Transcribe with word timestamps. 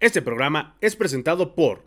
Este 0.00 0.22
programa 0.22 0.76
es 0.80 0.94
presentado 0.94 1.56
por 1.56 1.82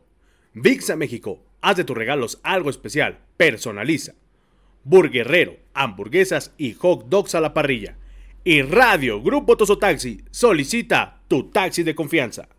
VIXA 0.53 0.97
México. 0.97 1.41
Haz 1.61 1.77
de 1.77 1.85
tus 1.85 1.95
regalos 1.95 2.41
algo 2.43 2.69
especial. 2.69 3.19
Personaliza. 3.37 4.15
Burguerrero, 4.83 5.55
hamburguesas 5.73 6.53
y 6.57 6.73
hot 6.73 7.05
dogs 7.07 7.35
a 7.35 7.39
la 7.39 7.53
parrilla. 7.53 7.95
Y 8.43 8.63
Radio 8.63 9.21
Grupo 9.23 9.55
Toso 9.55 9.77
Taxi 9.77 10.25
solicita 10.29 11.21
tu 11.29 11.51
taxi 11.51 11.83
de 11.83 11.95
confianza. 11.95 12.49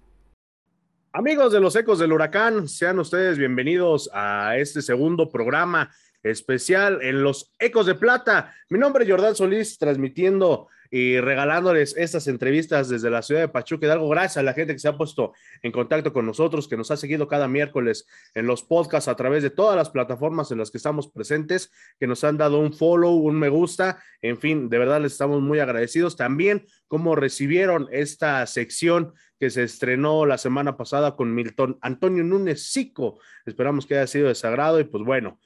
Amigos 1.12 1.52
de 1.52 1.60
los 1.60 1.76
Ecos 1.76 1.98
del 1.98 2.14
Huracán, 2.14 2.66
sean 2.66 2.98
ustedes 2.98 3.36
bienvenidos 3.36 4.08
a 4.14 4.56
este 4.56 4.80
segundo 4.80 5.28
programa 5.28 5.90
especial 6.22 7.02
en 7.02 7.22
los 7.22 7.52
Ecos 7.58 7.84
de 7.84 7.94
Plata. 7.94 8.54
Mi 8.70 8.78
nombre 8.78 9.04
es 9.04 9.10
Jordán 9.10 9.34
Solís, 9.34 9.76
transmitiendo 9.76 10.68
y 10.94 11.18
regalándoles 11.20 11.96
estas 11.96 12.28
entrevistas 12.28 12.90
desde 12.90 13.08
la 13.08 13.22
ciudad 13.22 13.40
de 13.40 13.48
Pachuca 13.48 13.86
Hidalgo. 13.86 14.10
Gracias 14.10 14.36
a 14.36 14.42
la 14.42 14.52
gente 14.52 14.74
que 14.74 14.78
se 14.78 14.88
ha 14.88 14.98
puesto 14.98 15.32
en 15.62 15.72
contacto 15.72 16.12
con 16.12 16.26
nosotros, 16.26 16.68
que 16.68 16.76
nos 16.76 16.90
ha 16.90 16.98
seguido 16.98 17.26
cada 17.26 17.48
miércoles 17.48 18.06
en 18.34 18.46
los 18.46 18.62
podcasts 18.62 19.08
a 19.08 19.16
través 19.16 19.42
de 19.42 19.48
todas 19.48 19.74
las 19.74 19.88
plataformas 19.88 20.50
en 20.50 20.58
las 20.58 20.70
que 20.70 20.76
estamos 20.76 21.08
presentes, 21.08 21.72
que 21.98 22.06
nos 22.06 22.22
han 22.24 22.36
dado 22.36 22.58
un 22.60 22.74
follow, 22.74 23.14
un 23.14 23.36
me 23.36 23.48
gusta. 23.48 24.02
En 24.20 24.36
fin, 24.36 24.68
de 24.68 24.78
verdad 24.78 25.00
les 25.00 25.12
estamos 25.12 25.40
muy 25.40 25.60
agradecidos. 25.60 26.14
También 26.14 26.66
cómo 26.88 27.16
recibieron 27.16 27.88
esta 27.90 28.46
sección 28.46 29.14
que 29.40 29.48
se 29.48 29.62
estrenó 29.62 30.26
la 30.26 30.36
semana 30.36 30.76
pasada 30.76 31.16
con 31.16 31.34
Milton 31.34 31.78
Antonio 31.80 32.22
Núñez 32.22 32.70
Sico. 32.70 33.18
Esperamos 33.46 33.86
que 33.86 33.94
haya 33.94 34.06
sido 34.06 34.28
de 34.28 34.34
sagrado 34.34 34.78
y 34.78 34.84
pues 34.84 35.02
bueno. 35.02 35.40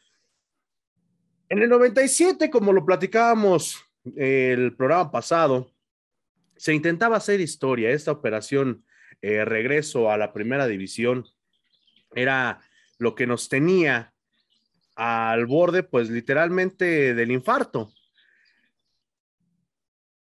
En 1.48 1.62
el 1.62 1.68
97, 1.68 2.50
como 2.50 2.72
lo 2.72 2.84
platicábamos 2.84 3.85
el 4.14 4.76
programa 4.76 5.10
pasado, 5.10 5.72
se 6.56 6.74
intentaba 6.74 7.16
hacer 7.16 7.40
historia. 7.40 7.90
Esta 7.90 8.12
operación 8.12 8.84
eh, 9.22 9.44
regreso 9.44 10.10
a 10.10 10.18
la 10.18 10.32
primera 10.32 10.66
división 10.66 11.24
era 12.14 12.60
lo 12.98 13.14
que 13.14 13.26
nos 13.26 13.48
tenía 13.48 14.14
al 14.94 15.46
borde, 15.46 15.82
pues 15.82 16.08
literalmente 16.08 17.14
del 17.14 17.30
infarto. 17.30 17.92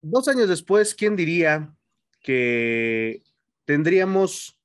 Dos 0.02 0.28
años 0.28 0.48
después, 0.48 0.94
¿quién 0.94 1.16
diría 1.16 1.72
que 2.20 3.22
tendríamos 3.64 4.58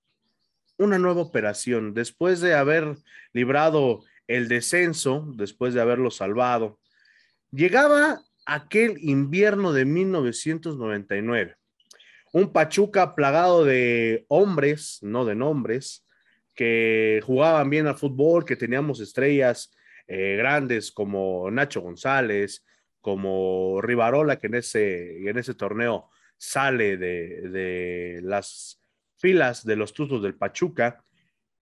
una 0.77 0.97
nueva 0.97 1.21
operación 1.21 1.93
después 1.93 2.41
de 2.41 2.55
haber 2.55 2.97
librado 3.31 4.03
el 4.27 4.47
descenso, 4.47 5.31
después 5.35 5.73
de 5.73 5.81
haberlo 5.81 6.11
salvado? 6.11 6.79
Llegaba 7.51 8.21
aquel 8.49 8.97
invierno 9.01 9.73
de 9.73 9.85
1999. 9.85 11.55
Un 12.33 12.51
Pachuca 12.51 13.15
plagado 13.15 13.63
de 13.63 14.25
hombres, 14.27 14.99
no 15.01 15.25
de 15.25 15.35
nombres, 15.35 16.05
que 16.55 17.21
jugaban 17.25 17.69
bien 17.69 17.87
al 17.87 17.97
fútbol, 17.97 18.45
que 18.45 18.55
teníamos 18.55 18.99
estrellas 18.99 19.71
eh, 20.07 20.35
grandes 20.37 20.91
como 20.91 21.49
Nacho 21.51 21.81
González, 21.81 22.65
como 23.01 23.81
Rivarola, 23.81 24.39
que 24.39 24.47
en 24.47 24.55
ese, 24.55 25.29
en 25.29 25.37
ese 25.37 25.53
torneo 25.53 26.09
sale 26.37 26.97
de, 26.97 27.49
de 27.49 28.19
las 28.23 28.81
filas 29.17 29.63
de 29.65 29.75
los 29.75 29.93
Tuzos 29.93 30.21
del 30.23 30.35
Pachuca. 30.35 31.03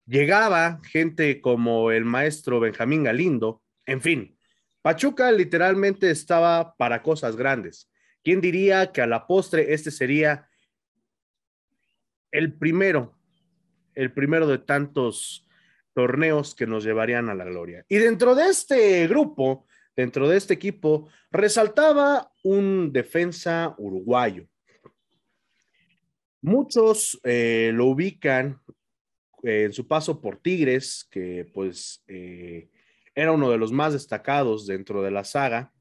Llegaba 0.06 0.82
gente 0.84 1.42
como 1.42 1.92
el 1.92 2.06
maestro 2.06 2.60
Benjamín 2.60 3.04
Galindo, 3.04 3.62
en 3.86 4.02
fin, 4.02 4.38
Pachuca 4.82 5.32
literalmente 5.32 6.10
estaba 6.10 6.76
para 6.76 7.04
cosas 7.04 7.36
grandes. 7.36 7.90
¿Quién 8.24 8.42
diría 8.42 8.92
que 8.92 9.02
a 9.02 9.08
la 9.08 9.28
postre 9.28 9.74
este 9.74 9.92
sería 9.92 10.48
el 12.32 12.54
primero, 12.54 13.16
el 13.94 14.12
primero 14.14 14.48
de 14.48 14.58
tantos 14.58 15.48
torneos 15.94 16.56
que 16.56 16.68
nos 16.68 16.84
llevarían 16.84 17.30
a 17.30 17.36
la 17.36 17.46
gloria? 17.46 17.86
Y 17.90 17.98
dentro 17.98 18.34
de 18.34 18.50
este 18.50 19.08
grupo, 19.08 19.68
dentro 19.96 20.28
de 20.28 20.38
este 20.38 20.54
equipo, 20.56 21.10
resaltaba 21.30 22.32
un 22.44 22.92
defensa 22.92 23.76
uruguayo. 23.78 24.48
Muchos 26.42 27.20
eh, 27.24 27.72
lo 27.74 27.86
ubican 27.86 28.60
en 29.44 29.74
su 29.74 29.88
paso 29.88 30.22
por 30.22 30.38
Tigres, 30.38 31.08
que 31.10 31.50
pues 31.54 32.04
eh, 32.08 32.70
era 33.16 33.32
uno 33.32 33.50
de 33.50 33.58
los 33.58 33.72
más 33.72 33.94
destacados 33.94 34.66
dentro 34.68 35.02
de 35.02 35.12
la 35.12 35.24
saga. 35.24 35.72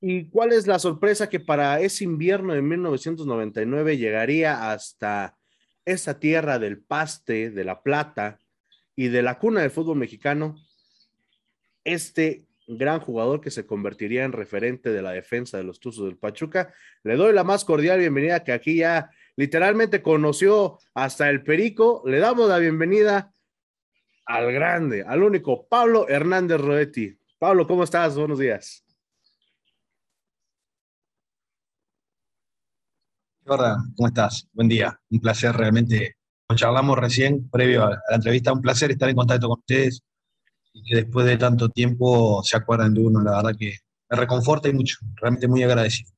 ¿Y 0.00 0.28
cuál 0.28 0.52
es 0.52 0.66
la 0.66 0.78
sorpresa 0.78 1.28
que 1.28 1.40
para 1.40 1.80
ese 1.80 2.04
invierno 2.04 2.52
de 2.52 2.62
1999 2.62 3.96
llegaría 3.96 4.70
hasta 4.70 5.36
esa 5.84 6.18
tierra 6.18 6.58
del 6.58 6.78
paste, 6.78 7.50
de 7.50 7.64
la 7.64 7.82
plata 7.82 8.38
y 8.94 9.08
de 9.08 9.22
la 9.22 9.38
cuna 9.38 9.62
del 9.62 9.70
fútbol 9.70 9.96
mexicano? 9.96 10.56
Este 11.84 12.44
gran 12.66 13.00
jugador 13.00 13.40
que 13.40 13.50
se 13.50 13.66
convertiría 13.66 14.24
en 14.24 14.32
referente 14.32 14.90
de 14.90 15.02
la 15.02 15.12
defensa 15.12 15.58
de 15.58 15.64
los 15.64 15.80
Tuzos 15.80 16.06
del 16.06 16.16
Pachuca. 16.16 16.72
Le 17.02 17.16
doy 17.16 17.32
la 17.32 17.44
más 17.44 17.64
cordial 17.64 17.98
bienvenida 17.98 18.42
que 18.42 18.52
aquí 18.52 18.76
ya 18.76 19.10
literalmente 19.36 20.02
conoció 20.02 20.78
hasta 20.94 21.28
el 21.28 21.42
Perico. 21.42 22.02
Le 22.06 22.18
damos 22.18 22.48
la 22.48 22.58
bienvenida 22.58 23.33
al 24.26 24.52
grande, 24.52 25.04
al 25.06 25.22
único, 25.22 25.66
Pablo 25.66 26.08
Hernández 26.08 26.60
Roetti. 26.60 27.18
Pablo, 27.38 27.66
¿cómo 27.66 27.84
estás? 27.84 28.16
Buenos 28.16 28.38
días. 28.38 28.84
Hola, 33.46 33.76
¿cómo 33.96 34.08
estás? 34.08 34.48
Buen 34.52 34.68
día. 34.68 34.98
Un 35.10 35.20
placer 35.20 35.54
realmente. 35.54 36.16
Nos 36.48 36.58
charlamos 36.58 36.98
recién, 36.98 37.48
previo 37.50 37.84
a 37.84 37.90
la 37.90 38.16
entrevista. 38.16 38.52
Un 38.52 38.62
placer 38.62 38.90
estar 38.90 39.08
en 39.08 39.16
contacto 39.16 39.48
con 39.48 39.58
ustedes 39.58 40.02
y 40.72 40.82
que 40.82 40.96
después 40.96 41.26
de 41.26 41.36
tanto 41.36 41.68
tiempo 41.68 42.42
se 42.42 42.56
acuerdan 42.56 42.94
de 42.94 43.00
uno. 43.00 43.22
La 43.22 43.36
verdad 43.36 43.58
que 43.58 43.76
me 44.08 44.16
reconforta 44.16 44.68
y 44.68 44.72
mucho. 44.72 44.96
Realmente 45.16 45.46
muy 45.46 45.62
agradecido. 45.62 46.10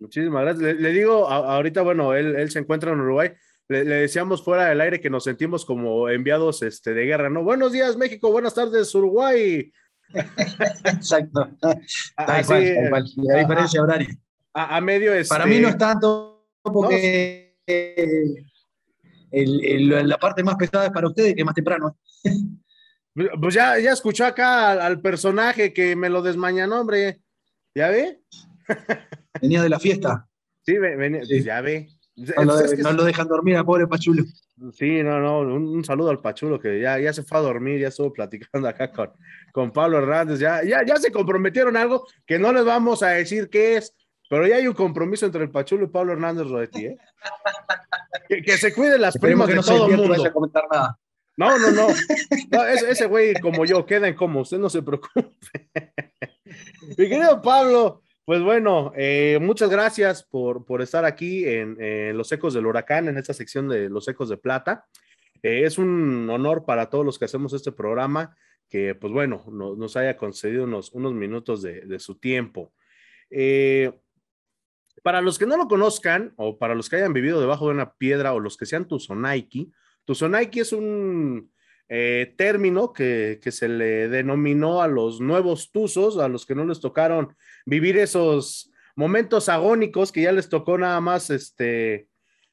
Muchísimas 0.00 0.42
gracias. 0.42 0.76
Le, 0.76 0.90
digo, 0.90 1.28
ahorita, 1.28 1.82
bueno, 1.82 2.12
él, 2.14 2.34
él 2.34 2.50
se 2.50 2.58
encuentra 2.58 2.92
en 2.92 3.00
Uruguay 3.00 3.32
le, 3.68 3.84
decíamos 3.84 4.42
fuera 4.42 4.66
del 4.66 4.80
aire 4.80 5.00
que 5.00 5.10
nos 5.10 5.24
sentimos 5.24 5.64
como 5.64 6.08
enviados 6.08 6.62
este, 6.62 6.94
de 6.94 7.04
guerra, 7.04 7.30
¿no? 7.30 7.42
Buenos 7.42 7.72
días, 7.72 7.96
México, 7.96 8.30
buenas 8.30 8.54
tardes, 8.54 8.94
Uruguay. 8.94 9.72
Exacto. 10.84 11.48
Así, 12.16 12.74
la 13.16 13.38
diferencia 13.38 13.82
horaria. 13.82 14.08
A, 14.52 14.80
medio 14.80 15.12
es. 15.12 15.28
Para 15.28 15.46
mí 15.46 15.58
no 15.58 15.68
es 15.68 15.78
tanto 15.78 16.46
porque 16.62 17.56
la 19.32 20.18
parte 20.18 20.44
más 20.44 20.56
pesada 20.56 20.86
es 20.86 20.92
para 20.92 21.08
ustedes 21.08 21.34
que 21.34 21.44
más 21.44 21.54
temprano. 21.54 21.98
Pues 23.40 23.54
ya, 23.54 23.78
ya 23.78 23.92
escuchó 23.92 24.26
acá 24.26 24.72
al, 24.72 25.00
personaje 25.00 25.72
que 25.72 25.94
me 25.94 26.08
lo 26.08 26.20
desmañanó, 26.20 26.80
hombre. 26.80 27.20
¿Ya 27.72 27.88
ve? 27.88 28.20
Venía 29.40 29.62
de 29.62 29.68
la 29.68 29.78
fiesta. 29.78 30.28
Sí, 30.62 30.76
venía, 30.78 31.22
ya 31.22 31.60
ve. 31.60 31.93
No 32.16 32.92
lo, 32.92 33.04
dejan 33.04 33.26
dormir 33.26 33.56
a 33.56 33.64
pobre 33.64 33.88
Pachulo. 33.88 34.22
Sí, 34.72 35.02
no, 35.02 35.18
no, 35.18 35.40
un, 35.40 35.84
saludo 35.84 36.10
al 36.10 36.20
Pachulo 36.20 36.60
que 36.60 36.80
ya, 36.80 36.98
ya 37.00 37.12
se 37.12 37.24
fue 37.24 37.38
a 37.38 37.42
dormir, 37.42 37.80
ya 37.80 37.88
estuvo 37.88 38.12
platicando 38.12 38.68
acá 38.68 38.92
con, 38.92 39.10
con 39.52 39.72
Pablo 39.72 39.98
Hernández, 39.98 40.38
ya, 40.38 40.62
ya, 40.62 40.84
ya 40.84 40.96
se 40.96 41.10
comprometieron 41.10 41.76
algo 41.76 42.06
que 42.24 42.38
no 42.38 42.52
les 42.52 42.64
vamos 42.64 43.02
a 43.02 43.08
decir 43.08 43.50
qué 43.50 43.76
es, 43.76 43.96
pero 44.30 44.46
ya 44.46 44.56
hay 44.56 44.68
un 44.68 44.74
compromiso 44.74 45.26
entre 45.26 45.42
el 45.42 45.50
Pachulo 45.50 45.84
y 45.84 45.88
Pablo 45.88 46.12
Hernández 46.12 46.46
Rodetti, 46.46 46.86
¿eh? 46.86 46.98
que, 48.44 48.58
se 48.58 48.72
cuiden 48.72 49.00
las 49.00 49.18
primas 49.18 49.48
de 49.48 49.56
no 49.56 49.62
todo 49.62 49.88
el 49.88 49.96
mundo. 49.96 50.14
No, 51.36 51.58
no, 51.58 51.70
no, 51.72 51.88
no 52.50 52.64
ese 52.64 53.06
güey 53.06 53.34
como 53.34 53.64
yo, 53.64 53.84
queda 53.84 54.14
como, 54.14 54.42
usted 54.42 54.58
no 54.58 54.70
se 54.70 54.82
preocupe. 54.82 55.32
Mi 56.96 57.08
querido 57.08 57.42
Pablo, 57.42 58.02
pues 58.24 58.42
bueno, 58.42 58.92
eh, 58.96 59.38
muchas 59.40 59.68
gracias 59.70 60.22
por, 60.22 60.64
por 60.64 60.80
estar 60.80 61.04
aquí 61.04 61.46
en, 61.46 62.16
Los 62.16 62.32
Ecos 62.32 62.54
del 62.54 62.66
Huracán, 62.66 63.08
en 63.08 63.18
esta 63.18 63.34
sección 63.34 63.68
de 63.68 63.88
Los 63.88 64.08
Ecos 64.08 64.28
de 64.28 64.36
Plata. 64.38 64.86
Eh, 65.42 65.64
es 65.64 65.76
un 65.76 66.28
honor 66.30 66.64
para 66.64 66.88
todos 66.88 67.04
los 67.04 67.18
que 67.18 67.26
hacemos 67.26 67.52
este 67.52 67.70
programa 67.70 68.34
que, 68.68 68.94
pues 68.94 69.12
bueno, 69.12 69.44
nos 69.50 69.96
haya 69.96 70.16
concedido 70.16 70.64
unos, 70.64 70.90
unos 70.92 71.12
minutos 71.12 71.60
de, 71.60 71.98
su 71.98 72.16
tiempo. 72.16 72.72
Eh, 73.30 73.92
para 75.02 75.20
los 75.20 75.38
que 75.38 75.46
no 75.46 75.58
lo 75.58 75.68
conozcan 75.68 76.32
o 76.36 76.58
para 76.58 76.74
los 76.74 76.88
que 76.88 76.96
hayan 76.96 77.12
vivido 77.12 77.40
debajo 77.40 77.66
de 77.66 77.74
una 77.74 77.94
piedra 77.94 78.32
o 78.32 78.40
los 78.40 78.56
que 78.56 78.64
sean 78.64 78.88
Tuzonaiki, 78.88 79.70
Tuzonaiki 80.06 80.60
es 80.60 80.72
un 80.72 81.52
término 81.88 82.92
que, 82.92 83.38
que, 83.42 83.52
se 83.52 83.68
le 83.68 84.08
denominó 84.08 84.82
a 84.82 84.88
los 84.88 85.20
nuevos 85.20 85.70
Tuzos, 85.70 86.18
a 86.18 86.28
los 86.28 86.46
que 86.46 86.54
no 86.54 86.64
les 86.64 86.80
tocaron 86.80 87.36
vivir 87.66 87.98
esos 87.98 88.72
momentos 88.96 89.48
agónicos 89.48 90.12
que 90.12 90.22
ya 90.22 90.32
les 90.32 90.48
tocó 90.48 90.78
nada 90.78 91.00
más, 91.00 91.30
este, 91.30 92.08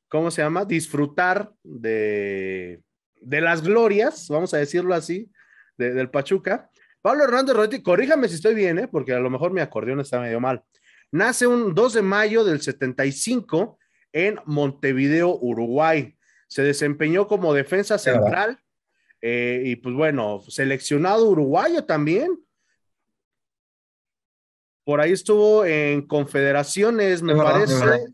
¿cómo 0.07 0.31
se 0.31 0.41
llama? 0.41 0.65
Disfrutar 0.65 1.51
de, 1.63 2.81
de 3.21 3.41
las 3.41 3.61
glorias, 3.61 4.27
vamos 4.29 4.53
a 4.53 4.57
decirlo 4.57 4.93
así, 4.93 5.29
del 5.77 6.09
Pachuca. 6.09 6.69
Pablo 7.01 7.23
Hernández 7.23 7.55
Rodetti, 7.55 7.81
corríjame 7.81 8.27
si 8.27 8.35
estoy 8.35 8.53
bien, 8.53 8.77
¿eh? 8.77 8.87
porque 8.87 9.13
a 9.13 9.19
lo 9.19 9.29
mejor 9.29 9.51
mi 9.51 9.61
acordeón 9.61 9.99
está 9.99 10.19
medio 10.19 10.39
mal. 10.39 10.63
Nace 11.11 11.47
un 11.47 11.73
2 11.73 11.93
de 11.93 12.01
mayo 12.01 12.43
del 12.43 12.61
75 12.61 13.77
en 14.13 14.39
Montevideo, 14.45 15.37
Uruguay. 15.41 16.15
se 16.47 16.63
desempeñó 16.63 17.27
como 17.27 17.53
defensa 17.53 17.97
central 17.97 18.59
eh, 19.21 19.61
y 19.65 19.75
pues 19.75 19.95
bueno, 19.95 20.41
seleccionado 20.47 21.29
uruguayo 21.29 21.85
también. 21.85 22.39
Por 24.83 24.99
ahí 24.99 25.11
estuvo 25.11 25.63
en 25.63 26.07
confederaciones, 26.07 27.21
me 27.21 27.35
parece. 27.35 28.13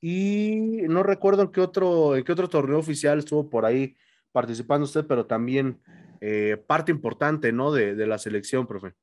Y 0.00 0.82
no 0.88 1.02
recuerdo 1.02 1.42
en 1.42 1.52
qué 1.52 1.60
otro, 1.60 2.16
en 2.16 2.24
qué 2.24 2.32
otro 2.32 2.48
torneo 2.48 2.78
oficial 2.78 3.18
estuvo 3.18 3.48
por 3.48 3.66
ahí 3.66 3.94
participando 4.32 4.84
usted, 4.84 5.06
pero 5.06 5.26
también 5.26 5.80
eh, 6.20 6.56
parte 6.66 6.90
importante, 6.90 7.52
¿no? 7.52 7.70
De, 7.72 7.94
de 7.94 8.06
la 8.06 8.18
selección, 8.18 8.66
profe. 8.66 8.94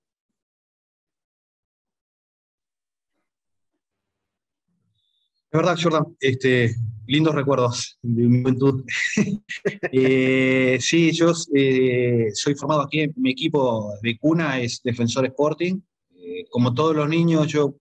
Es 5.51 5.57
verdad, 5.57 5.77
Jordan, 5.81 6.15
este, 6.19 6.75
lindos 7.07 7.33
recuerdos 7.33 7.97
de 8.03 8.23
mi 8.23 8.41
juventud. 8.41 8.85
Eh, 9.91 10.77
sí, 10.79 11.11
yo 11.11 11.33
eh, 11.55 12.29
soy 12.33 12.53
formado 12.53 12.81
aquí, 12.81 13.09
mi 13.15 13.31
equipo 13.31 13.93
de 14.03 14.17
cuna 14.19 14.59
es 14.59 14.79
Defensor 14.83 15.25
Sporting. 15.25 15.81
Eh, 16.15 16.45
como 16.51 16.73
todos 16.75 16.95
los 16.95 17.09
niños, 17.09 17.47
yo, 17.47 17.75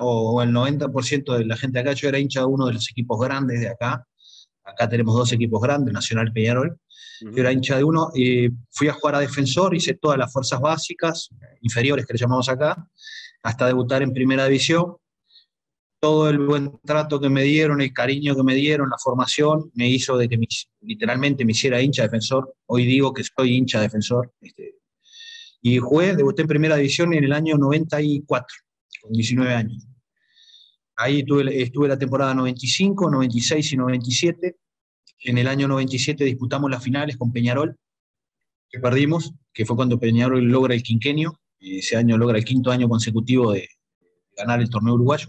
o, 0.00 0.42
el 0.42 0.50
90% 0.52 1.36
de 1.36 1.44
la 1.44 1.56
gente 1.58 1.78
acá, 1.78 1.92
yo 1.92 2.08
era 2.08 2.18
hincha 2.18 2.40
de 2.40 2.46
uno 2.46 2.66
de 2.66 2.72
los 2.72 2.90
equipos 2.90 3.20
grandes 3.20 3.60
de 3.60 3.68
acá. 3.68 4.06
Acá 4.64 4.88
tenemos 4.88 5.14
dos 5.14 5.32
equipos 5.32 5.60
grandes, 5.60 5.92
Nacional 5.92 6.32
Peñarol. 6.32 6.78
Yo 7.20 7.36
era 7.36 7.52
hincha 7.52 7.76
de 7.76 7.84
uno, 7.84 8.10
fui 8.70 8.88
a 8.88 8.94
jugar 8.94 9.16
a 9.16 9.20
defensor, 9.20 9.74
hice 9.74 9.94
todas 9.94 10.18
las 10.18 10.32
fuerzas 10.32 10.60
básicas, 10.60 11.28
inferiores 11.60 12.06
que 12.06 12.14
le 12.14 12.18
llamamos 12.18 12.48
acá, 12.48 12.88
hasta 13.42 13.66
debutar 13.66 14.02
en 14.02 14.12
primera 14.12 14.46
división 14.46 14.96
todo 16.00 16.28
el 16.28 16.38
buen 16.38 16.78
trato 16.84 17.20
que 17.20 17.28
me 17.28 17.42
dieron, 17.42 17.80
el 17.80 17.92
cariño 17.92 18.36
que 18.36 18.42
me 18.42 18.54
dieron, 18.54 18.90
la 18.90 18.98
formación, 18.98 19.70
me 19.74 19.88
hizo 19.88 20.16
de 20.16 20.28
que 20.28 20.38
literalmente 20.80 21.44
me 21.44 21.52
hiciera 21.52 21.80
hincha 21.80 22.02
defensor. 22.02 22.54
Hoy 22.66 22.84
digo 22.86 23.12
que 23.12 23.24
soy 23.24 23.56
hincha 23.56 23.80
defensor. 23.80 24.32
Este, 24.40 24.76
y 25.62 25.78
jugué, 25.78 26.14
debuté 26.14 26.42
en 26.42 26.48
primera 26.48 26.76
división 26.76 27.12
en 27.14 27.24
el 27.24 27.32
año 27.32 27.56
94, 27.56 28.46
con 29.02 29.12
19 29.12 29.54
años. 29.54 29.86
Ahí 30.96 31.24
estuve 31.52 31.88
la 31.88 31.98
temporada 31.98 32.34
95, 32.34 33.10
96 33.10 33.72
y 33.72 33.76
97. 33.76 34.56
En 35.24 35.38
el 35.38 35.48
año 35.48 35.68
97 35.68 36.24
disputamos 36.24 36.70
las 36.70 36.82
finales 36.82 37.16
con 37.16 37.32
Peñarol, 37.32 37.76
que 38.70 38.78
perdimos, 38.78 39.32
que 39.52 39.66
fue 39.66 39.76
cuando 39.76 39.98
Peñarol 39.98 40.44
logra 40.44 40.74
el 40.74 40.82
quinquenio. 40.82 41.38
Ese 41.58 41.96
año 41.96 42.16
logra 42.16 42.38
el 42.38 42.44
quinto 42.44 42.70
año 42.70 42.88
consecutivo 42.88 43.52
de 43.52 43.68
ganar 44.36 44.60
el 44.60 44.70
torneo 44.70 44.94
uruguayo. 44.94 45.28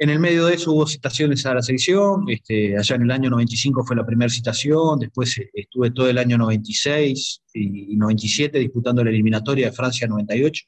En 0.00 0.10
el 0.10 0.20
medio 0.20 0.46
de 0.46 0.54
eso 0.54 0.72
hubo 0.72 0.86
citaciones 0.86 1.44
a 1.44 1.54
la 1.54 1.62
selección, 1.62 2.24
este, 2.28 2.78
allá 2.78 2.94
en 2.94 3.02
el 3.02 3.10
año 3.10 3.30
95 3.30 3.84
fue 3.84 3.96
la 3.96 4.06
primera 4.06 4.28
citación, 4.28 5.00
después 5.00 5.36
eh, 5.38 5.50
estuve 5.52 5.90
todo 5.90 6.08
el 6.08 6.18
año 6.18 6.38
96 6.38 7.42
y 7.54 7.96
97 7.96 8.60
disputando 8.60 9.02
la 9.02 9.10
eliminatoria 9.10 9.66
de 9.66 9.72
Francia 9.72 10.06
98. 10.06 10.64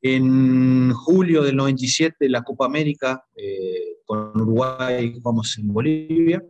En 0.00 0.92
julio 0.94 1.42
del 1.42 1.54
97 1.54 2.30
la 2.30 2.42
Copa 2.42 2.64
América 2.64 3.24
eh, 3.36 3.98
con 4.06 4.40
Uruguay 4.40 5.12
jugamos 5.14 5.58
en 5.58 5.68
Bolivia. 5.68 6.42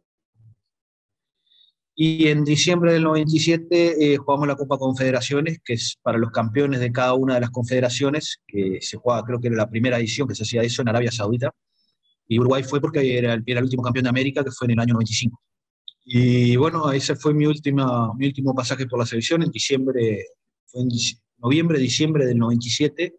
Y 1.94 2.29
en 2.29 2.44
diciembre 2.44 2.94
del 2.94 3.03
97 3.03 4.15
eh, 4.15 4.17
jugamos 4.17 4.49
la 4.49 4.56
Copa 4.56 4.79
Confederaciones, 4.79 5.61
que 5.62 5.75
es 5.75 5.99
para 6.03 6.17
los 6.17 6.31
campeones 6.31 6.81
de 6.81 6.91
cada 6.91 7.12
una 7.12 7.35
de 7.35 7.41
las 7.41 7.50
confederaciones, 7.50 8.41
que 8.47 8.79
se 8.81 8.97
juega, 8.97 9.23
creo 9.25 9.41
que 9.41 9.49
era 9.49 9.56
la 9.56 9.69
primera 9.69 9.99
edición 9.99 10.27
que 10.27 10.35
se 10.35 10.44
hacía 10.44 10.62
eso 10.62 10.81
en 10.81 10.89
Arabia 10.89 11.12
Saudita. 11.12 11.50
Y 12.27 12.39
Uruguay 12.39 12.62
fue 12.62 12.81
porque 12.81 13.19
era 13.19 13.35
el, 13.35 13.43
el 13.44 13.62
último 13.62 13.83
campeón 13.83 14.05
de 14.05 14.11
América, 14.11 14.43
que 14.43 14.50
fue 14.50 14.67
en 14.67 14.73
el 14.73 14.81
año 14.81 14.94
95. 14.94 15.39
Y 16.05 16.56
bueno, 16.56 16.91
ese 16.93 17.15
fue 17.15 17.35
mi, 17.35 17.47
última, 17.47 18.12
mi 18.15 18.27
último 18.27 18.55
pasaje 18.55 18.87
por 18.87 18.99
la 18.99 19.06
selección 19.06 19.43
en 19.43 19.50
diciembre, 19.50 20.25
fue 20.67 20.83
en 20.83 20.89
noviembre, 21.39 21.79
diciembre 21.79 22.25
del 22.25 22.39
97. 22.39 23.17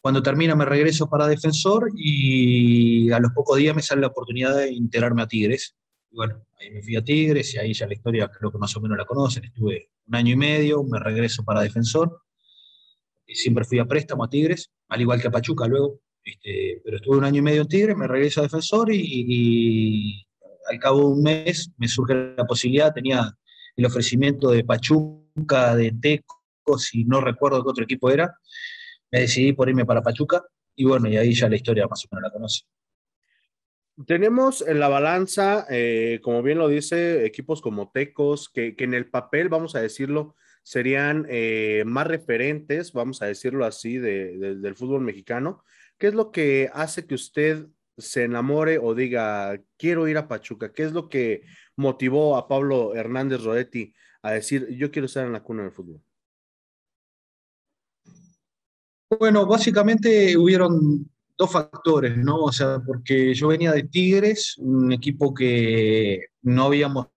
Cuando 0.00 0.22
termina 0.22 0.54
me 0.54 0.66
regreso 0.66 1.08
para 1.08 1.26
defensor 1.26 1.90
y 1.96 3.10
a 3.12 3.18
los 3.18 3.32
pocos 3.32 3.56
días 3.56 3.74
me 3.74 3.82
sale 3.82 4.02
la 4.02 4.08
oportunidad 4.08 4.56
de 4.56 4.72
integrarme 4.72 5.22
a 5.22 5.28
Tigres 5.28 5.74
y 6.12 6.16
bueno, 6.16 6.44
ahí 6.60 6.70
me 6.70 6.82
fui 6.82 6.94
a 6.94 7.02
Tigres 7.02 7.54
y 7.54 7.58
ahí 7.58 7.72
ya 7.72 7.86
la 7.86 7.94
historia 7.94 8.28
creo 8.28 8.52
que 8.52 8.58
más 8.58 8.76
o 8.76 8.80
menos 8.80 8.98
la 8.98 9.06
conocen. 9.06 9.44
Estuve 9.44 9.90
un 10.06 10.14
año 10.14 10.34
y 10.34 10.36
medio, 10.36 10.84
me 10.84 10.98
regreso 10.98 11.42
para 11.42 11.62
defensor. 11.62 12.20
Y 13.26 13.34
siempre 13.34 13.64
fui 13.64 13.78
a 13.78 13.86
préstamo 13.86 14.24
a 14.24 14.28
Tigres, 14.28 14.70
al 14.88 15.00
igual 15.00 15.22
que 15.22 15.28
a 15.28 15.30
Pachuca 15.30 15.66
luego. 15.66 16.00
Este, 16.22 16.82
pero 16.84 16.98
estuve 16.98 17.16
un 17.16 17.24
año 17.24 17.38
y 17.38 17.42
medio 17.42 17.62
en 17.62 17.68
Tigres, 17.68 17.96
me 17.96 18.06
regreso 18.06 18.40
a 18.40 18.44
defensor 18.44 18.92
y, 18.92 20.24
al 20.70 20.78
cabo 20.78 20.98
de 20.98 21.06
un 21.06 21.22
mes 21.22 21.70
me 21.78 21.88
surge 21.88 22.34
la 22.36 22.44
posibilidad, 22.44 22.92
tenía 22.92 23.34
el 23.74 23.86
ofrecimiento 23.86 24.50
de 24.50 24.64
Pachuca, 24.64 25.74
de 25.74 25.92
Tecos 25.92 26.94
y 26.94 27.04
no 27.04 27.22
recuerdo 27.22 27.64
qué 27.64 27.70
otro 27.70 27.84
equipo 27.84 28.10
era. 28.10 28.36
Me 29.10 29.20
decidí 29.20 29.54
por 29.54 29.68
irme 29.70 29.86
para 29.86 30.02
Pachuca 30.02 30.44
y 30.76 30.84
bueno, 30.84 31.08
y 31.08 31.16
ahí 31.16 31.32
ya 31.32 31.48
la 31.48 31.56
historia 31.56 31.86
más 31.88 32.04
o 32.04 32.08
menos 32.10 32.28
la 32.28 32.32
conoce. 32.32 32.64
Tenemos 34.06 34.62
en 34.66 34.80
la 34.80 34.88
balanza, 34.88 35.66
eh, 35.68 36.18
como 36.22 36.42
bien 36.42 36.58
lo 36.58 36.68
dice, 36.68 37.26
equipos 37.26 37.60
como 37.60 37.90
Tecos, 37.90 38.48
que, 38.48 38.74
en 38.78 38.94
el 38.94 39.10
papel, 39.10 39.50
vamos 39.50 39.74
a 39.74 39.82
decirlo, 39.82 40.34
serían 40.62 41.26
eh, 41.28 41.82
más 41.86 42.06
referentes, 42.06 42.92
vamos 42.92 43.20
a 43.20 43.26
decirlo 43.26 43.66
así, 43.66 43.98
del 43.98 44.74
fútbol 44.76 45.02
mexicano. 45.02 45.62
¿Qué 45.98 46.06
es 46.06 46.14
lo 46.14 46.30
que 46.30 46.70
hace 46.72 47.06
que 47.06 47.14
usted 47.14 47.66
se 47.98 48.24
enamore 48.24 48.78
o 48.78 48.94
diga, 48.94 49.60
quiero 49.76 50.08
ir 50.08 50.16
a 50.16 50.26
Pachuca? 50.26 50.72
¿Qué 50.72 50.84
es 50.84 50.92
lo 50.92 51.08
que 51.10 51.42
motivó 51.76 52.36
a 52.36 52.48
Pablo 52.48 52.94
Hernández 52.94 53.42
Rodetti 53.42 53.92
a 54.22 54.32
decir, 54.32 54.68
yo 54.70 54.90
quiero 54.90 55.06
estar 55.06 55.26
en 55.26 55.32
la 55.32 55.42
cuna 55.42 55.64
del 55.64 55.72
fútbol? 55.72 56.00
Bueno, 59.18 59.44
básicamente 59.46 60.34
hubieron 60.38 61.11
dos 61.42 61.50
factores, 61.50 62.16
¿no? 62.16 62.36
O 62.36 62.52
sea, 62.52 62.80
porque 62.86 63.34
yo 63.34 63.48
venía 63.48 63.72
de 63.72 63.82
Tigres, 63.82 64.54
un 64.58 64.92
equipo 64.92 65.34
que 65.34 66.26
no 66.42 66.66
habíamos 66.66 67.08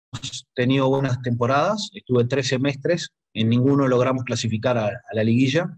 tenido 0.56 0.89
buenas 0.89 1.22
temporadas, 1.22 1.89
estuve 1.94 2.25
tres 2.25 2.48
semestres, 2.48 3.10
en 3.33 3.50
ninguno 3.50 3.88
logramos 3.88 4.24
clasificar 4.24 4.80
a, 4.80 4.89
la 5.13 5.24
liguilla. 5.24 5.77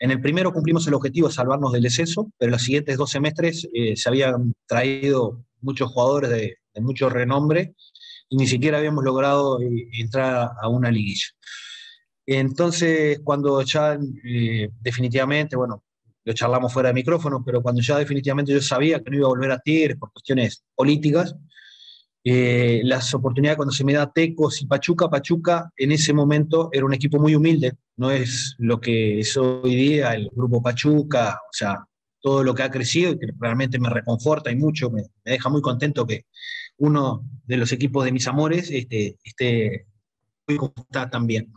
En 0.00 0.10
el 0.10 0.22
primero 0.22 0.54
cumplimos 0.54 0.86
el 0.86 0.94
objetivo 0.94 1.28
de 1.28 1.34
salvarnos 1.34 1.72
del 1.72 1.82
descenso, 1.82 2.32
pero 2.38 2.48
en 2.48 2.52
los 2.52 2.62
siguientes 2.62 2.96
dos 2.96 3.10
semestres 3.10 3.68
eh, 3.74 3.94
se 3.94 4.08
habían 4.08 4.54
traído 4.66 5.44
muchos 5.60 5.90
jugadores 5.90 6.30
de, 6.30 6.56
mucho 6.80 7.10
renombre 7.10 7.74
y 8.30 8.36
ni 8.36 8.46
siquiera 8.46 8.78
habíamos 8.78 9.04
logrado 9.04 9.60
eh, 9.60 9.88
entrar 9.92 10.52
a 10.58 10.68
una 10.68 10.90
liguilla. 10.90 11.26
Entonces, 12.24 13.20
cuando 13.22 13.60
ya 13.60 13.98
eh, 14.24 14.70
definitivamente, 14.80 15.56
bueno, 15.56 15.84
lo 16.24 16.32
charlamos 16.32 16.72
fuera 16.72 16.90
de 16.90 16.94
micrófono, 16.94 17.42
pero 17.44 17.62
cuando 17.62 17.80
ya 17.82 17.98
definitivamente 17.98 18.52
yo 18.52 18.60
sabía 18.60 19.02
que 19.02 19.10
no 19.10 19.16
iba 19.16 19.26
a 19.26 19.30
volver 19.30 19.50
a 19.52 19.58
Tigres 19.58 19.96
por 19.96 20.12
cuestiones 20.12 20.64
políticas, 20.74 21.34
eh, 22.24 22.82
las 22.84 23.12
oportunidades 23.14 23.56
cuando 23.56 23.72
se 23.72 23.84
me 23.84 23.94
da 23.94 24.12
Tecos 24.12 24.62
y 24.62 24.66
Pachuca, 24.66 25.10
Pachuca 25.10 25.72
en 25.76 25.90
ese 25.90 26.12
momento 26.12 26.70
era 26.72 26.84
un 26.84 26.94
equipo 26.94 27.18
muy 27.18 27.34
humilde, 27.34 27.72
no 27.96 28.12
es 28.12 28.54
lo 28.58 28.80
que 28.80 29.20
es 29.20 29.36
hoy 29.36 29.74
día 29.74 30.14
el 30.14 30.30
grupo 30.32 30.62
Pachuca, 30.62 31.40
o 31.48 31.52
sea, 31.52 31.84
todo 32.20 32.44
lo 32.44 32.54
que 32.54 32.62
ha 32.62 32.70
crecido 32.70 33.10
y 33.10 33.18
que 33.18 33.26
realmente 33.38 33.80
me 33.80 33.90
reconforta 33.90 34.52
y 34.52 34.56
mucho, 34.56 34.90
me, 34.90 35.02
deja 35.24 35.48
muy 35.48 35.60
contento 35.60 36.06
que 36.06 36.26
uno 36.78 37.28
de 37.44 37.56
los 37.56 37.72
equipos 37.72 38.04
de 38.04 38.12
mis 38.12 38.28
amores 38.28 38.70
este, 38.70 39.16
esté 39.24 39.86
muy 40.46 40.58
está 40.76 41.10
también. 41.10 41.52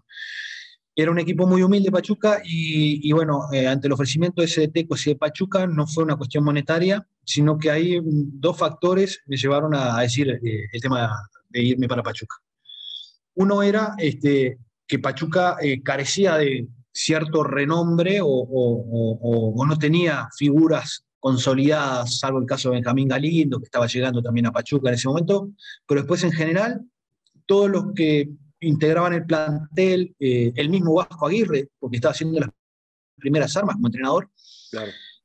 Era 0.97 1.11
un 1.11 1.19
equipo 1.19 1.45
muy 1.45 1.61
humilde 1.61 1.91
Pachuca 1.91 2.41
y, 2.45 3.11
bueno, 3.11 3.51
eh, 3.51 3.67
ante 3.67 3.87
el 3.87 3.93
ofrecimiento 3.93 4.41
ese 4.41 4.61
de 4.61 4.67
Tecos 4.69 5.05
y 5.05 5.09
de 5.09 5.17
Pachuca 5.17 5.67
no 5.67 5.85
fue 5.87 6.05
una 6.05 6.15
cuestión 6.15 6.45
monetaria, 6.45 7.05
sino 7.25 7.57
que 7.57 7.69
hay 7.69 7.99
dos 8.01 8.57
factores 8.57 9.19
me 9.25 9.35
llevaron 9.35 9.75
a, 9.75 9.99
decir 9.99 10.29
eh, 10.29 10.67
el 10.71 10.81
tema 10.81 11.11
de 11.49 11.61
irme 11.61 11.89
para 11.89 12.01
Pachuca. 12.01 12.37
Uno 13.33 13.61
era 13.61 13.95
este, 13.97 14.57
que 14.87 14.99
Pachuca 14.99 15.57
eh, 15.61 15.83
carecía 15.83 16.37
de 16.37 16.65
cierto 16.93 17.43
renombre 17.43 18.19
o, 18.21 19.65
no 19.67 19.77
tenía 19.77 20.29
figuras 20.37 21.03
consolidadas, 21.19 22.19
salvo 22.19 22.39
el 22.39 22.45
caso 22.45 22.69
de 22.69 22.75
Benjamín 22.75 23.09
Galindo, 23.09 23.59
que 23.59 23.65
estaba 23.65 23.87
llegando 23.87 24.21
también 24.21 24.45
a 24.45 24.51
Pachuca 24.53 24.87
en 24.87 24.95
ese 24.95 25.09
momento, 25.09 25.49
pero 25.85 26.01
después 26.01 26.23
en 26.23 26.31
general, 26.31 26.81
todos 27.45 27.69
los 27.69 27.93
que 27.93 28.29
integraban 28.67 29.13
el 29.13 29.25
plantel, 29.25 30.15
eh, 30.19 30.51
el 30.55 30.69
mismo 30.69 30.95
Vasco 30.95 31.27
Aguirre, 31.27 31.69
porque 31.79 31.97
estaba 31.97 32.11
haciendo 32.11 32.39
las 32.39 32.49
primeras 33.17 33.55
armas 33.57 33.75
como 33.75 33.87
entrenador. 33.87 34.29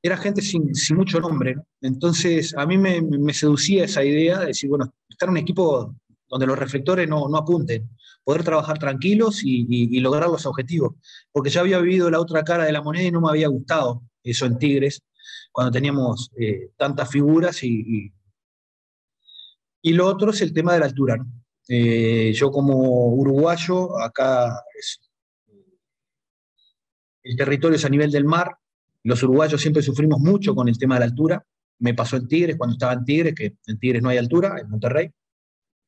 Era 0.03 0.17
gente 0.17 0.41
sin, 0.41 0.71
mucho 0.97 1.21
nombre. 1.21 1.57
Entonces, 1.81 2.55
a 2.57 2.67
mí 2.67 2.79
me, 2.79 3.35
seducía 3.35 3.85
esa 3.85 4.05
idea 4.05 4.39
de 4.41 4.47
decir, 4.47 4.69
bueno, 4.69 4.93
estar 5.09 5.29
en 5.29 5.33
un 5.33 5.39
equipo 5.39 5.95
donde 6.29 6.47
los 6.47 6.59
reflectores 6.59 7.09
no, 7.09 7.27
apunten, 7.37 7.89
poder 8.25 8.45
trabajar 8.45 8.79
tranquilos 8.79 9.41
y, 9.45 10.01
lograr 10.01 10.29
los 10.29 10.47
objetivos. 10.47 10.95
Porque 11.33 11.51
ya 11.51 11.61
había 11.61 11.79
vivido 11.81 12.11
la 12.11 12.21
otra 12.21 12.43
cara 12.45 12.65
de 12.65 12.73
la 12.73 12.83
moneda 12.83 13.05
y 13.05 13.11
no 13.11 13.21
me 13.21 13.31
había 13.31 13.49
gustado 13.49 14.03
eso 14.23 14.47
en 14.47 14.59
Tigres, 14.59 15.03
cuando 15.51 15.71
teníamos 15.71 16.31
eh, 16.39 16.71
tantas 16.77 17.11
figuras 17.11 17.63
y, 17.65 18.13
Y 19.83 19.93
lo 19.93 20.07
otro 20.07 20.31
es 20.31 20.41
el 20.43 20.53
tema 20.53 20.75
de 20.75 20.81
la 20.81 20.87
altura. 20.87 21.17
Eh, 21.69 22.33
yo 22.35 22.51
como 22.51 23.09
uruguayo, 23.15 23.99
acá 24.01 24.63
el 27.23 27.37
territorio 27.37 27.77
es 27.77 27.85
a 27.85 27.89
nivel 27.89 28.11
del 28.11 28.25
mar, 28.25 28.57
los 29.03 29.23
uruguayos 29.23 29.61
siempre 29.61 29.83
sufrimos 29.83 30.21
mucho 30.21 30.55
con 30.55 30.69
el 30.69 30.79
tema 30.79 30.97
de 30.97 31.01
la 31.01 31.07
altura. 31.07 31.45
Me 31.79 31.95
pasó 31.95 32.17
en 32.17 32.29
Tigres, 32.29 32.57
cuando 32.57 32.75
estaba 32.75 32.93
en 32.93 33.05
Tigres, 33.05 33.35
que 33.35 33.57
en 33.67 33.79
Tigres 33.79 34.03
no 34.03 34.11
hay 34.11 34.19
altura, 34.19 34.59
en 34.61 34.69
Monterrey, 34.69 35.11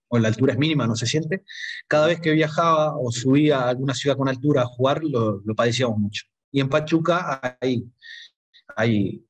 o 0.09 0.19
la 0.19 0.29
altura 0.29 0.53
es 0.53 0.59
mínima, 0.59 0.87
no 0.87 0.97
se 0.97 1.07
siente. 1.07 1.43
Cada 1.87 2.07
vez 2.07 2.21
que 2.21 2.33
viajaba 2.33 2.97
o 2.99 3.11
subía 3.11 3.61
a 3.61 3.69
alguna 3.69 3.95
ciudad 3.95 4.17
con 4.17 4.29
altura 4.29 4.63
a 4.63 4.67
jugar, 4.67 5.03
lo, 5.03 5.43
padecíamos 5.55 5.99
mucho. 5.99 6.25
Y 6.51 6.61
en 6.61 6.69
Pachuca 6.69 7.57
hay, 7.61 7.91
hay, 8.77 9.25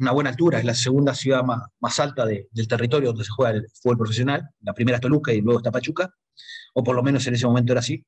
una 0.00 0.12
buena 0.12 0.30
altura, 0.30 0.58
es 0.58 0.64
la 0.64 0.74
segunda 0.74 1.14
ciudad 1.14 1.44
más, 1.44 1.62
más 1.80 2.00
alta 2.00 2.24
del 2.24 2.68
territorio 2.68 3.10
donde 3.10 3.24
se 3.24 3.30
juega 3.30 3.56
el 3.56 3.66
fútbol 3.82 3.98
profesional. 3.98 4.48
La 4.60 4.72
primera 4.72 4.96
es 4.96 5.00
Toluca 5.00 5.32
y 5.32 5.40
luego 5.40 5.60
está 5.60 5.70
Pachuca, 5.70 6.12
o 6.74 6.82
por 6.82 6.96
lo 6.96 7.02
menos 7.02 7.26
en 7.26 7.34
ese 7.34 7.46
momento 7.46 7.72
era 7.72 7.80
así. 7.80 8.04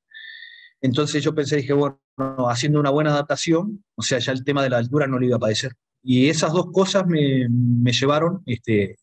Entonces 0.81 1.23
yo 1.23 1.35
pensé, 1.35 1.57
dije, 1.57 1.73
bueno, 1.75 2.01
haciendo 2.49 2.81
una 2.81 2.91
buena 2.91 3.11
adaptación, 3.11 3.85
o 3.95 4.03
sea, 4.03 4.19
ya 4.19 4.33
el 4.33 4.43
tema 4.43 4.63
de 4.63 4.71
la 4.71 4.79
altura 4.79 5.07
no 5.07 5.19
lo 5.19 5.27
iba 5.27 5.37
a 5.37 5.41
padecer. 5.41 5.73
Y 6.03 6.29
esas 6.29 6.53
dos 6.53 6.67
cosas 6.73 7.07
me, 7.07 7.47
me 7.49 7.93
llevaron, 7.93 8.43
este, 8.47 8.97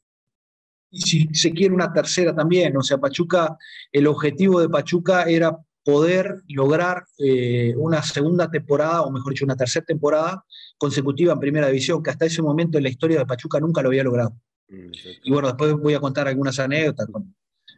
y 0.91 1.01
si 1.01 1.29
se 1.33 1.51
quiere 1.51 1.73
una 1.73 1.93
tercera 1.93 2.35
también, 2.35 2.75
o 2.75 2.81
sea, 2.81 2.97
Pachuca, 2.97 3.57
el 3.91 4.07
objetivo 4.07 4.59
de 4.59 4.69
Pachuca 4.69 5.23
era 5.23 5.57
poder 5.89 6.43
lograr 6.47 7.05
eh, 7.17 7.73
una 7.77 8.03
segunda 8.03 8.49
temporada, 8.49 9.01
o 9.01 9.11
mejor 9.11 9.33
dicho, 9.33 9.45
una 9.45 9.55
tercera 9.55 9.85
temporada 9.85 10.43
consecutiva 10.77 11.33
en 11.33 11.39
Primera 11.39 11.67
División, 11.67 12.03
que 12.03 12.11
hasta 12.11 12.25
ese 12.25 12.41
momento 12.41 12.77
en 12.77 12.83
la 12.83 12.89
historia 12.89 13.19
de 13.19 13.25
Pachuca 13.25 13.59
nunca 13.59 13.81
lo 13.81 13.89
había 13.89 14.03
logrado. 14.03 14.35
Mm, 14.69 14.91
y 15.23 15.31
bueno, 15.31 15.47
después 15.47 15.73
voy 15.73 15.93
a 15.95 15.99
contar 15.99 16.27
algunas 16.27 16.59
anécdotas 16.59 17.07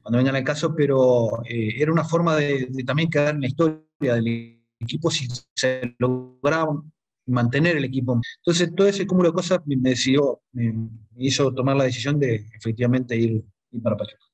cuando 0.01 0.17
vengan 0.17 0.35
al 0.35 0.43
caso, 0.43 0.73
pero 0.75 1.43
eh, 1.45 1.75
era 1.77 1.91
una 1.91 2.03
forma 2.03 2.35
de, 2.35 2.67
también 2.85 3.09
quedar 3.09 3.35
en 3.35 3.41
la 3.41 3.47
historia 3.47 4.15
del 4.15 4.59
equipo 4.79 5.11
si 5.11 5.27
se 5.55 5.95
lograba 5.99 6.81
mantener 7.27 7.77
el 7.77 7.85
equipo. 7.85 8.19
Entonces, 8.37 8.73
todo 8.75 8.87
ese 8.87 9.05
cúmulo 9.05 9.29
de 9.29 9.35
cosas 9.35 9.59
me, 9.65 9.75
decidió, 9.77 10.41
me, 10.51 10.89
hizo 11.17 11.53
tomar 11.53 11.77
la 11.77 11.85
decisión 11.85 12.19
de 12.19 12.47
efectivamente 12.55 13.15
ir, 13.15 13.43
para 13.81 13.95
Pachuca. 13.95 14.30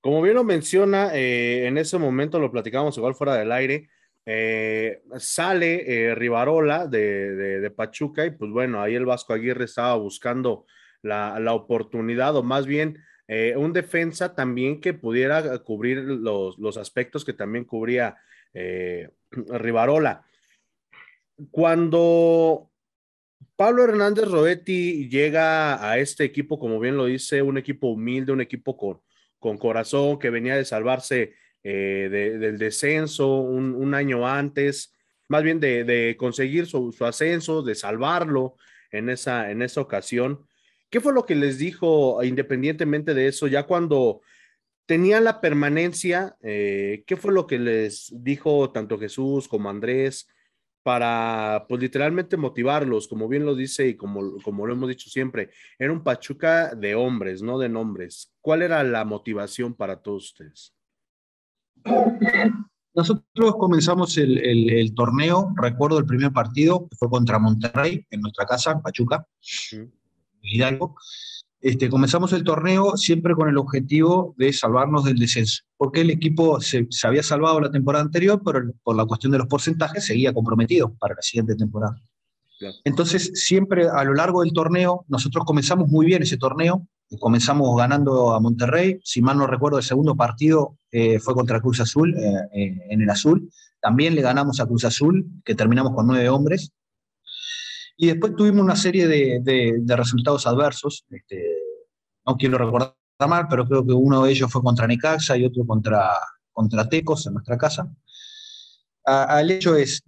Como 0.00 0.22
bien 0.22 0.34
lo 0.34 0.44
menciona, 0.44 1.14
eh, 1.14 1.66
en 1.66 1.78
ese 1.78 1.98
momento 1.98 2.38
lo 2.38 2.50
platicamos 2.50 2.96
igual 2.96 3.14
fuera 3.14 3.34
del 3.34 3.52
aire. 3.52 3.90
Eh, 4.26 5.02
sale 5.18 6.14
Rivarola 6.14 6.86
de, 6.86 7.72
Pachuca 7.74 8.24
y 8.26 8.30
pues 8.30 8.50
bueno, 8.50 8.80
ahí 8.80 8.94
el 8.94 9.06
Vasco 9.06 9.32
Aguirre 9.32 9.64
estaba 9.64 9.94
buscando 9.96 10.66
la, 11.02 11.40
la 11.40 11.54
oportunidad 11.54 12.36
o 12.36 12.42
más 12.42 12.66
bien 12.66 12.98
eh, 13.32 13.56
un 13.56 13.72
defensa 13.72 14.34
también 14.34 14.80
que 14.80 14.92
pudiera 14.92 15.56
cubrir 15.60 15.98
los, 15.98 16.76
aspectos 16.76 17.24
que 17.24 17.32
también 17.32 17.64
cubría 17.64 18.16
eh, 18.52 19.08
Rivarola. 19.30 20.24
Cuando 21.52 22.72
Pablo 23.54 23.84
Hernández 23.84 24.24
Roetti 24.24 25.08
llega 25.08 25.88
a 25.88 25.96
este 25.98 26.24
equipo, 26.24 26.58
como 26.58 26.80
bien 26.80 26.96
lo 26.96 27.04
dice, 27.04 27.40
un 27.40 27.56
equipo 27.56 27.86
humilde, 27.86 28.32
un 28.32 28.40
equipo 28.40 28.76
con, 28.76 29.00
con 29.40 29.58
corazón 29.58 30.18
que 30.18 30.30
venía 30.30 30.54
de 30.54 30.64
salvarse 30.64 31.34
eh, 31.64 32.08
del 32.38 32.58
descenso 32.58 33.38
un, 33.40 33.94
año 33.94 34.28
antes, 34.28 34.94
más 35.28 35.42
bien 35.42 35.58
de, 35.58 36.14
conseguir 36.18 36.66
su, 36.66 36.94
ascenso, 37.00 37.62
de 37.62 37.74
salvarlo 37.74 38.56
en 38.92 39.10
esa, 39.10 39.50
en 39.50 39.62
esa 39.62 39.80
ocasión. 39.80 40.46
¿Qué 40.90 41.00
fue 41.00 41.12
lo 41.12 41.26
que 41.26 41.34
les 41.34 41.58
dijo 41.58 42.22
independientemente 42.22 43.14
de 43.14 43.28
eso, 43.28 43.46
ya 43.46 43.64
cuando 43.64 44.20
tenían 44.86 45.24
la 45.24 45.40
permanencia? 45.40 46.36
Eh, 46.42 47.02
¿Qué 47.06 47.16
fue 47.16 47.32
lo 47.32 47.46
que 47.46 47.58
les 47.58 48.12
dijo 48.12 48.70
tanto 48.70 48.98
Jesús 48.98 49.48
como 49.48 49.70
Andrés 49.70 50.28
para, 50.82 51.66
pues 51.68 51.80
literalmente 51.80 52.36
motivarlos, 52.36 53.08
como 53.08 53.28
bien 53.28 53.44
lo 53.44 53.54
dice 53.54 53.88
y 53.88 53.96
como, 53.96 54.38
como 54.42 54.66
lo 54.66 54.72
hemos 54.72 54.88
dicho 54.88 55.10
siempre, 55.10 55.50
era 55.78 55.92
un 55.92 56.02
Pachuca 56.02 56.74
de 56.74 56.94
hombres, 56.94 57.42
no 57.42 57.58
de 57.58 57.68
nombres. 57.68 58.32
¿Cuál 58.40 58.62
era 58.62 58.82
la 58.82 59.04
motivación 59.04 59.74
para 59.74 60.00
todos 60.00 60.26
ustedes? 60.26 60.74
Nosotros 62.92 63.56
comenzamos 63.56 64.18
el, 64.18 64.92
torneo, 64.94 65.54
recuerdo 65.56 65.98
el 65.98 66.06
primer 66.06 66.32
partido, 66.32 66.88
fue 66.98 67.08
contra 67.08 67.38
Monterrey, 67.38 68.04
en 68.10 68.20
nuestra 68.20 68.46
casa, 68.46 68.72
en 68.72 68.82
Pachuca. 68.82 69.26
Hidalgo, 70.42 70.96
este, 71.60 71.90
comenzamos 71.90 72.32
el 72.32 72.42
torneo 72.42 72.96
siempre 72.96 73.34
con 73.34 73.48
el 73.48 73.58
objetivo 73.58 74.34
de 74.38 74.52
salvarnos 74.52 75.04
del 75.04 75.18
descenso, 75.18 75.62
porque 75.76 76.00
el 76.00 76.10
equipo 76.10 76.60
se, 76.60 76.88
había 77.02 77.22
salvado 77.22 77.60
la 77.60 77.70
temporada 77.70 78.04
anterior, 78.04 78.40
pero 78.44 78.72
por 78.82 78.96
la 78.96 79.04
cuestión 79.04 79.32
de 79.32 79.38
los 79.38 79.46
porcentajes 79.46 80.06
seguía 80.06 80.32
comprometido 80.32 80.94
para 80.94 81.14
la 81.14 81.22
siguiente 81.22 81.54
temporada. 81.56 82.00
Entonces, 82.84 83.30
siempre 83.34 83.88
a 83.88 84.04
lo 84.04 84.14
largo 84.14 84.42
del 84.42 84.52
torneo, 84.52 85.04
nosotros 85.08 85.44
comenzamos 85.46 85.88
muy 85.88 86.04
bien 86.06 86.22
ese 86.22 86.36
torneo, 86.36 86.86
comenzamos 87.18 87.76
ganando 87.76 88.34
a 88.34 88.40
Monterrey, 88.40 89.00
si 89.02 89.22
mal 89.22 89.38
no 89.38 89.46
recuerdo, 89.46 89.78
el 89.78 89.84
segundo 89.84 90.14
partido 90.14 90.76
eh, 90.90 91.18
fue 91.18 91.34
contra 91.34 91.60
Cruz 91.60 91.80
Azul, 91.80 92.14
eh, 92.16 92.34
eh, 92.52 92.78
en 92.90 93.02
el 93.02 93.10
Azul, 93.10 93.50
también 93.80 94.14
le 94.14 94.22
ganamos 94.22 94.60
a 94.60 94.66
Cruz 94.66 94.84
Azul, 94.84 95.26
que 95.44 95.54
terminamos 95.54 95.94
con 95.94 96.06
nueve 96.06 96.28
hombres, 96.28 96.72
y 98.02 98.06
después 98.06 98.34
tuvimos 98.34 98.62
una 98.62 98.76
serie 98.76 99.06
de, 99.06 99.94
resultados 99.94 100.46
adversos. 100.46 101.04
Este, 101.10 101.44
no 102.26 102.34
quiero 102.36 102.56
recordar 102.56 102.96
mal, 103.28 103.46
pero 103.46 103.66
creo 103.68 103.86
que 103.86 103.92
uno 103.92 104.24
de 104.24 104.30
ellos 104.30 104.50
fue 104.50 104.62
contra 104.62 104.86
Necaxa 104.86 105.36
y 105.36 105.44
otro 105.44 105.66
contra, 105.66 106.10
contra 106.50 106.88
Tecos 106.88 107.26
en 107.26 107.34
nuestra 107.34 107.58
casa. 107.58 107.92
Al 109.04 109.50
hecho 109.50 109.76
es, 109.76 110.02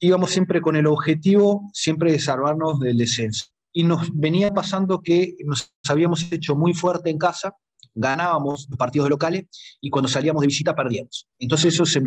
íbamos 0.00 0.30
siempre 0.30 0.60
con 0.60 0.76
el 0.76 0.86
objetivo 0.86 1.70
siempre 1.72 2.12
de 2.12 2.18
salvarnos 2.18 2.78
del 2.78 2.98
descenso. 2.98 3.46
Y 3.72 3.84
nos 3.84 4.10
venía 4.12 4.52
pasando 4.52 5.00
que 5.00 5.36
nos 5.46 5.72
habíamos 5.88 6.30
hecho 6.30 6.54
muy 6.54 6.74
fuerte 6.74 7.08
en 7.08 7.16
casa, 7.16 7.56
ganábamos 7.94 8.66
los 8.68 8.76
partidos 8.76 9.08
locales 9.08 9.46
y 9.80 9.88
cuando 9.88 10.10
salíamos 10.10 10.42
de 10.42 10.48
visita 10.48 10.76
perdíamos. 10.76 11.26
Entonces 11.38 11.72
eso 11.72 11.86
se, 11.86 12.02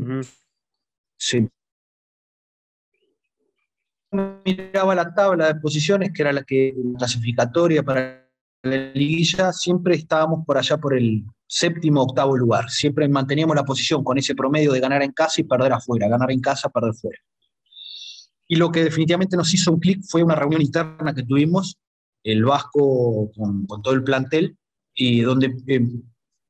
se 1.18 1.50
miraba 4.13 4.96
la 4.96 5.13
tabla 5.13 5.48
de 5.48 5.60
posiciones, 5.60 6.12
que 6.13 6.22
era 6.22 6.34
la 6.34 6.43
que 6.43 6.74
clasificatoria 6.98 7.84
para 7.84 8.24
la 8.63 8.91
liguilla, 8.93 9.51
siempre 9.51 9.96
estábamos 9.96 10.46
por 10.46 10.58
allá 10.58 10.77
por 10.77 10.96
el 10.96 11.25
séptimo, 11.48 12.03
octavo 12.03 12.38
lugar. 12.38 12.70
Siempre 12.70 13.08
manteníamos 13.10 13.55
la 13.55 13.65
posición 13.65 14.03
con 14.03 14.17
ese 14.17 14.36
promedio 14.36 14.72
de 14.72 14.79
ganar 14.79 15.03
en 15.03 15.12
casa 15.12 15.41
y 15.41 15.43
perder 15.43 15.74
afuera, 15.74 16.08
ganar 16.08 16.32
en 16.32 16.39
casa, 16.39 16.70
perder 16.70 16.93
fuera. 16.93 17.20
Y 18.48 18.55
lo 18.55 18.72
que 18.72 18.84
definitivamente 18.84 19.38
nos 19.38 19.53
hizo 19.53 19.72
un 19.72 19.79
clic 19.79 20.01
fue 20.08 20.24
una 20.24 20.36
reunión 20.36 20.62
interna 20.62 21.13
que 21.13 21.24
tuvimos, 21.24 21.77
el 22.24 22.46
Vasco 22.46 23.32
con, 23.36 23.67
todo 23.82 23.93
el 23.93 24.03
plantel, 24.03 24.58
y 24.96 25.22
donde 25.22 25.55
eh, 25.67 25.88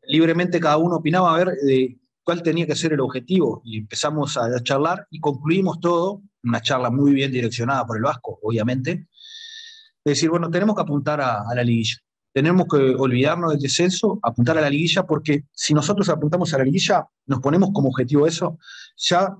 libremente 0.03 0.59
cada 0.59 0.77
uno 0.77 0.97
opinaba 0.97 1.33
a 1.33 1.37
ver 1.37 1.47
de 1.65 1.97
cuál 2.23 2.43
tenía 2.43 2.67
que 2.67 2.75
ser 2.75 2.93
el 2.93 2.99
objetivo. 2.99 3.61
Y 3.65 3.79
empezamos 3.79 4.37
a 4.37 4.61
charlar 4.61 5.07
y 5.09 5.19
concluimos 5.19 5.79
todo 5.79 6.21
una 6.43 6.61
charla 6.61 6.89
muy 6.89 7.13
bien 7.13 7.31
direccionada 7.31 7.85
por 7.85 7.97
el 7.97 8.03
Vasco, 8.03 8.39
obviamente, 8.41 9.07
decir, 10.03 10.29
bueno, 10.29 10.49
tenemos 10.49 10.75
que 10.75 10.81
apuntar 10.81 11.21
a, 11.21 11.43
la 11.53 11.63
liguilla. 11.63 11.97
Tenemos 12.33 12.67
que 12.67 12.77
olvidarnos 12.77 13.51
del 13.51 13.61
descenso, 13.61 14.19
apuntar 14.23 14.57
a 14.57 14.61
la 14.61 14.69
liguilla, 14.69 15.05
porque 15.05 15.45
si 15.51 15.73
nosotros 15.73 16.09
apuntamos 16.09 16.53
a 16.53 16.57
la 16.57 16.63
liguilla, 16.63 17.07
nos 17.27 17.39
ponemos 17.39 17.69
como 17.73 17.89
objetivo 17.89 18.27
eso, 18.27 18.57
ya 18.97 19.35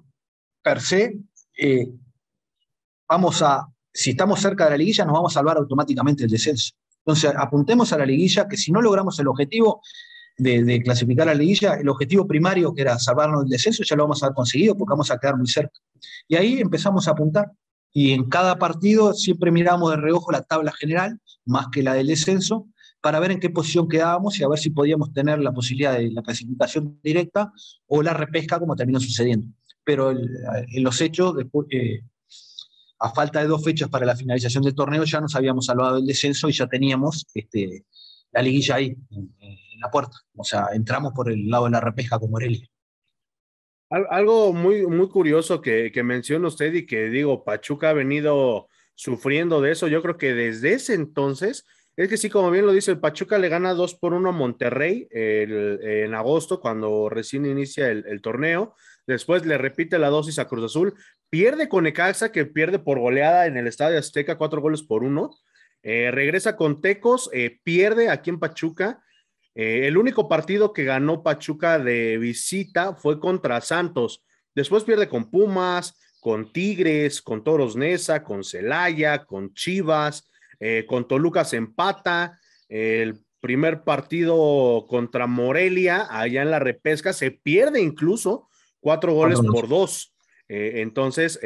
per 0.61 0.79
se, 0.79 1.19
eh, 1.57 1.91
vamos 3.09 3.41
a, 3.41 3.67
si 3.91 4.11
estamos 4.11 4.39
cerca 4.39 4.65
de 4.65 4.71
la 4.71 4.77
liguilla, 4.77 5.05
nos 5.05 5.13
vamos 5.13 5.33
a 5.33 5.39
salvar 5.39 5.57
automáticamente 5.57 6.23
el 6.23 6.29
descenso. 6.29 6.73
Entonces, 7.05 7.33
apuntemos 7.35 7.91
a 7.91 7.97
la 7.97 8.05
liguilla, 8.05 8.47
que 8.47 8.55
si 8.55 8.71
no 8.71 8.81
logramos 8.81 9.19
el 9.19 9.27
objetivo, 9.27 9.81
de, 10.37 10.81
clasificar 10.83 11.27
a 11.27 11.33
la 11.33 11.39
liguilla, 11.39 11.75
el 11.75 11.89
objetivo 11.89 12.27
primario, 12.27 12.73
que 12.73 12.81
era 12.81 12.97
salvarnos 12.99 13.41
del 13.41 13.49
descenso, 13.49 13.83
ya 13.83 13.95
lo 13.95 14.03
vamos 14.03 14.21
a 14.23 14.27
haber 14.27 14.35
conseguido 14.35 14.75
porque 14.75 14.91
vamos 14.91 15.11
a 15.11 15.17
quedar 15.17 15.37
muy 15.37 15.47
cerca. 15.47 15.79
Y 16.27 16.35
ahí 16.35 16.59
empezamos 16.59 17.07
a 17.07 17.11
apuntar. 17.11 17.51
Y 17.91 18.11
en 18.11 18.27
cada 18.27 18.57
partido 18.57 19.13
siempre 19.13 19.51
miramos 19.51 19.91
de 19.91 19.97
reojo 19.97 20.31
la 20.31 20.41
tabla 20.41 20.71
general, 20.71 21.19
más 21.45 21.67
que 21.71 21.83
la 21.83 21.93
del 21.93 22.07
descenso, 22.07 22.67
para 23.01 23.19
ver 23.19 23.31
en 23.31 23.39
qué 23.39 23.49
posición 23.49 23.87
quedábamos 23.87 24.39
y 24.39 24.43
a 24.43 24.47
ver 24.47 24.57
si 24.57 24.71
podíamos 24.71 25.13
tener 25.13 25.39
la 25.39 25.51
posibilidad 25.51 25.93
de 25.93 26.09
la 26.11 26.23
clasificación 26.23 26.99
directa 27.03 27.51
o 27.85 28.01
la 28.01 28.13
repesca, 28.13 28.59
como 28.59 28.75
terminó 28.75 28.99
sucediendo. 28.99 29.47
Pero 29.83 30.11
en 30.11 30.83
los 30.83 31.01
hechos, 31.01 31.35
después, 31.35 31.67
eh, 31.69 32.01
a 32.99 33.09
falta 33.13 33.41
de 33.41 33.47
dos 33.47 33.63
fechas 33.63 33.89
para 33.89 34.05
la 34.05 34.15
finalización 34.15 34.63
del 34.63 34.73
torneo, 34.73 35.03
ya 35.03 35.19
nos 35.19 35.35
habíamos 35.35 35.65
salvado 35.65 35.97
del 35.97 36.05
descenso 36.05 36.47
y 36.47 36.53
ya 36.53 36.65
teníamos 36.67 37.27
este, 37.33 37.85
la 38.31 38.41
liguilla 38.41 38.75
ahí, 38.75 38.95
la 39.83 39.91
puerta. 39.91 40.17
O 40.35 40.43
sea, 40.43 40.67
entramos 40.73 41.13
por 41.13 41.31
el 41.31 41.49
lado 41.49 41.65
de 41.65 41.71
la 41.71 41.81
repesca 41.81 42.19
con 42.19 42.31
Morelia. 42.31 42.67
Algo 43.89 44.53
muy, 44.53 44.87
muy 44.87 45.07
curioso 45.07 45.61
que, 45.61 45.91
menciona 46.03 46.47
usted 46.47 46.73
y 46.73 46.85
que 46.87 47.09
digo, 47.09 47.43
Pachuca 47.43 47.91
ha 47.91 47.93
venido 47.93 48.67
sufriendo 48.95 49.61
de 49.61 49.71
eso. 49.71 49.87
Yo 49.87 50.01
creo 50.01 50.17
que 50.17 50.33
desde 50.33 50.73
ese 50.73 50.95
entonces 50.95 51.65
Es 51.95 52.09
que 52.09 52.17
sí, 52.17 52.27
como 52.27 52.49
bien 52.49 52.65
lo 52.65 52.71
dice, 52.71 52.89
el 52.89 52.99
Pachuca 52.99 53.37
le 53.37 53.49
gana 53.49 53.75
2 53.75 53.95
por 53.95 54.13
1 54.13 54.29
a 54.29 54.31
Monterrey 54.31 55.07
en 55.11 56.15
agosto, 56.15 56.59
cuando 56.59 57.07
recién 57.07 57.45
inicia 57.45 57.91
el, 57.91 58.21
torneo. 58.21 58.73
Después 59.05 59.45
le 59.45 59.59
repite 59.59 59.99
la 59.99 60.09
dosis 60.09 60.39
a 60.39 60.47
Cruz 60.47 60.65
Azul. 60.65 60.95
Pierde 61.29 61.69
con 61.69 61.85
Ecaxa, 61.85 62.31
que 62.31 62.47
pierde 62.47 62.79
por 62.79 62.99
goleada 62.99 63.45
en 63.45 63.57
el 63.57 63.67
Estadio 63.67 63.99
Azteca, 63.99 64.39
cuatro 64.39 64.59
goles 64.59 64.81
por 64.81 65.03
uno. 65.03 65.37
Eh, 65.83 66.11
regresa 66.11 66.55
con 66.55 66.81
Tecos, 66.81 67.29
eh, 67.33 67.59
pierde 67.63 68.09
aquí 68.09 68.29
en 68.29 68.39
Pachuca. 68.39 69.02
Eh, 69.55 69.87
el 69.87 69.97
único 69.97 70.27
partido 70.27 70.73
que 70.73 70.83
ganó 70.83 71.21
Pachuca 71.21 71.77
de 71.77 72.17
visita 72.17 72.95
fue 72.95 73.19
contra 73.19 73.61
Santos. 73.61 74.23
Después 74.55 74.83
pierde 74.83 75.07
con 75.07 75.29
Pumas, 75.29 75.99
con 76.19 76.51
Tigres, 76.51 77.21
con 77.21 77.43
Toros 77.43 77.75
Nesa, 77.75 78.23
con 78.23 78.43
Celaya, 78.43 79.25
con 79.25 79.53
Chivas, 79.53 80.29
eh, 80.59 80.85
con 80.87 81.07
Toluca 81.07 81.45
se 81.45 81.57
empata. 81.57 82.39
El 82.67 83.23
primer 83.39 83.83
partido 83.83 84.85
contra 84.87 85.27
Morelia, 85.27 86.07
allá 86.09 86.41
en 86.41 86.51
la 86.51 86.59
repesca, 86.59 87.13
se 87.13 87.31
pierde 87.31 87.81
incluso 87.81 88.47
cuatro 88.79 89.13
goles 89.13 89.39
por 89.39 89.67
dos. 89.67 90.15
Eh, 90.47 90.81
entonces, 90.81 91.39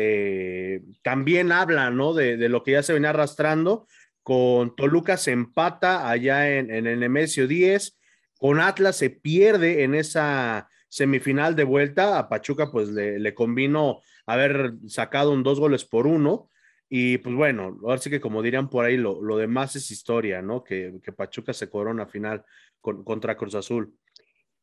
también 1.01 1.51
habla, 1.51 1.89
¿no? 1.89 2.13
De, 2.13 2.37
lo 2.49 2.63
que 2.63 2.71
ya 2.71 2.83
se 2.83 2.93
venía 2.93 3.09
arrastrando. 3.09 3.87
Con 4.21 4.75
Toluca 4.75 5.17
se 5.17 5.31
empata 5.31 6.09
allá 6.09 6.57
en, 6.57 6.69
en 6.69 6.85
el 6.85 6.99
Nemesio 6.99 7.47
10. 7.47 7.96
Con 8.37 8.59
Atlas 8.59 8.97
se 8.97 9.09
pierde 9.09 9.83
en 9.83 9.95
esa 9.95 10.69
semifinal 10.89 11.55
de 11.55 11.63
vuelta. 11.63 12.19
A 12.19 12.29
Pachuca, 12.29 12.71
pues 12.71 12.89
le, 12.89 13.19
le 13.19 13.33
convino 13.33 14.01
haber 14.25 14.73
sacado 14.87 15.31
un 15.31 15.43
dos 15.43 15.59
goles 15.59 15.85
por 15.85 16.07
uno. 16.07 16.49
Y 16.89 17.17
pues 17.17 17.35
bueno, 17.35 17.77
ahora 17.83 17.97
sí 17.97 18.09
que 18.09 18.21
como 18.21 18.41
dirían 18.41 18.69
por 18.69 18.85
ahí, 18.85 18.97
lo, 18.97 19.37
demás 19.37 19.75
es 19.75 19.91
historia, 19.91 20.41
¿no? 20.41 20.63
Que, 20.63 20.99
Pachuca 21.15 21.53
se 21.53 21.69
corona 21.69 22.05
final 22.05 22.45
contra 22.81 23.35
Cruz 23.35 23.55
Azul. 23.55 23.93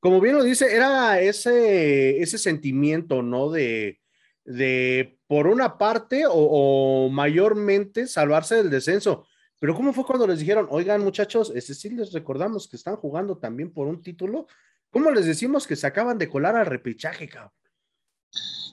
Como 0.01 0.21
bien 0.21 0.37
lo 0.37 0.43
dice, 0.43 0.75
era 0.75 1.21
ese, 1.21 2.19
ese 2.21 2.39
sentimiento, 2.39 3.23
¿no? 3.23 3.51
De, 3.51 4.01
de 4.45 5.19
por 5.27 5.47
una 5.47 5.77
parte 5.77 6.25
o, 6.27 7.09
mayormente 7.11 8.07
salvarse 8.07 8.57
del 8.57 8.71
descenso. 8.71 9.27
Pero 9.65 9.75
¿cómo 9.75 9.95
fue 9.95 10.05
cuando 10.05 10.27
les 10.27 10.41
dijeron, 10.41 10.67
oigan 10.69 11.03
muchachos, 11.03 11.51
este 11.55 11.73
sí 11.73 11.89
les 11.89 12.13
recordamos 12.13 12.69
que 12.69 12.77
están 12.77 12.97
jugando 12.97 13.39
también 13.39 13.73
por 13.73 13.87
un 13.87 14.03
título? 14.03 14.47
¿Cómo 14.91 15.11
les 15.11 15.25
decimos 15.25 15.67
que 15.67 15.75
se 15.75 15.87
acaban 15.87 16.19
de 16.19 16.29
colar 16.29 16.55
al 16.55 16.67
repechaje, 16.67 17.27
cabrón? 17.27 17.51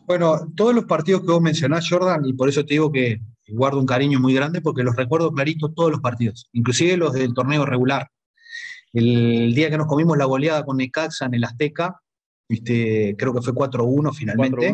Bueno, 0.06 0.52
todos 0.54 0.76
los 0.76 0.84
partidos 0.84 1.22
que 1.22 1.32
vos 1.32 1.42
mencionás, 1.42 1.88
Jordan, 1.90 2.26
y 2.26 2.34
por 2.34 2.50
eso 2.50 2.66
te 2.66 2.74
digo 2.74 2.92
que 2.92 3.22
guardo 3.48 3.80
un 3.80 3.86
cariño 3.86 4.20
muy 4.20 4.34
grande 4.34 4.60
porque 4.60 4.84
los 4.84 4.98
recuerdo 4.98 5.32
clarito 5.32 5.72
todos 5.72 5.92
los 5.92 6.02
partidos, 6.02 6.50
inclusive 6.52 6.98
los 6.98 7.14
del 7.14 7.34
torneo 7.34 7.66
regular. 7.66 8.10
El 8.92 9.56
día 9.56 9.70
que 9.70 9.78
nos 9.78 9.88
comimos 9.88 10.18
la 10.18 10.26
goleada 10.26 10.66
con 10.66 10.76
Necaxa 10.76 11.26
en 11.26 11.36
el 11.36 11.46
Azteca, 11.46 12.02
este, 12.50 13.16
creo 13.18 13.34
que 13.34 13.42
fue 13.42 13.54
4-1 13.54 14.14
finalmente. 14.14 14.74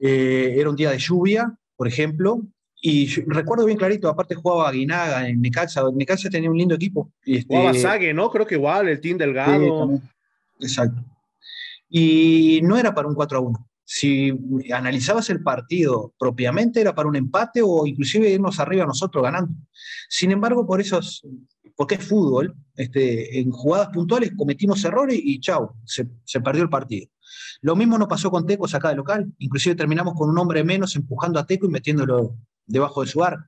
Eh, 0.00 0.54
era 0.58 0.68
un 0.68 0.74
día 0.74 0.90
de 0.90 0.98
lluvia, 0.98 1.56
por 1.76 1.86
ejemplo, 1.86 2.42
y 2.80 3.06
recuerdo 3.26 3.64
bien 3.64 3.78
clarito, 3.78 4.08
aparte 4.08 4.34
jugaba 4.34 4.68
Aguinaga 4.68 5.28
en 5.28 5.40
Necaxa, 5.40 5.82
Necaxa 5.92 6.30
tenía 6.30 6.50
un 6.50 6.58
lindo 6.58 6.74
equipo. 6.74 7.12
Este, 7.24 7.56
jugaba 7.56 7.74
Sague, 7.74 8.14
¿no? 8.14 8.30
Creo 8.30 8.46
que 8.46 8.54
igual, 8.54 8.88
el 8.88 9.00
Team 9.00 9.18
Delgado. 9.18 10.00
exacto. 10.60 11.04
Y 11.88 12.60
no 12.62 12.76
era 12.76 12.94
para 12.94 13.08
un 13.08 13.14
4 13.14 13.42
1 13.42 13.68
si 13.90 14.30
analizabas 14.70 15.30
el 15.30 15.42
partido 15.42 16.12
propiamente 16.18 16.78
era 16.78 16.94
para 16.94 17.08
un 17.08 17.16
empate 17.16 17.62
o 17.64 17.86
inclusive 17.86 18.28
irnos 18.28 18.60
arriba 18.60 18.84
nosotros 18.84 19.22
ganando. 19.24 19.54
Sin 20.10 20.30
embargo, 20.30 20.66
por 20.66 20.82
eso 20.82 21.00
porque 21.74 21.94
es 21.94 22.04
fútbol, 22.04 22.54
este, 22.74 23.38
en 23.38 23.50
jugadas 23.50 23.88
puntuales 23.88 24.32
cometimos 24.36 24.84
errores 24.84 25.18
y 25.22 25.40
chau, 25.40 25.70
se, 25.84 26.40
perdió 26.40 26.64
el 26.64 26.68
partido. 26.68 27.08
Lo 27.62 27.76
mismo 27.76 27.96
nos 27.96 28.08
pasó 28.08 28.30
con 28.30 28.44
Tecos 28.44 28.74
acá 28.74 28.90
de 28.90 28.96
local, 28.96 29.32
inclusive 29.38 29.74
terminamos 29.74 30.12
con 30.14 30.28
un 30.28 30.36
hombre 30.36 30.62
menos 30.64 30.94
empujando 30.96 31.38
a 31.38 31.46
Teco 31.46 31.64
y 31.64 31.70
metiéndolo 31.70 32.36
debajo 32.68 33.02
de 33.02 33.08
su 33.08 33.24
arco. 33.24 33.44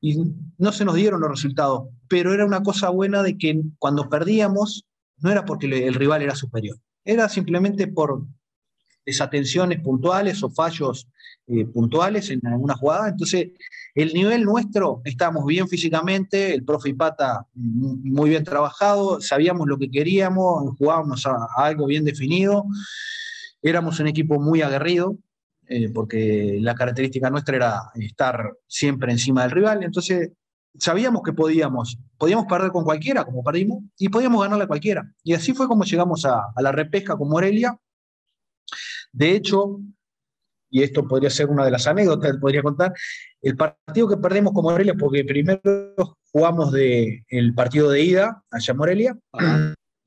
Y 0.00 0.16
no 0.58 0.72
se 0.72 0.84
nos 0.84 0.94
dieron 0.94 1.20
los 1.20 1.30
resultados, 1.30 1.88
pero 2.08 2.32
era 2.32 2.46
una 2.46 2.62
cosa 2.62 2.90
buena 2.90 3.22
de 3.22 3.36
que 3.36 3.60
cuando 3.78 4.08
perdíamos 4.08 4.86
no 5.18 5.30
era 5.30 5.44
porque 5.44 5.66
el 5.66 5.94
rival 5.94 6.22
era 6.22 6.34
superior, 6.34 6.78
era 7.04 7.28
simplemente 7.28 7.86
por 7.86 8.26
desatenciones 9.06 9.80
puntuales 9.80 10.42
o 10.42 10.50
fallos 10.50 11.08
eh, 11.46 11.64
puntuales 11.64 12.28
en 12.30 12.44
alguna 12.44 12.74
jugada. 12.74 13.08
Entonces, 13.08 13.50
el 13.94 14.12
nivel 14.12 14.42
nuestro, 14.42 15.00
estábamos 15.04 15.46
bien 15.46 15.68
físicamente, 15.68 16.52
el 16.52 16.64
profe 16.64 16.90
Ipata 16.90 17.46
muy 17.54 18.30
bien 18.30 18.42
trabajado, 18.42 19.20
sabíamos 19.20 19.68
lo 19.68 19.78
que 19.78 19.88
queríamos, 19.88 20.76
jugábamos 20.76 21.24
a, 21.24 21.46
algo 21.56 21.86
bien 21.86 22.04
definido, 22.04 22.64
éramos 23.62 24.00
un 24.00 24.08
equipo 24.08 24.40
muy 24.40 24.60
aguerrido, 24.60 25.16
eh, 25.68 25.90
porque 25.92 26.58
la 26.60 26.74
característica 26.74 27.30
nuestra 27.30 27.56
era 27.56 27.90
estar 27.94 28.52
siempre 28.66 29.12
encima 29.12 29.42
del 29.42 29.50
rival, 29.50 29.82
entonces 29.82 30.30
sabíamos 30.78 31.22
que 31.22 31.32
podíamos, 31.32 31.98
podíamos 32.18 32.46
perder 32.46 32.70
con 32.70 32.84
cualquiera, 32.84 33.24
como 33.24 33.42
perdimos, 33.42 33.82
y 33.98 34.08
podíamos 34.08 34.42
ganarle 34.42 34.64
a 34.64 34.68
cualquiera. 34.68 35.10
Y 35.22 35.34
así 35.34 35.54
fue 35.54 35.68
como 35.68 35.84
llegamos 35.84 36.24
a, 36.24 36.52
la 36.58 36.72
repesca 36.72 37.16
con 37.16 37.28
Morelia, 37.28 37.76
de 39.12 39.32
hecho, 39.32 39.80
y 40.70 40.82
esto 40.82 41.06
podría 41.06 41.30
ser 41.30 41.48
una 41.48 41.64
de 41.64 41.70
las 41.70 41.86
anécdotas 41.86 42.32
que 42.32 42.38
podría 42.38 42.62
contar, 42.62 42.92
el 43.40 43.56
partido 43.56 44.08
que 44.08 44.16
perdemos 44.16 44.52
con 44.52 44.64
Morelia, 44.64 44.94
porque 44.94 45.24
primero 45.24 45.94
jugamos 46.32 46.72
de, 46.72 47.24
el 47.28 47.54
partido 47.54 47.90
de 47.90 48.02
ida 48.02 48.42
allá 48.50 48.72
en 48.72 48.76
Morelia, 48.76 49.18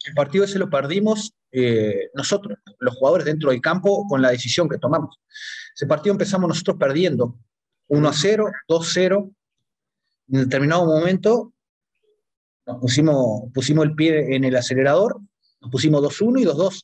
el 0.10 0.16
partido 0.16 0.44
ese 0.44 0.58
lo 0.58 0.70
perdimos 0.70 1.36
eh, 1.52 2.10
nosotros, 2.16 2.58
los 2.80 2.96
jugadores 2.96 3.26
dentro 3.26 3.52
del 3.52 3.62
campo, 3.62 4.08
con 4.08 4.22
la 4.22 4.32
decisión 4.32 4.68
que 4.68 4.80
tomamos. 4.80 5.20
Ese 5.76 5.86
partido 5.86 6.14
empezamos 6.14 6.48
nosotros 6.48 6.78
perdiendo 6.80 7.38
1 7.88 8.10
a 8.10 8.14
0, 8.14 8.52
2 8.68 8.88
a 8.88 8.92
0. 8.92 9.32
En 10.30 10.40
determinado 10.42 10.86
momento 10.86 11.54
nos 12.66 12.80
pusimos, 12.80 13.52
pusimos 13.54 13.86
el 13.86 13.94
pie 13.94 14.36
en 14.36 14.44
el 14.46 14.56
acelerador, 14.56 15.22
nos 15.62 15.72
pusimos 15.72 16.02
2-1 16.02 16.42
y 16.42 16.46
2-2. 16.46 16.82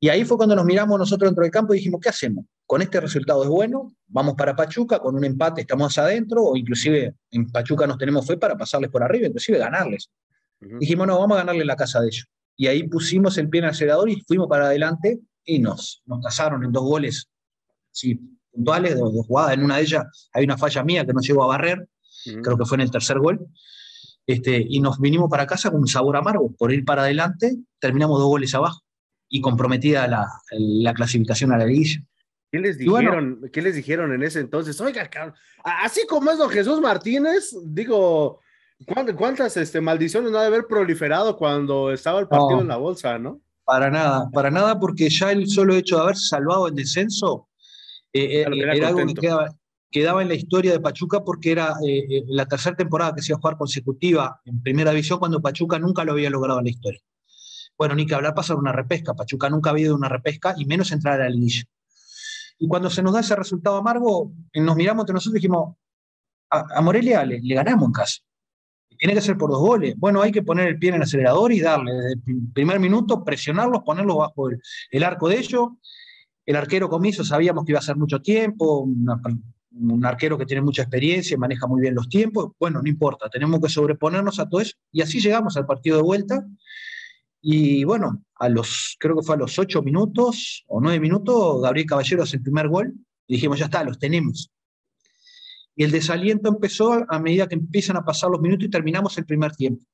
Y 0.00 0.10
ahí 0.10 0.24
fue 0.26 0.36
cuando 0.36 0.54
nos 0.54 0.66
miramos 0.66 0.98
nosotros 0.98 1.30
dentro 1.30 1.42
del 1.44 1.50
campo 1.50 1.72
y 1.72 1.78
dijimos, 1.78 2.00
¿qué 2.02 2.10
hacemos? 2.10 2.44
Con 2.66 2.82
este 2.82 3.00
resultado 3.00 3.42
es 3.42 3.48
bueno, 3.48 3.94
vamos 4.06 4.34
para 4.34 4.54
Pachuca, 4.54 4.98
con 4.98 5.14
un 5.14 5.24
empate 5.24 5.62
estamos 5.62 5.96
adentro, 5.96 6.42
o 6.44 6.56
inclusive 6.56 7.14
en 7.30 7.50
Pachuca 7.50 7.86
nos 7.86 7.96
tenemos 7.96 8.26
fe 8.26 8.36
para 8.36 8.54
pasarles 8.54 8.90
por 8.90 9.02
arriba, 9.02 9.28
inclusive 9.28 9.58
ganarles. 9.58 10.10
Dijimos, 10.78 11.06
no, 11.06 11.18
vamos 11.18 11.36
a 11.36 11.40
ganarle 11.40 11.64
la 11.64 11.76
casa 11.76 12.00
de 12.00 12.08
ellos. 12.08 12.26
Y 12.56 12.66
ahí 12.66 12.86
pusimos 12.88 13.36
el 13.38 13.48
pie 13.48 13.60
en 13.60 13.64
el 13.64 13.70
acelerador 13.70 14.08
y 14.08 14.22
fuimos 14.26 14.48
para 14.48 14.66
adelante 14.66 15.20
y 15.44 15.58
nos, 15.58 16.02
nos 16.06 16.22
casaron 16.22 16.64
en 16.64 16.72
dos 16.72 16.84
goles 16.84 17.28
sí, 17.90 18.20
puntuales, 18.50 18.98
dos, 18.98 19.14
dos, 19.14 19.26
jugadas. 19.26 19.54
En 19.54 19.64
una 19.64 19.76
de 19.76 19.82
ellas 19.82 20.04
hay 20.32 20.44
una 20.44 20.58
falla 20.58 20.84
mía 20.84 21.04
que 21.06 21.12
no 21.12 21.20
llegó 21.20 21.44
a 21.44 21.48
barrer, 21.48 21.88
creo 22.42 22.56
que 22.56 22.64
fue 22.64 22.76
en 22.76 22.82
el 22.82 22.90
tercer 22.90 23.18
gol. 23.18 23.40
Este, 24.26 24.64
y 24.66 24.80
nos 24.80 24.98
vinimos 24.98 25.28
para 25.28 25.46
casa 25.46 25.70
con 25.70 25.80
un 25.80 25.86
sabor 25.86 26.16
amargo. 26.16 26.54
Por 26.56 26.72
ir 26.72 26.84
para 26.84 27.02
adelante, 27.02 27.56
terminamos 27.78 28.18
dos 28.18 28.28
goles 28.28 28.54
abajo 28.54 28.80
y 29.28 29.40
comprometida 29.40 30.06
la, 30.06 30.94
clasificación 30.94 31.52
a 31.52 31.58
la 31.58 31.66
liguilla. 31.66 32.00
¿Qué 32.50 32.60
les 32.60 32.78
dijeron? 32.78 33.40
¿Qué 33.52 33.62
les 33.62 33.74
dijeron 33.74 34.12
en 34.12 34.22
ese 34.22 34.40
entonces? 34.40 34.80
Oiga, 34.80 35.10
así 35.62 36.06
como 36.06 36.30
es 36.30 36.38
don 36.38 36.48
Jesús 36.48 36.80
Martínez, 36.80 37.54
digo, 37.64 38.40
¿cuántas 39.16 39.56
este, 39.56 39.80
maldiciones 39.80 40.30
no 40.30 40.38
ha 40.38 40.42
de 40.42 40.48
haber 40.48 40.66
proliferado 40.66 41.36
cuando 41.36 41.92
estaba 41.92 42.20
el 42.20 42.28
partido 42.28 42.60
en 42.60 42.68
la 42.68 42.76
bolsa, 42.76 43.18
no? 43.18 43.40
Para 43.64 43.90
nada, 43.90 44.28
para 44.32 44.50
nada, 44.50 44.78
porque 44.78 45.08
ya 45.08 45.32
el 45.32 45.48
solo 45.48 45.74
hecho 45.74 45.96
de 45.96 46.02
haber 46.02 46.16
salvado 46.16 46.68
el 46.68 46.74
descenso 46.74 47.48
eh, 48.12 48.42
eh, 48.42 48.46
era, 48.52 48.88
algo 48.88 49.06
que 49.06 49.14
quedaba, 49.90 50.22
en 50.22 50.28
la 50.28 50.34
historia 50.34 50.72
de 50.72 50.80
Pachuca 50.80 51.24
porque 51.24 51.52
era 51.52 51.74
eh, 51.86 52.24
la 52.26 52.46
tercera 52.46 52.76
temporada 52.76 53.14
que 53.14 53.22
se 53.22 53.32
iba 53.32 53.38
a 53.38 53.40
jugar 53.40 53.56
consecutiva 53.56 54.40
en 54.44 54.62
primera 54.62 54.90
división 54.90 55.18
cuando 55.18 55.40
Pachuca 55.40 55.78
nunca 55.78 56.04
lo 56.04 56.12
había 56.12 56.30
logrado 56.30 56.58
en 56.58 56.66
la 56.66 56.70
historia. 56.70 57.00
Bueno, 57.78 57.94
ni 57.94 58.06
que 58.06 58.14
hablar 58.14 58.34
pasar 58.34 58.56
una 58.56 58.72
repesca. 58.72 59.14
Pachuca 59.14 59.48
nunca 59.48 59.70
había 59.70 59.86
ido 59.86 59.96
una 59.96 60.08
repesca 60.08 60.54
y 60.56 60.64
menos 60.64 60.92
entrar 60.92 61.20
a 61.20 61.24
la 61.24 61.30
liguilla. 61.30 61.64
Y 62.58 62.68
cuando 62.68 62.88
se 62.88 63.02
nos 63.02 63.12
da 63.14 63.20
ese 63.20 63.34
resultado 63.34 63.76
amargo, 63.76 64.32
nos 64.54 64.76
miramos 64.76 65.02
entre 65.02 65.14
nosotros 65.14 65.34
y 65.34 65.38
dijimos, 65.38 65.76
a, 66.50 66.80
Morelia 66.82 67.24
le, 67.24 67.40
ganamos 67.42 67.86
en 67.86 67.92
casa. 67.92 68.20
Tiene 69.04 69.16
que 69.16 69.20
ser 69.20 69.36
por 69.36 69.50
dos 69.50 69.60
goles. 69.60 69.94
Bueno, 69.98 70.22
hay 70.22 70.32
que 70.32 70.42
poner 70.42 70.66
el 70.66 70.78
pie 70.78 70.88
en 70.88 70.94
el 70.94 71.02
acelerador 71.02 71.52
y 71.52 71.60
darle 71.60 71.92
desde 71.92 72.12
el 72.12 72.50
primer 72.54 72.80
minuto, 72.80 73.22
presionarlos, 73.22 73.82
ponerlos 73.84 74.16
bajo 74.16 74.48
el, 74.48 75.04
arco 75.04 75.28
de 75.28 75.40
ellos. 75.40 75.72
El 76.46 76.56
arquero 76.56 76.88
comiso 76.88 77.22
sabíamos 77.22 77.66
que 77.66 77.72
iba 77.72 77.80
a 77.80 77.82
ser 77.82 77.96
mucho 77.96 78.22
tiempo, 78.22 78.88
un 79.72 80.06
arquero 80.06 80.38
que 80.38 80.46
tiene 80.46 80.62
mucha 80.62 80.80
experiencia, 80.80 81.36
maneja 81.36 81.66
muy 81.66 81.82
bien 81.82 81.94
los 81.94 82.08
tiempos. 82.08 82.52
Bueno, 82.58 82.80
no 82.80 82.88
importa, 82.88 83.28
tenemos 83.28 83.60
que 83.60 83.68
sobreponernos 83.68 84.38
a 84.40 84.48
todo 84.48 84.62
eso. 84.62 84.72
Y 84.90 85.02
así 85.02 85.20
llegamos 85.20 85.54
al 85.58 85.66
partido 85.66 85.98
de 85.98 86.02
vuelta 86.02 86.42
y 87.42 87.84
bueno, 87.84 88.24
a 88.36 88.48
los, 88.48 88.96
creo 88.98 89.16
que 89.16 89.22
fue 89.22 89.34
a 89.34 89.38
los 89.38 89.58
ocho 89.58 89.82
minutos 89.82 90.64
o 90.66 90.80
nueve 90.80 90.98
minutos, 90.98 91.60
Gabriel 91.60 91.88
Caballero 91.88 92.22
hace 92.22 92.38
el 92.38 92.42
primer 92.42 92.68
gol 92.68 92.94
y 93.26 93.34
dijimos, 93.34 93.58
ya 93.58 93.66
está, 93.66 93.84
los 93.84 93.98
tenemos. 93.98 94.50
Y 95.76 95.84
el 95.84 95.90
desaliento 95.90 96.48
empezó 96.48 97.04
a 97.08 97.18
medida 97.18 97.48
que 97.48 97.54
empiezan 97.54 97.96
a 97.96 98.04
pasar 98.04 98.30
los 98.30 98.40
minutos 98.40 98.66
y 98.66 98.70
terminamos 98.70 99.18
el 99.18 99.26
primer 99.26 99.52
tiempo. 99.52 99.84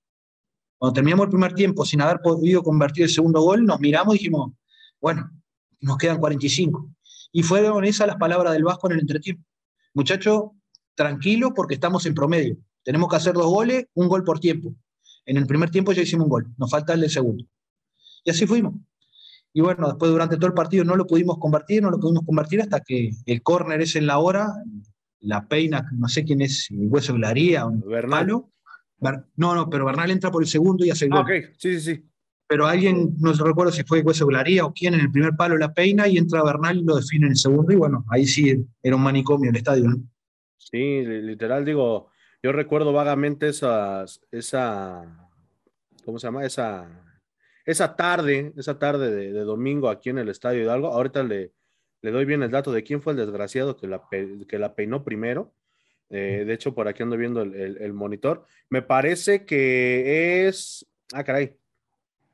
Cuando 0.78 0.94
terminamos 0.94 1.24
el 1.24 1.30
primer 1.30 1.54
tiempo 1.54 1.84
sin 1.84 2.00
haber 2.00 2.20
podido 2.20 2.62
convertir 2.62 3.04
el 3.04 3.10
segundo 3.10 3.40
gol, 3.40 3.64
nos 3.64 3.80
miramos 3.80 4.14
y 4.14 4.18
dijimos, 4.18 4.52
bueno, 5.00 5.30
nos 5.80 5.96
quedan 5.96 6.18
45. 6.18 6.88
Y 7.32 7.42
fueron 7.42 7.84
esas 7.84 8.06
las 8.06 8.16
palabras 8.16 8.52
del 8.52 8.64
Vasco 8.64 8.88
en 8.88 8.94
el 8.94 9.00
entretiempo. 9.00 9.44
Muchacho, 9.94 10.54
tranquilo 10.94 11.54
porque 11.54 11.74
estamos 11.74 12.04
en 12.06 12.14
promedio. 12.14 12.56
Tenemos 12.82 13.08
que 13.08 13.16
hacer 13.16 13.34
dos 13.34 13.46
goles, 13.46 13.86
un 13.94 14.08
gol 14.08 14.24
por 14.24 14.40
tiempo. 14.40 14.74
En 15.26 15.36
el 15.36 15.46
primer 15.46 15.70
tiempo 15.70 15.92
ya 15.92 16.02
hicimos 16.02 16.24
un 16.24 16.30
gol, 16.30 16.54
nos 16.56 16.70
falta 16.70 16.94
el 16.94 17.00
del 17.00 17.10
segundo. 17.10 17.44
Y 18.24 18.30
así 18.30 18.46
fuimos. 18.46 18.74
Y 19.52 19.60
bueno, 19.60 19.88
después 19.88 20.10
durante 20.10 20.36
todo 20.36 20.46
el 20.46 20.54
partido 20.54 20.84
no 20.84 20.96
lo 20.96 21.06
pudimos 21.06 21.38
convertir, 21.38 21.82
no 21.82 21.90
lo 21.90 21.98
pudimos 21.98 22.24
convertir 22.24 22.60
hasta 22.60 22.80
que 22.80 23.10
el 23.26 23.42
córner 23.42 23.80
es 23.80 23.96
en 23.96 24.06
la 24.06 24.18
hora, 24.18 24.48
la 25.20 25.46
peina, 25.46 25.88
no 25.92 26.08
sé 26.08 26.24
quién 26.24 26.40
es, 26.42 26.68
Hueso 26.70 27.14
Glaría 27.14 27.66
o 27.66 27.72
Bernal. 27.72 28.26
No, 29.36 29.54
no, 29.54 29.70
pero 29.70 29.86
Bernal 29.86 30.10
entra 30.10 30.30
por 30.30 30.42
el 30.42 30.48
segundo 30.48 30.84
y 30.84 30.90
hace 30.90 31.06
el 31.06 31.12
Ah, 31.12 31.22
gol. 31.22 31.24
ok, 31.24 31.54
sí, 31.58 31.80
sí, 31.80 31.94
sí. 31.96 32.04
Pero 32.46 32.66
alguien, 32.66 33.14
no 33.18 33.32
recuerdo 33.32 33.70
si 33.72 33.84
fue 33.84 34.00
Hueso 34.02 34.26
Glaría 34.26 34.64
o 34.64 34.72
quién, 34.74 34.94
en 34.94 35.00
el 35.00 35.10
primer 35.12 35.34
palo 35.36 35.56
la 35.56 35.72
peina 35.72 36.08
y 36.08 36.18
entra 36.18 36.42
Bernal 36.42 36.78
y 36.78 36.84
lo 36.84 36.96
define 36.96 37.26
en 37.26 37.32
el 37.32 37.38
segundo. 37.38 37.72
Y 37.72 37.76
bueno, 37.76 38.04
ahí 38.10 38.26
sí 38.26 38.66
era 38.82 38.96
un 38.96 39.02
manicomio 39.02 39.50
el 39.50 39.56
estadio. 39.56 39.84
¿no? 39.88 39.96
Sí, 40.58 40.76
li- 40.76 41.22
literal, 41.22 41.64
digo, 41.64 42.10
yo 42.42 42.50
recuerdo 42.52 42.92
vagamente 42.92 43.48
esas, 43.48 44.20
esa, 44.32 45.28
¿cómo 46.04 46.18
se 46.18 46.26
llama? 46.26 46.44
Esa, 46.44 46.88
esa 47.64 47.94
tarde, 47.94 48.52
esa 48.56 48.78
tarde 48.78 49.10
de, 49.14 49.32
de 49.32 49.40
domingo 49.40 49.88
aquí 49.88 50.10
en 50.10 50.18
el 50.18 50.28
Estadio 50.28 50.62
Hidalgo. 50.62 50.88
Ahorita 50.88 51.22
le, 51.22 51.52
le 52.02 52.10
doy 52.10 52.24
bien 52.24 52.42
el 52.42 52.50
dato 52.50 52.72
de 52.72 52.82
quién 52.82 53.02
fue 53.02 53.12
el 53.12 53.18
desgraciado 53.18 53.76
que 53.76 53.86
la, 53.86 54.08
pe- 54.08 54.46
que 54.48 54.58
la 54.58 54.74
peinó 54.74 55.04
primero. 55.04 55.52
Eh, 56.10 56.44
de 56.46 56.52
hecho, 56.54 56.74
por 56.74 56.88
aquí 56.88 57.02
ando 57.02 57.16
viendo 57.16 57.42
el, 57.42 57.54
el- 57.54 57.76
el 57.82 57.92
monitor. 57.92 58.44
Me 58.68 58.82
parece 58.82 59.44
que 59.44 60.48
es, 60.48 60.86
ah, 61.12 61.22
caray, 61.22 61.56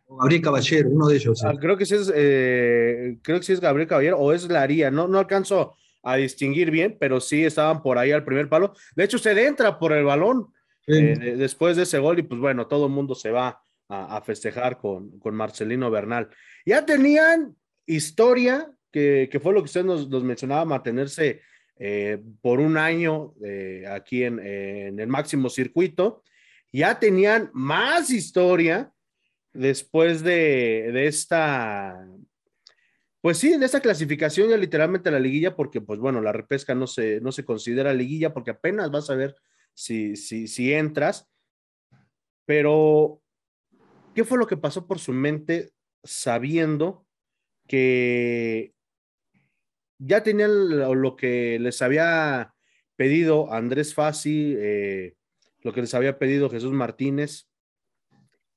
Gabriel 0.08 0.42
Caballero, 0.42 0.88
uno 0.90 1.08
de 1.08 1.16
ellos. 1.16 1.44
Ah, 1.44 1.52
creo 1.60 1.76
que 1.76 1.84
sí 1.84 1.94
es, 1.96 2.12
eh, 2.14 3.18
creo 3.22 3.38
que 3.38 3.44
sí 3.44 3.52
es 3.52 3.60
Gabriel 3.60 3.88
Caballero 3.88 4.18
o 4.18 4.32
es 4.32 4.48
Laría, 4.48 4.90
no, 4.90 5.08
no 5.08 5.18
alcanzo 5.18 5.74
a 6.02 6.16
distinguir 6.16 6.70
bien, 6.70 6.96
pero 7.00 7.20
sí 7.20 7.44
estaban 7.44 7.82
por 7.82 7.98
ahí 7.98 8.12
al 8.12 8.24
primer 8.24 8.48
palo. 8.48 8.72
De 8.94 9.02
hecho, 9.04 9.16
usted 9.16 9.36
entra 9.38 9.78
por 9.78 9.92
el 9.92 10.04
balón 10.04 10.46
eh, 10.86 11.16
de- 11.18 11.36
después 11.36 11.76
de 11.76 11.82
ese 11.82 11.98
gol 11.98 12.18
y 12.18 12.22
pues 12.22 12.40
bueno, 12.40 12.68
todo 12.68 12.86
el 12.86 12.92
mundo 12.92 13.16
se 13.16 13.32
va 13.32 13.60
a, 13.88 14.16
a 14.16 14.20
festejar 14.22 14.78
con, 14.78 15.18
con 15.18 15.34
Marcelino 15.34 15.90
Bernal. 15.90 16.28
Ya 16.64 16.86
tenían 16.86 17.56
historia, 17.86 18.70
que, 18.90 19.28
que 19.30 19.40
fue 19.40 19.52
lo 19.52 19.60
que 19.60 19.66
usted 19.66 19.84
nos, 19.84 20.08
mencionaba, 20.22 20.64
mantenerse 20.64 21.40
eh, 21.78 22.22
por 22.40 22.60
un 22.60 22.76
año 22.76 23.34
eh, 23.44 23.84
aquí 23.88 24.24
en, 24.24 24.38
en 24.38 24.98
el 24.98 25.08
máximo 25.08 25.48
circuito. 25.50 26.22
Ya 26.72 26.98
tenían 26.98 27.50
más 27.52 28.10
historia 28.10 28.92
después 29.52 30.22
de, 30.22 30.90
de 30.92 31.06
esta, 31.06 32.06
pues 33.26 33.38
sí, 33.38 33.56
de 33.56 33.66
esta 33.66 33.80
clasificación 33.80 34.48
ya 34.48 34.56
literalmente 34.56 35.10
la 35.10 35.18
liguilla, 35.18 35.56
porque 35.56 35.80
pues 35.80 35.98
bueno, 35.98 36.20
la 36.20 36.30
repesca 36.30 36.76
no 36.76 36.86
se, 36.86 37.20
no 37.20 37.32
se 37.32 37.44
considera 37.44 37.92
liguilla 37.92 38.32
porque 38.32 38.52
apenas 38.52 38.88
vas 38.92 39.10
a 39.10 39.16
ver 39.16 39.34
si, 39.74 40.14
si, 40.14 40.46
si 40.46 40.72
entras. 40.72 41.28
Pero, 42.44 43.20
¿qué 44.14 44.22
fue 44.22 44.38
lo 44.38 44.46
que 44.46 44.56
pasó 44.56 44.86
por 44.86 45.00
su 45.00 45.12
mente 45.12 45.72
sabiendo 46.04 47.04
que 47.66 48.75
ya 49.98 50.22
tenían 50.22 50.78
lo, 51.00 51.16
que 51.16 51.58
les 51.58 51.82
había 51.82 52.54
pedido 52.96 53.52
Andrés 53.52 53.94
Fassi, 53.94 54.54
eh, 54.58 55.16
lo 55.62 55.72
que 55.72 55.82
les 55.82 55.94
había 55.94 56.18
pedido 56.18 56.50
Jesús 56.50 56.72
Martínez? 56.72 57.48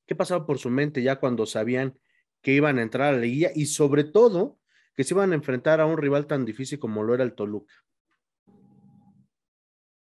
¿Qué 0.05 0.15
pasaba 0.15 0.45
por 0.45 0.57
su 0.59 0.69
mente 0.69 1.03
ya 1.03 1.19
cuando 1.19 1.45
sabían 1.45 1.99
que 2.41 2.53
iban 2.53 2.79
a 2.79 2.81
entrar 2.81 3.09
a 3.09 3.11
la 3.13 3.19
liguilla 3.19 3.51
y 3.53 3.67
sobre 3.67 4.03
todo 4.03 4.59
que 4.95 5.03
se 5.03 5.13
iban 5.13 5.31
a 5.31 5.35
enfrentar 5.35 5.79
a 5.81 5.85
un 5.85 5.97
rival 5.97 6.27
tan 6.27 6.45
difícil 6.45 6.79
como 6.79 7.03
lo 7.03 7.13
era 7.13 7.23
el 7.23 7.33
Toluca? 7.33 7.73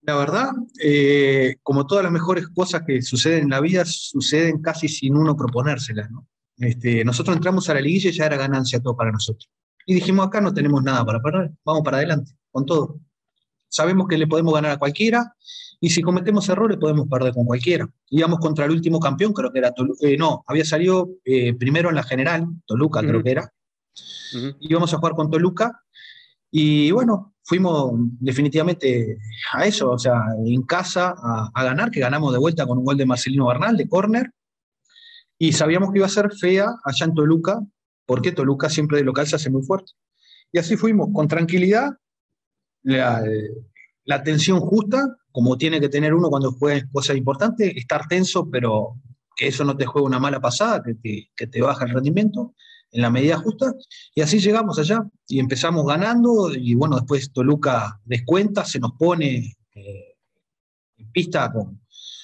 La 0.02 0.17
verdad, 0.17 0.50
eh, 0.84 1.56
como 1.63 1.88
todas 1.88 2.04
las 2.04 2.12
mejores 2.12 2.48
cosas 2.50 2.84
que 2.86 3.02
suceden 3.02 3.43
en 3.43 3.50
la 3.50 3.62
vida, 3.62 3.86
suceden 3.86 4.62
casi 4.62 4.89
sin 4.89 5.15
uno 5.15 5.36
proponérselas. 5.38 6.10
Este, 6.58 7.06
nosotros 7.06 7.38
entramos 7.38 7.69
a 7.69 7.74
la 7.74 7.82
liguilla 7.82 8.10
y 8.10 8.13
ya 8.13 8.26
era 8.26 8.36
ganancia 8.36 8.82
todo 8.82 8.98
para 8.98 9.12
nosotros. 9.12 9.50
Y 9.86 9.96
dijimos, 9.96 10.28
acá 10.28 10.41
no 10.41 10.54
tenemos 10.54 10.84
nada 10.84 11.06
para 11.06 11.22
perder, 11.22 11.52
vamos 11.65 11.84
para 11.84 11.98
adelante, 11.98 12.32
con 12.52 12.65
todo. 12.65 13.00
Sabemos 13.67 14.08
que 14.08 14.17
le 14.17 14.28
podemos 14.28 14.54
ganar 14.54 14.72
a 14.72 14.78
cualquiera 14.78 15.34
y 15.80 15.89
si 15.89 16.02
cometemos 16.02 16.48
errores 16.48 16.78
podemos 16.78 17.08
perder 17.08 17.34
con 17.34 17.46
cualquiera. 17.46 17.89
Íbamos 18.10 18.39
contra 18.39 18.65
el 18.65 18.72
último 18.72 19.00
campeón, 19.00 19.34
creo 19.34 19.52
que 19.52 19.60
era 19.60 19.72
Toluca, 19.72 20.08
eh, 20.08 20.17
no, 20.17 20.43
había 20.48 20.63
salido 20.63 21.10
eh, 21.26 21.54
primero 21.56 21.89
en 21.89 21.96
la 21.96 22.04
general, 22.04 22.46
Toluca 22.65 23.02
creo 23.02 23.15
Ujú. 23.15 23.24
que 23.24 23.32
era, 23.32 23.54
Ujú. 24.36 24.58
íbamos 24.62 24.93
a 24.93 24.98
jugar 24.98 25.13
con 25.13 25.30
Toluca 25.30 25.80
y 26.52 26.91
bueno, 26.91 27.34
fuimos 27.43 27.91
definitivamente 28.19 29.17
a 29.54 29.65
eso, 29.65 29.89
o 29.91 29.98
sea, 29.98 30.22
en 30.46 30.62
casa 30.62 31.15
a, 31.17 31.52
a 31.54 31.63
ganar, 31.63 31.89
que 31.89 32.00
ganamos 32.00 32.32
de 32.32 32.39
vuelta 32.39 32.65
con 32.67 32.78
un 32.78 32.86
gol 32.86 32.96
de 32.96 33.06
Marcelino 33.08 33.48
Bernal 33.48 33.76
de 33.76 33.89
córner 33.89 34.32
y 35.39 35.52
sabíamos 35.52 35.91
que 35.91 35.98
iba 35.98 36.06
a 36.06 36.10
ser 36.10 36.32
fea 36.32 36.67
allá 36.86 37.06
en 37.06 37.15
Toluca, 37.15 37.60
porque 38.06 38.32
Toluca 38.32 38.70
siempre 38.70 38.98
de 38.98 39.04
local 39.04 39.28
se 39.28 39.36
hace 39.36 39.50
muy 39.50 39.63
fuerte. 39.63 39.92
Y 40.52 40.60
así 40.60 40.78
fuimos, 40.78 41.10
con 41.13 41.28
tranquilidad, 41.28 41.92
la, 42.84 43.24
la 44.06 44.24
tensión 44.24 44.60
justa, 44.60 45.18
como 45.32 45.58
tiene 45.58 45.80
que 45.80 45.89
tener 45.89 46.13
uno 46.13 46.30
cuando 46.30 46.52
juega 46.52 46.88
cosas 46.92 47.18
importantes, 47.18 47.74
estar 47.76 48.08
tenso, 48.08 48.50
pero 48.50 49.00
que 49.36 49.48
eso 49.48 49.63
no 49.63 49.76
te 49.76 49.86
juegue 49.86 50.06
una 50.06 50.20
mala 50.20 50.39
pasada, 50.39 50.84
que 50.84 51.48
te, 51.48 51.62
baja 51.62 51.86
el 51.86 51.94
rendimiento 51.94 52.54
en 52.92 53.02
la 53.02 53.10
medida 53.10 53.38
justa. 53.38 53.74
Y 54.13 54.22
así 54.22 54.39
llegamos 54.39 54.78
allá 54.78 55.04
y 55.28 55.39
empezamos 55.39 55.86
ganando 55.86 56.54
y 56.54 56.76
bueno, 56.76 56.98
después 56.98 57.32
Toluca 57.32 58.00
descuenta, 58.06 58.66
se 58.66 58.80
nos 58.80 58.92
pone 58.94 59.56
eh, 59.74 60.18
en 60.98 61.12
pista 61.12 61.52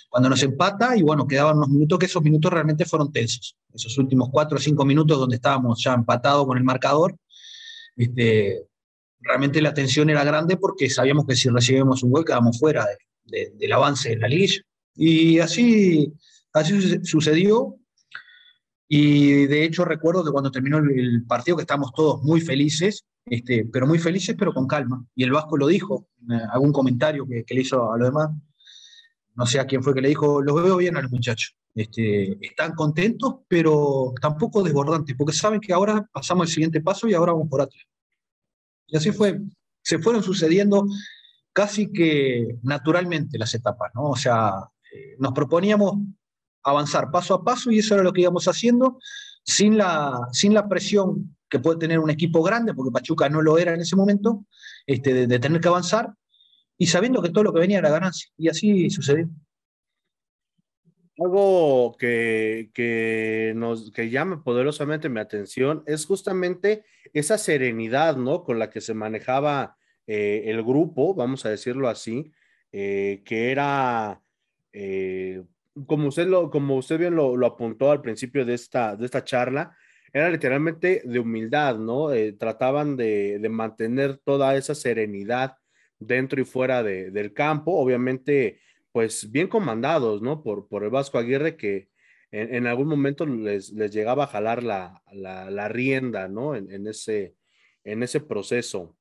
cuando 0.10 0.30
nos 0.30 0.44
empata 0.44 0.96
y 0.96 1.02
bueno, 1.02 1.28
quedaban 1.28 1.58
unos 1.58 1.70
minutos 1.70 2.00
que 2.00 2.06
esos 2.06 2.22
minutos 2.22 2.52
realmente 2.52 2.86
fueron 2.86 3.12
tensos. 3.12 3.56
Esos 3.74 3.98
últimos 3.98 4.30
cuatro 4.32 4.58
o 4.58 4.62
cinco 4.62 4.84
minutos 4.86 5.18
donde 5.20 5.36
estábamos 5.36 5.82
ya 5.84 5.94
empatados 5.94 6.46
con 6.46 6.58
el 6.58 6.64
marcador, 6.64 7.16
este, 7.96 8.66
realmente 9.20 9.62
la 9.62 9.74
tensión 9.74 10.10
era 10.10 10.24
grande 10.24 10.58
porque 10.58 10.90
sabíamos 10.90 11.26
que 11.26 11.36
si 11.36 11.50
recibíamos 11.50 12.04
un 12.04 12.12
gol 12.12 12.26
quedábamos 12.26 12.58
fuera 12.60 12.86
de- 12.86 12.98
de- 13.26 13.54
del 13.58 13.72
avance 13.74 14.10
de 14.10 14.18
la 14.18 14.28
liga. 14.28 14.54
Y 14.96 15.40
así, 15.40 16.12
así 16.54 16.74
suce- 16.82 17.04
sucedió. 17.06 17.76
Y 18.88 19.46
de 19.46 19.66
hecho 19.66 19.86
recuerdo 19.86 20.24
que 20.24 20.32
cuando 20.32 20.52
terminó 20.52 20.80
el, 20.80 21.00
el 21.00 21.24
partido 21.26 21.56
que 21.58 21.62
estábamos 21.62 21.92
todos 21.94 22.24
muy 22.24 22.42
felices, 22.42 23.06
este, 23.26 23.66
pero 23.72 23.86
muy 23.86 24.00
felices 24.00 24.36
pero 24.38 24.52
con 24.54 24.66
calma. 24.68 25.06
Y 25.16 25.24
el 25.24 25.32
Vasco 25.32 25.58
lo 25.58 25.68
dijo, 25.68 26.08
en 26.28 26.34
algún 26.52 26.72
comentario 26.74 27.28
que, 27.28 27.44
que 27.44 27.54
le 27.54 27.62
hizo 27.62 27.92
a 27.94 27.98
los 27.98 28.08
demás, 28.08 28.30
no 29.40 29.46
sé 29.46 29.58
a 29.58 29.66
quién 29.66 29.82
fue 29.82 29.94
que 29.94 30.02
le 30.02 30.10
dijo, 30.10 30.42
los 30.42 30.62
veo 30.62 30.76
bien 30.76 30.98
a 30.98 31.02
los 31.02 31.12
muchachos. 31.12 31.56
Este, 31.74 32.38
están 32.46 32.76
contentos, 32.76 33.36
pero 33.48 34.14
tampoco 34.22 34.62
desbordantes, 34.62 35.16
porque 35.18 35.32
saben 35.32 35.62
que 35.62 35.72
ahora 35.72 36.06
pasamos 36.12 36.48
el 36.48 36.54
siguiente 36.54 36.82
paso 36.82 37.08
y 37.08 37.14
ahora 37.14 37.32
vamos 37.32 37.48
por 37.48 37.62
atrás. 37.62 37.82
Y 38.88 38.98
así 38.98 39.14
fue, 39.14 39.40
se 39.82 40.00
fueron 40.00 40.22
sucediendo 40.24 40.86
casi 41.54 41.90
que 41.90 42.58
naturalmente 42.64 43.40
las 43.40 43.56
etapas, 43.56 43.92
¿no? 43.96 44.10
O 44.10 44.16
sea, 44.18 44.56
eh, 44.94 45.16
nos 45.20 45.32
proponíamos 45.32 45.94
avanzar 46.62 47.10
paso 47.10 47.34
a 47.34 47.42
paso 47.42 47.72
y 47.72 47.80
eso 47.80 47.94
era 47.94 48.04
lo 48.04 48.12
que 48.12 48.22
íbamos 48.22 48.46
haciendo 48.50 49.00
sin 49.46 49.78
la, 49.78 50.20
sin 50.34 50.54
la 50.54 50.68
presión 50.68 51.38
que 51.50 51.60
puede 51.60 51.80
tener 51.80 52.00
un 52.00 52.10
equipo 52.10 52.44
grande, 52.44 52.74
porque 52.74 52.92
Pachuca 52.92 53.30
no 53.30 53.42
lo 53.42 53.58
era 53.58 53.74
en 53.74 53.80
ese 53.80 53.96
momento, 53.96 54.46
este, 54.86 55.14
de, 55.14 55.28
de 55.28 55.40
tener 55.40 55.62
que 55.62 55.70
avanzar 55.70 56.14
y 56.82 56.88
sabiendo 56.88 57.22
que 57.22 57.30
todo 57.30 57.44
lo 57.44 57.54
que 57.54 57.60
venía 57.60 57.80
era 57.80 57.90
ganancia. 57.90 58.32
Y 58.38 58.48
así 58.48 58.90
sucedió. 58.90 59.30
Algo 61.20 61.98
que, 62.00 62.72
que, 62.74 64.10
llama 64.10 64.42
poderosamente 64.42 65.10
mi 65.10 65.20
atención 65.20 65.84
es 65.86 66.06
justamente 66.06 66.86
esa 67.14 67.38
serenidad, 67.38 68.16
¿no? 68.16 68.46
Con 68.46 68.58
la 68.58 68.70
que 68.70 68.80
se 68.80 68.94
manejaba 68.94 69.76
eh, 70.08 70.44
el 70.46 70.64
grupo, 70.64 71.14
vamos 71.14 71.46
a 71.46 71.50
decirlo 71.50 71.90
así, 71.90 72.32
eh, 72.72 73.22
que 73.26 73.52
era, 73.52 74.22
eh, 74.72 75.44
como, 75.86 76.08
usted 76.08 76.28
lo, 76.28 76.50
como 76.50 76.78
usted 76.78 76.98
bien 76.98 77.16
lo, 77.16 77.36
lo, 77.36 77.46
apuntó 77.48 77.92
al 77.92 78.02
principio 78.02 78.46
de 78.46 78.54
esta, 78.54 78.96
de 78.96 79.04
esta 79.04 79.26
charla, 79.26 79.76
era 80.14 80.30
literalmente 80.30 81.02
de 81.04 81.20
humildad, 81.20 81.78
¿no? 81.78 82.08
Trataban 82.38 82.96
de, 82.96 83.40
de, 83.40 83.50
mantener 83.50 84.18
toda 84.20 84.56
esa 84.56 84.74
serenidad 84.74 85.59
dentro 86.00 86.42
y 86.42 86.46
fuera 86.46 86.82
de, 86.84 87.12
del 87.12 87.34
campo, 87.34 87.74
obviamente 87.74 88.60
pues 88.92 89.32
bien 89.32 89.48
comandados, 89.48 90.22
¿no? 90.22 90.42
Por, 90.42 90.68
por 90.68 90.84
el 90.84 90.90
Vasco 90.90 91.18
Aguirre 91.20 91.56
que 91.56 91.90
en, 92.32 92.56
en 92.56 92.68
algún 92.68 92.88
momento 92.88 93.26
les, 93.26 93.72
les, 93.72 93.92
llegaba 93.92 94.24
a 94.26 94.28
jalar 94.28 94.64
la, 94.64 95.04
la, 95.12 95.50
la 95.52 95.68
rienda, 95.68 96.28
¿no? 96.28 96.56
En, 96.56 96.72
en, 96.72 96.88
ese, 96.88 97.36
en 97.84 98.04
ese 98.04 98.20
proceso. 98.20 98.96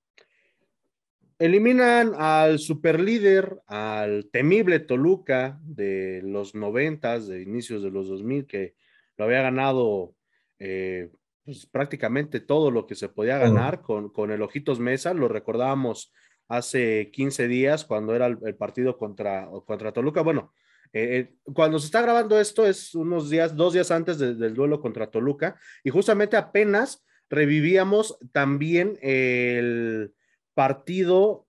eliminan 1.38 2.12
al 2.16 2.58
superlíder, 2.58 3.60
al 3.66 4.28
temible 4.30 4.80
Toluca 4.80 5.58
de 5.62 6.20
los 6.24 6.54
noventas, 6.54 7.26
de 7.28 7.42
inicios 7.42 7.82
de 7.82 7.90
los 7.90 8.08
2000, 8.08 8.46
que 8.46 8.74
lo 9.16 9.24
había 9.24 9.42
ganado 9.42 10.14
eh, 10.58 11.10
pues, 11.44 11.66
prácticamente 11.66 12.40
todo 12.40 12.70
lo 12.70 12.86
que 12.86 12.94
se 12.94 13.08
podía 13.08 13.38
ganar 13.38 13.80
con, 13.82 14.10
con 14.10 14.30
el 14.30 14.42
Ojitos 14.42 14.80
Mesa. 14.80 15.14
Lo 15.14 15.28
recordábamos 15.28 16.12
hace 16.48 17.10
15 17.12 17.46
días 17.46 17.84
cuando 17.84 18.14
era 18.14 18.26
el, 18.26 18.54
partido 18.56 18.96
contra, 18.96 19.48
contra 19.66 19.92
Toluca. 19.92 20.22
Bueno, 20.22 20.52
eh, 20.92 21.18
eh, 21.18 21.52
cuando 21.52 21.78
se 21.78 21.86
está 21.86 22.00
grabando 22.00 22.40
esto 22.40 22.66
es 22.66 22.94
unos 22.94 23.28
días, 23.28 23.54
dos 23.54 23.74
días 23.74 23.90
antes 23.90 24.18
del 24.18 24.54
duelo 24.54 24.80
contra 24.80 25.10
Toluca 25.10 25.60
y 25.84 25.90
justamente 25.90 26.36
apenas 26.36 27.04
revivíamos 27.28 28.18
también 28.32 28.98
el 29.02 30.14
partido 30.54 31.46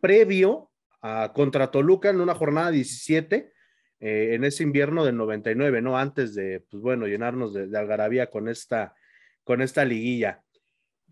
previo 0.00 0.70
a 1.00 1.32
contra 1.34 1.70
Toluca 1.70 2.10
en 2.10 2.20
una 2.20 2.34
jornada 2.34 2.70
17 2.70 3.52
eh, 3.98 4.34
en 4.34 4.44
ese 4.44 4.62
invierno 4.62 5.04
del 5.06 5.16
99, 5.16 5.80
¿no? 5.80 5.96
Antes 5.96 6.34
de, 6.34 6.60
pues 6.70 6.82
bueno, 6.82 7.06
llenarnos 7.06 7.54
de, 7.54 7.66
de 7.66 7.78
algarabía 7.78 8.30
con 8.30 8.48
esta, 8.48 8.94
con 9.42 9.62
esta 9.62 9.86
liguilla. 9.86 10.42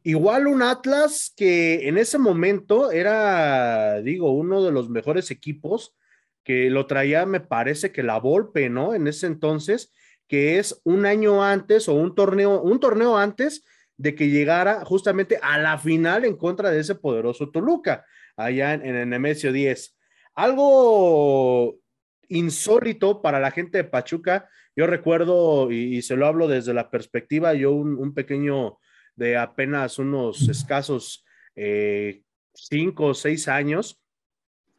Igual 0.06 0.46
un 0.46 0.60
Atlas 0.60 1.32
que 1.34 1.88
en 1.88 1.96
ese 1.96 2.18
momento 2.18 2.92
era, 2.92 4.02
digo, 4.02 4.32
uno 4.32 4.62
de 4.62 4.70
los 4.70 4.90
mejores 4.90 5.30
equipos 5.30 5.96
que 6.44 6.68
lo 6.68 6.86
traía, 6.86 7.24
me 7.24 7.40
parece 7.40 7.90
que 7.90 8.02
la 8.02 8.18
Volpe, 8.18 8.68
¿no? 8.68 8.94
En 8.94 9.06
ese 9.06 9.26
entonces, 9.26 9.94
que 10.28 10.58
es 10.58 10.78
un 10.84 11.06
año 11.06 11.42
antes 11.42 11.88
o 11.88 11.94
un 11.94 12.14
torneo, 12.14 12.60
un 12.60 12.80
torneo 12.80 13.16
antes 13.16 13.64
de 13.96 14.14
que 14.14 14.28
llegara 14.28 14.84
justamente 14.84 15.38
a 15.40 15.56
la 15.56 15.78
final 15.78 16.26
en 16.26 16.36
contra 16.36 16.70
de 16.70 16.80
ese 16.80 16.96
poderoso 16.96 17.50
Toluca, 17.50 18.04
allá 18.36 18.74
en, 18.74 18.84
el 18.84 19.08
Nemesio 19.08 19.54
10. 19.54 19.96
Algo 20.34 21.78
insólito 22.28 23.22
para 23.22 23.40
la 23.40 23.52
gente 23.52 23.78
de 23.78 23.84
Pachuca. 23.84 24.50
Yo 24.76 24.86
recuerdo, 24.86 25.70
y, 25.70 26.02
se 26.02 26.14
lo 26.14 26.26
hablo 26.26 26.46
desde 26.46 26.74
la 26.74 26.90
perspectiva, 26.90 27.54
yo 27.54 27.72
un 27.72 28.12
pequeño 28.12 28.76
de 29.16 29.36
apenas 29.36 29.98
unos 29.98 30.48
escasos 30.48 31.24
eh, 31.54 32.22
cinco 32.52 33.06
o 33.06 33.14
seis 33.14 33.48
años. 33.48 34.00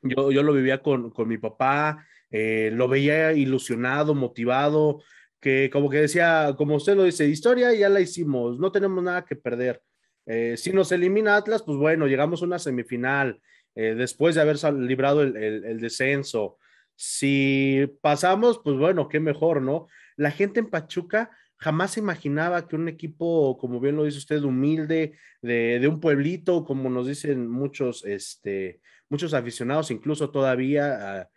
Yo, 0.01 0.31
yo 0.31 0.43
lo 0.43 0.53
vivía 0.53 0.81
con, 0.81 1.09
con 1.11 1.27
mi 1.27 1.37
papá, 1.37 2.05
eh, 2.29 2.69
lo 2.73 2.87
veía 2.87 3.33
ilusionado, 3.33 4.13
motivado, 4.13 5.01
que 5.39 5.69
como 5.71 5.89
que 5.89 6.01
decía, 6.01 6.53
como 6.57 6.75
usted 6.75 6.95
lo 6.95 7.03
dice, 7.03 7.27
historia 7.27 7.73
ya 7.73 7.89
la 7.89 8.01
hicimos, 8.01 8.59
no 8.59 8.71
tenemos 8.71 9.03
nada 9.03 9.25
que 9.25 9.35
perder. 9.35 9.81
Eh, 10.27 10.55
si 10.57 10.71
nos 10.71 10.91
elimina 10.91 11.35
Atlas, 11.35 11.63
pues 11.63 11.77
bueno, 11.77 12.07
llegamos 12.07 12.41
a 12.41 12.45
una 12.45 12.59
semifinal 12.59 13.39
después 13.75 14.35
de 14.35 14.41
haber 14.41 14.57
librado 14.75 15.21
el, 15.21 15.35
el, 15.35 15.65
el, 15.65 15.81
descenso. 15.81 16.57
Si 16.95 17.91
pasamos, 17.99 18.61
pues 18.63 18.77
bueno, 18.77 19.09
qué 19.09 19.19
mejor, 19.19 19.61
¿no? 19.61 19.87
La 20.15 20.31
gente 20.31 20.61
en 20.61 20.69
Pachuca 20.69 21.29
jamás 21.57 21.91
se 21.91 21.99
imaginaba 21.99 22.67
que 22.67 22.75
un 22.75 22.87
equipo, 22.87 23.57
como 23.57 23.79
bien 23.79 23.95
lo 23.95 24.03
dice 24.03 24.17
usted, 24.17 24.43
humilde, 24.43 25.17
de, 25.41 25.87
un 25.87 25.99
pueblito, 25.99 26.65
como 26.65 26.89
nos 26.89 27.07
dicen 27.07 27.47
muchos, 27.47 28.03
este, 28.05 28.81
muchos 29.09 29.33
aficionados, 29.33 29.91
incluso 29.91 30.31
todavía, 30.31 31.19
ah, 31.21 31.29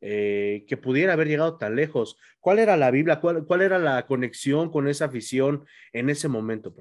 eh, 0.00 0.64
que 0.68 0.76
pudiera 0.76 1.14
haber 1.14 1.28
llegado 1.28 1.56
tan 1.56 1.74
lejos. 1.76 2.16
¿Cuál 2.40 2.58
era 2.58 2.76
la 2.76 2.90
Biblia? 2.90 3.20
¿Cuál, 3.20 3.62
era 3.62 3.78
la 3.78 4.06
conexión 4.06 4.70
con 4.70 4.88
esa 4.88 5.06
afición 5.06 5.64
en 5.92 6.10
ese 6.10 6.28
momento? 6.28 6.74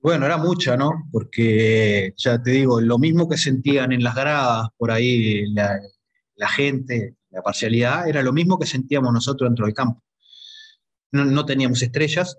Bueno, 0.00 0.24
era 0.24 0.38
mucha, 0.38 0.76
¿no? 0.76 0.90
Porque 1.12 2.14
ya 2.16 2.42
te 2.42 2.52
digo, 2.52 2.80
lo 2.80 2.98
mismo 2.98 3.28
que 3.28 3.36
sentían 3.36 3.92
en 3.92 4.02
las 4.02 4.14
gradas, 4.14 4.68
por 4.78 4.90
ahí 4.90 5.44
la 5.52 6.48
gente, 6.48 7.16
la 7.28 7.42
parcialidad, 7.42 8.08
era 8.08 8.22
lo 8.22 8.32
mismo 8.32 8.58
que 8.58 8.66
sentíamos 8.66 9.12
nosotros 9.12 9.50
dentro 9.50 9.66
del 9.66 9.74
campo 9.74 10.02
no, 11.12 11.44
teníamos 11.44 11.82
estrellas. 11.82 12.38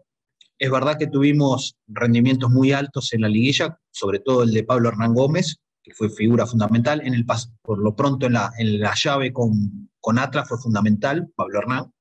Es 0.58 0.70
verdad 0.70 0.98
que 0.98 1.08
tuvimos 1.08 1.76
rendimientos 1.88 2.50
muy 2.50 2.72
altos 2.72 3.14
en 3.14 3.22
la 3.22 3.30
liguilla, 3.30 3.80
sobre 3.92 4.20
todo 4.20 4.44
el 4.44 4.52
de 4.52 4.64
Pablo 4.64 4.90
Hernán 4.90 5.14
Gómez, 5.14 5.58
que 5.84 5.94
fue 5.94 6.10
figura 6.10 6.46
fundamental. 6.46 7.02
En 7.06 7.14
el, 7.14 7.26
por 7.62 7.80
lo 7.80 7.96
pronto 7.96 8.28
en 8.28 8.34
la, 8.34 8.52
en 8.58 8.80
la 8.80 8.94
llave 8.96 9.34
con, 9.34 9.90
con 10.00 10.20
Atlas 10.20 10.48
fue 10.48 10.60
fundamental, 10.60 11.32
Pablo 11.36 11.60
Hernán. 11.60 11.92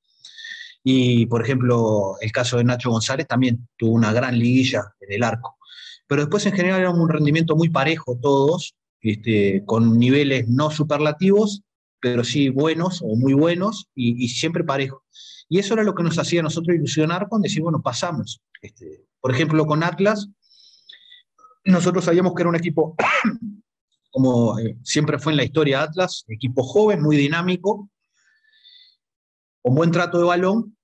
Y, 0.82 1.26
por 1.26 1.42
ejemplo, 1.42 2.16
el 2.20 2.32
caso 2.32 2.56
de 2.56 2.64
Nacho 2.64 2.90
González 2.90 3.26
también 3.26 3.68
tuvo 3.76 3.92
una 3.92 4.12
gran 4.12 4.38
liguilla 4.38 4.94
en 5.00 5.12
el 5.12 5.22
arco. 5.22 5.56
Pero 6.06 6.22
después 6.22 6.44
en 6.46 6.54
general 6.54 6.80
era 6.80 6.90
un 6.90 7.08
rendimiento 7.08 7.54
muy 7.54 7.68
parejo 7.68 8.18
todos, 8.20 8.74
este, 9.00 9.62
con 9.64 9.98
niveles 9.98 10.48
no 10.48 10.70
superlativos, 10.70 11.62
pero 12.00 12.24
sí 12.24 12.48
buenos 12.48 13.00
o 13.02 13.14
muy 13.16 13.34
buenos 13.34 13.88
y, 13.94 14.24
y 14.24 14.28
siempre 14.28 14.64
parejo. 14.64 15.04
Y 15.52 15.58
eso 15.58 15.74
era 15.74 15.82
lo 15.82 15.96
que 15.96 16.04
nos 16.04 16.16
hacía 16.16 16.40
a 16.40 16.44
nosotros 16.44 16.76
ilusionar 16.76 17.28
con 17.28 17.42
decir, 17.42 17.60
bueno, 17.60 17.82
pasamos. 17.82 18.40
Este, 18.62 19.04
por 19.20 19.32
ejemplo, 19.32 19.66
con 19.66 19.82
Atlas, 19.82 20.28
nosotros 21.64 22.04
sabíamos 22.04 22.34
que 22.34 22.42
era 22.42 22.48
un 22.48 22.54
equipo, 22.54 22.94
como 24.12 24.56
eh, 24.60 24.78
siempre 24.84 25.18
fue 25.18 25.32
en 25.32 25.38
la 25.38 25.44
historia 25.44 25.82
Atlas, 25.82 26.24
equipo 26.28 26.62
joven, 26.62 27.02
muy 27.02 27.16
dinámico, 27.16 27.90
con 29.60 29.74
buen 29.74 29.90
trato 29.90 30.18
de 30.18 30.24
balón, 30.24 30.76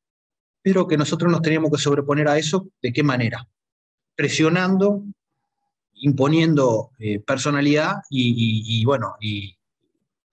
pero 0.63 0.89
que 0.89 0.97
nosotros 0.97 1.31
nos 1.31 1.43
teníamos 1.43 1.71
que 1.71 1.79
sobreponer 1.79 2.27
a 2.27 2.37
eso, 2.37 2.69
¿de 2.83 2.93
qué 2.93 3.05
manera? 3.05 3.49
Presionando, 4.17 5.05
imponiendo 5.93 6.91
eh, 6.99 7.21
personalidad 7.21 8.03
y, 8.11 8.81
y, 8.81 8.85
bueno, 8.85 9.15
y, 9.21 9.56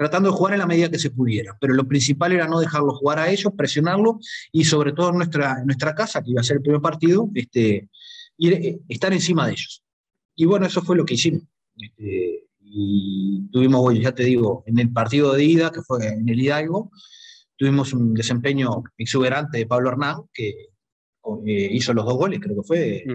tratando 0.03 0.29
de 0.29 0.35
jugar 0.35 0.53
en 0.53 0.59
la 0.59 0.67
medida 0.67 0.91
que 0.91 0.99
se 0.99 1.11
pudiera. 1.11 1.57
Pero 1.61 1.73
lo 1.73 1.87
principal 1.87 2.33
era 2.33 2.45
no 2.45 2.59
dejarlo 2.59 2.93
jugar 2.93 3.19
a 3.19 3.29
ellos, 3.29 3.53
presionarlo 3.55 4.19
y 4.51 4.65
sobre 4.65 4.91
todo 4.91 5.11
en 5.11 5.15
nuestra, 5.15 5.63
nuestra 5.63 5.95
casa, 5.95 6.21
que 6.21 6.31
iba 6.31 6.41
a 6.41 6.43
ser 6.43 6.57
el 6.57 6.61
primer 6.61 6.81
partido, 6.81 7.29
este, 7.33 7.89
eh, 8.37 8.79
estar 8.89 9.13
encima 9.13 9.45
de 9.45 9.53
ellos. 9.53 9.81
Y 10.35 10.43
bueno, 10.43 10.65
eso 10.65 10.81
fue 10.81 10.97
lo 10.97 11.05
que 11.05 11.13
hicimos. 11.13 11.43
Este, 11.77 12.47
y 12.59 13.47
tuvimos, 13.49 13.97
ya 13.97 14.13
te 14.13 14.23
digo, 14.23 14.65
en 14.67 14.77
el 14.77 14.91
partido 14.91 15.31
de 15.31 15.45
ida, 15.45 15.71
que 15.71 15.81
fue 15.81 16.05
en 16.05 16.27
el 16.27 16.41
Hidalgo, 16.41 16.91
tuvimos 17.55 17.93
un 17.93 18.13
desempeño 18.13 18.83
exuberante 18.97 19.59
de 19.59 19.67
Pablo 19.67 19.91
Hernán, 19.91 20.23
que 20.33 20.49
eh, 21.45 21.69
hizo 21.71 21.93
los 21.93 22.03
dos 22.03 22.17
goles, 22.17 22.41
creo 22.41 22.57
que 22.57 22.67
fue. 22.67 23.05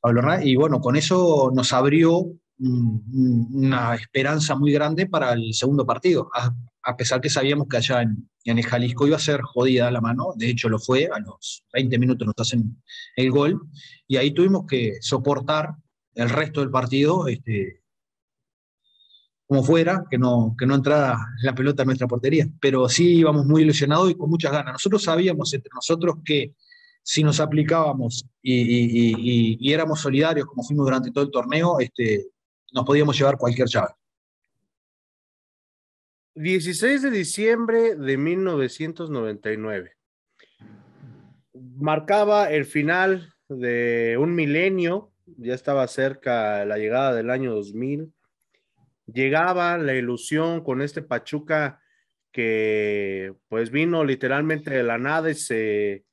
Pablo 0.00 0.20
Hernán, 0.20 0.46
y 0.46 0.54
bueno, 0.54 0.80
con 0.80 0.94
eso 0.94 1.50
nos 1.52 1.72
abrió 1.72 2.32
una 2.62 3.94
esperanza 3.94 4.54
muy 4.54 4.72
grande 4.72 5.06
para 5.06 5.32
el 5.32 5.52
segundo 5.54 5.84
partido, 5.84 6.30
a, 6.34 6.96
pesar 6.96 7.20
que 7.20 7.30
sabíamos 7.30 7.68
que 7.68 7.76
allá 7.76 8.02
en, 8.02 8.28
en, 8.44 8.58
el 8.58 8.64
Jalisco 8.64 9.06
iba 9.06 9.16
a 9.16 9.20
ser 9.20 9.40
jodida 9.42 9.90
la 9.90 10.00
mano, 10.00 10.32
de 10.36 10.50
hecho 10.50 10.68
lo 10.68 10.78
fue, 10.78 11.08
a 11.12 11.18
los 11.18 11.64
20 11.72 11.98
minutos 11.98 12.26
nos 12.26 12.34
hacen 12.38 12.82
el 13.16 13.30
gol, 13.30 13.60
y 14.06 14.16
ahí 14.16 14.32
tuvimos 14.32 14.66
que 14.66 14.94
soportar 15.00 15.74
el 16.14 16.28
resto 16.28 16.60
del 16.60 16.70
partido, 16.70 17.26
este, 17.28 17.82
como 19.46 19.64
fuera, 19.64 20.04
que 20.10 20.18
no, 20.18 20.54
que 20.58 20.66
no 20.66 20.74
entrara 20.74 21.18
la 21.42 21.54
pelota 21.54 21.82
en 21.82 21.88
nuestra 21.88 22.06
portería, 22.06 22.48
pero 22.60 22.88
sí 22.88 23.16
íbamos 23.16 23.44
muy 23.44 23.62
ilusionados 23.62 24.10
y 24.10 24.14
con 24.14 24.30
muchas 24.30 24.52
ganas. 24.52 24.72
Nosotros 24.72 25.02
sabíamos 25.02 25.52
entre 25.52 25.70
nosotros 25.74 26.16
que 26.24 26.54
si 27.02 27.22
nos 27.22 27.38
aplicábamos 27.40 28.24
y, 28.40 29.58
y, 29.60 29.72
éramos 29.72 30.00
solidarios 30.00 30.46
como 30.46 30.62
fuimos 30.62 30.86
durante 30.86 31.10
todo 31.10 31.24
el 31.24 31.30
torneo, 31.30 31.80
este, 31.80 32.28
nos 32.72 32.84
podíamos 32.84 33.18
llevar 33.18 33.36
cualquier 33.36 33.68
llave. 33.68 33.94
16 36.34 37.02
de 37.02 37.10
diciembre 37.10 37.94
de 37.94 38.16
1999. 38.16 39.92
Marcaba 41.76 42.50
el 42.50 42.64
final 42.64 43.34
de 43.48 44.16
un 44.18 44.34
milenio, 44.34 45.12
ya 45.26 45.54
estaba 45.54 45.86
cerca 45.88 46.64
la 46.64 46.78
llegada 46.78 47.14
del 47.14 47.30
año 47.30 47.52
2000. 47.52 48.12
Llegaba 49.12 49.76
la 49.76 49.94
ilusión 49.94 50.64
con 50.64 50.80
este 50.80 51.02
Pachuca 51.02 51.82
que 52.32 53.34
pues 53.48 53.70
vino 53.70 54.04
literalmente 54.04 54.70
de 54.70 54.82
la 54.82 54.96
nada 54.96 55.30
y 55.30 55.34
se 55.34 56.04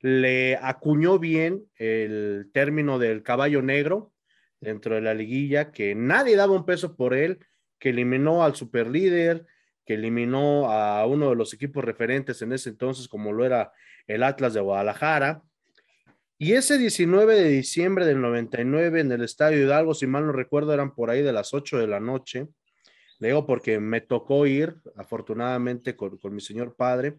le 0.00 0.56
acuñó 0.56 1.18
bien 1.18 1.66
el 1.76 2.50
término 2.52 2.98
del 2.98 3.22
caballo 3.22 3.60
negro, 3.60 4.12
dentro 4.60 4.94
de 4.94 5.00
la 5.00 5.14
liguilla, 5.14 5.70
que 5.70 5.94
nadie 5.94 6.36
daba 6.36 6.54
un 6.54 6.64
peso 6.64 6.96
por 6.96 7.14
él, 7.14 7.38
que 7.78 7.90
eliminó 7.90 8.42
al 8.44 8.54
superlíder, 8.54 9.46
que 9.84 9.94
eliminó 9.94 10.70
a 10.70 11.06
uno 11.06 11.30
de 11.30 11.36
los 11.36 11.54
equipos 11.54 11.84
referentes 11.84 12.42
en 12.42 12.52
ese 12.52 12.70
entonces, 12.70 13.08
como 13.08 13.32
lo 13.32 13.44
era 13.44 13.72
el 14.06 14.22
Atlas 14.22 14.54
de 14.54 14.60
Guadalajara. 14.60 15.42
Y 16.38 16.52
ese 16.52 16.76
19 16.76 17.34
de 17.34 17.48
diciembre 17.48 18.04
del 18.04 18.20
99 18.20 19.00
en 19.00 19.12
el 19.12 19.22
Estadio 19.22 19.64
Hidalgo, 19.64 19.94
si 19.94 20.06
mal 20.06 20.26
no 20.26 20.32
recuerdo, 20.32 20.74
eran 20.74 20.94
por 20.94 21.10
ahí 21.10 21.22
de 21.22 21.32
las 21.32 21.54
8 21.54 21.78
de 21.78 21.86
la 21.86 22.00
noche. 22.00 22.48
Le 23.20 23.28
digo 23.28 23.46
porque 23.46 23.78
me 23.78 24.02
tocó 24.02 24.46
ir, 24.46 24.76
afortunadamente, 24.96 25.96
con, 25.96 26.18
con 26.18 26.34
mi 26.34 26.40
señor 26.40 26.74
padre. 26.74 27.18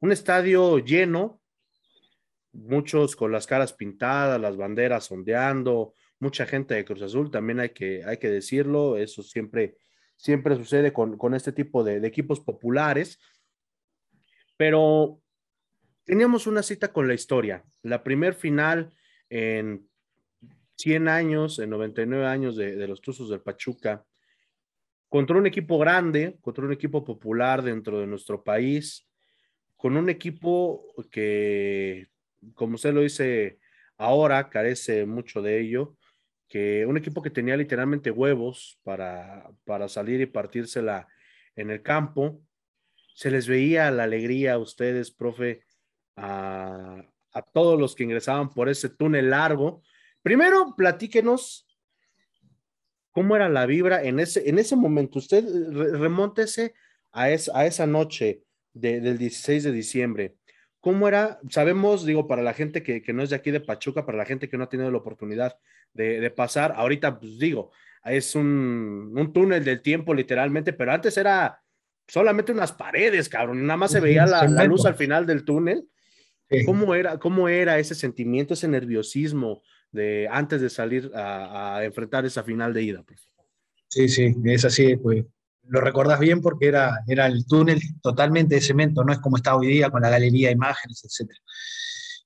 Un 0.00 0.12
estadio 0.12 0.78
lleno, 0.78 1.40
muchos 2.52 3.16
con 3.16 3.32
las 3.32 3.46
caras 3.46 3.72
pintadas, 3.72 4.40
las 4.40 4.56
banderas 4.56 5.10
ondeando, 5.10 5.94
mucha 6.22 6.46
gente 6.46 6.74
de 6.74 6.84
Cruz 6.84 7.02
Azul, 7.02 7.32
también 7.32 7.58
hay 7.58 7.70
que, 7.70 8.04
hay 8.04 8.18
que 8.18 8.30
decirlo, 8.30 8.96
eso 8.96 9.24
siempre, 9.24 9.76
siempre 10.14 10.54
sucede 10.54 10.92
con, 10.92 11.18
con 11.18 11.34
este 11.34 11.50
tipo 11.50 11.82
de, 11.82 11.96
equipos 12.06 12.38
populares, 12.38 13.18
pero 14.56 15.20
teníamos 16.04 16.46
una 16.46 16.62
cita 16.62 16.92
con 16.92 17.08
la 17.08 17.14
historia, 17.14 17.64
la 17.82 18.04
primer 18.04 18.34
final 18.34 18.94
en 19.30 19.88
100 20.76 21.08
años, 21.08 21.58
en 21.58 21.70
99 21.70 22.24
años 22.24 22.56
de, 22.56 22.76
de 22.76 22.86
los 22.86 23.00
Tuzos 23.00 23.28
del 23.28 23.40
Pachuca, 23.40 24.06
contra 25.08 25.36
un 25.36 25.46
equipo 25.48 25.76
grande, 25.76 26.38
contra 26.40 26.64
un 26.64 26.72
equipo 26.72 27.04
popular 27.04 27.62
dentro 27.62 27.98
de 27.98 28.06
nuestro 28.06 28.44
país, 28.44 29.08
con 29.76 29.96
un 29.96 30.08
equipo 30.08 30.86
que, 31.10 32.06
como 32.54 32.76
usted 32.76 32.94
lo 32.94 33.00
dice 33.00 33.58
ahora, 33.96 34.48
carece 34.48 35.04
mucho 35.04 35.42
de 35.42 35.60
ello, 35.60 35.96
que 36.52 36.84
un 36.84 36.98
equipo 36.98 37.22
que 37.22 37.30
tenía 37.30 37.56
literalmente 37.56 38.10
huevos 38.10 38.78
para, 38.82 39.50
para 39.64 39.88
salir 39.88 40.20
y 40.20 40.26
partírsela 40.26 41.08
en 41.56 41.70
el 41.70 41.80
campo, 41.80 42.42
se 43.14 43.30
les 43.30 43.48
veía 43.48 43.90
la 43.90 44.02
alegría 44.02 44.52
a 44.52 44.58
ustedes, 44.58 45.10
profe, 45.10 45.62
a, 46.14 47.02
a 47.32 47.42
todos 47.54 47.80
los 47.80 47.94
que 47.94 48.04
ingresaban 48.04 48.50
por 48.50 48.68
ese 48.68 48.90
túnel 48.90 49.30
largo. 49.30 49.82
Primero, 50.20 50.74
platíquenos 50.76 51.66
cómo 53.12 53.34
era 53.34 53.48
la 53.48 53.64
vibra 53.64 54.04
en 54.04 54.20
ese, 54.20 54.46
en 54.46 54.58
ese 54.58 54.76
momento. 54.76 55.20
Usted 55.20 55.42
remóntese 55.94 56.74
a, 57.12 57.22
a 57.22 57.64
esa 57.64 57.86
noche 57.86 58.42
del 58.74 59.16
16 59.16 59.64
de 59.64 59.72
diciembre. 59.72 60.36
¿Cómo 60.82 61.06
era? 61.06 61.38
Sabemos, 61.48 62.04
digo, 62.04 62.26
para 62.26 62.42
la 62.42 62.54
gente 62.54 62.82
que, 62.82 63.02
que, 63.02 63.12
no 63.12 63.22
es 63.22 63.30
de 63.30 63.36
aquí 63.36 63.52
de 63.52 63.60
Pachuca, 63.60 64.04
para 64.04 64.18
la 64.18 64.24
gente 64.24 64.48
que 64.48 64.58
no 64.58 64.64
ha 64.64 64.68
tenido 64.68 64.90
la 64.90 64.98
oportunidad 64.98 65.56
de, 65.94 66.18
de 66.18 66.30
pasar, 66.30 66.74
ahorita, 66.76 67.20
pues 67.20 67.38
digo, 67.38 67.70
es 68.04 68.34
un, 68.34 69.12
un, 69.16 69.32
túnel 69.32 69.62
del 69.62 69.80
tiempo 69.80 70.12
literalmente, 70.12 70.72
pero 70.72 70.90
antes 70.90 71.16
era 71.16 71.62
solamente 72.08 72.50
unas 72.50 72.72
paredes, 72.72 73.28
cabrón, 73.28 73.64
nada 73.64 73.76
más 73.76 73.92
se 73.92 74.00
veía 74.00 74.26
la, 74.26 74.48
la 74.48 74.64
luz 74.64 74.84
al 74.84 74.96
final 74.96 75.24
del 75.24 75.44
túnel. 75.44 75.88
Sí. 76.50 76.64
¿Cómo, 76.64 76.96
era, 76.96 77.16
¿Cómo 77.16 77.48
era 77.48 77.78
ese 77.78 77.94
sentimiento, 77.94 78.54
ese 78.54 78.66
nerviosismo 78.66 79.62
de 79.92 80.26
antes 80.28 80.60
de 80.60 80.68
salir 80.68 81.12
a, 81.14 81.76
a 81.76 81.84
enfrentar 81.84 82.26
esa 82.26 82.42
final 82.42 82.74
de 82.74 82.82
ida? 82.82 83.04
Pues? 83.04 83.28
Sí, 83.86 84.08
sí, 84.08 84.34
es 84.46 84.64
así, 84.64 84.96
pues 84.96 85.24
lo 85.68 85.80
recordás 85.80 86.18
bien 86.20 86.40
porque 86.40 86.68
era, 86.68 87.02
era 87.06 87.26
el 87.26 87.46
túnel 87.46 87.80
totalmente 88.02 88.56
de 88.56 88.60
cemento, 88.60 89.04
no 89.04 89.12
es 89.12 89.18
como 89.18 89.36
está 89.36 89.56
hoy 89.56 89.68
día 89.68 89.90
con 89.90 90.02
la 90.02 90.10
galería 90.10 90.48
de 90.48 90.54
imágenes, 90.54 91.04
etc. 91.04 91.30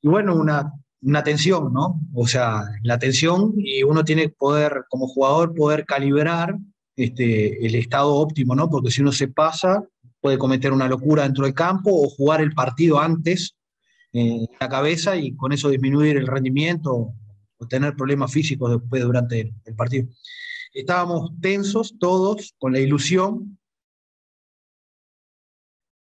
Y 0.02 0.08
bueno, 0.08 0.34
una, 0.34 0.72
una 1.02 1.22
tensión, 1.22 1.72
¿no? 1.72 2.00
O 2.14 2.26
sea, 2.26 2.64
la 2.82 2.98
tensión 2.98 3.54
y 3.56 3.82
uno 3.82 4.04
tiene 4.04 4.22
que 4.22 4.34
poder, 4.38 4.84
como 4.88 5.06
jugador, 5.06 5.54
poder 5.54 5.84
calibrar 5.84 6.56
este, 6.96 7.64
el 7.64 7.74
estado 7.74 8.14
óptimo, 8.14 8.54
¿no? 8.54 8.70
Porque 8.70 8.90
si 8.90 9.02
uno 9.02 9.12
se 9.12 9.28
pasa, 9.28 9.82
puede 10.20 10.38
cometer 10.38 10.72
una 10.72 10.88
locura 10.88 11.24
dentro 11.24 11.44
del 11.44 11.54
campo 11.54 11.90
o 11.92 12.08
jugar 12.08 12.40
el 12.40 12.52
partido 12.52 12.98
antes 12.98 13.54
en 14.12 14.44
eh, 14.44 14.48
la 14.58 14.68
cabeza 14.68 15.16
y 15.16 15.36
con 15.36 15.52
eso 15.52 15.68
disminuir 15.68 16.16
el 16.16 16.26
rendimiento 16.26 17.12
o 17.58 17.66
tener 17.68 17.94
problemas 17.94 18.32
físicos 18.32 18.70
después 18.70 19.02
durante 19.02 19.52
el 19.64 19.74
partido 19.74 20.08
estábamos 20.80 21.30
tensos 21.40 21.98
todos, 21.98 22.54
con 22.58 22.72
la 22.72 22.80
ilusión 22.80 23.58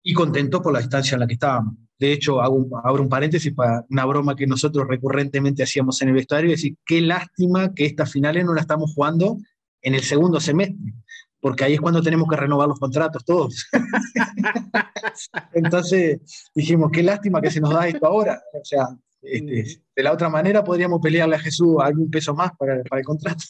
y 0.02 0.12
contentos 0.12 0.60
por 0.60 0.72
la 0.72 0.80
distancia 0.80 1.14
en 1.14 1.20
la 1.20 1.26
que 1.26 1.34
estábamos. 1.34 1.74
De 1.98 2.12
hecho, 2.12 2.42
hago 2.42 2.56
un, 2.56 2.70
abro 2.84 3.02
un 3.02 3.08
paréntesis 3.08 3.54
para 3.54 3.84
una 3.88 4.04
broma 4.04 4.36
que 4.36 4.46
nosotros 4.46 4.86
recurrentemente 4.86 5.62
hacíamos 5.62 6.00
en 6.02 6.08
el 6.08 6.14
vestuario, 6.14 6.48
y 6.48 6.52
decir, 6.52 6.76
qué 6.84 7.00
lástima 7.00 7.72
que 7.74 7.86
estas 7.86 8.12
finales 8.12 8.44
no 8.44 8.52
las 8.52 8.64
estamos 8.64 8.92
jugando 8.94 9.38
en 9.80 9.94
el 9.94 10.02
segundo 10.02 10.38
semestre, 10.38 10.92
porque 11.40 11.64
ahí 11.64 11.74
es 11.74 11.80
cuando 11.80 12.02
tenemos 12.02 12.28
que 12.28 12.36
renovar 12.36 12.68
los 12.68 12.78
contratos 12.78 13.24
todos. 13.24 13.66
Entonces 15.54 16.50
dijimos, 16.54 16.90
qué 16.92 17.02
lástima 17.02 17.40
que 17.40 17.50
se 17.50 17.60
nos 17.60 17.72
da 17.72 17.88
esto 17.88 18.06
ahora. 18.06 18.42
O 18.52 18.64
sea, 18.64 18.88
este, 19.22 19.80
de 19.96 20.02
la 20.02 20.12
otra 20.12 20.28
manera 20.28 20.62
podríamos 20.62 21.00
pelearle 21.00 21.36
a 21.36 21.40
Jesús 21.40 21.76
algún 21.80 22.10
peso 22.10 22.34
más 22.34 22.50
para, 22.58 22.82
para 22.84 23.00
el 23.00 23.06
contrato. 23.06 23.42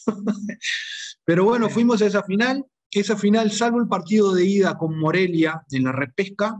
Pero 1.27 1.43
bueno, 1.43 1.69
fuimos 1.69 2.01
a 2.01 2.05
esa 2.05 2.23
final. 2.23 2.65
Esa 2.89 3.17
final, 3.17 3.51
salvo 3.51 3.81
el 3.81 3.89
partido 3.89 4.33
de 4.33 4.45
ida 4.45 4.77
con 4.77 4.97
Morelia 4.97 5.61
en 5.71 5.83
la 5.83 5.91
repesca, 5.91 6.57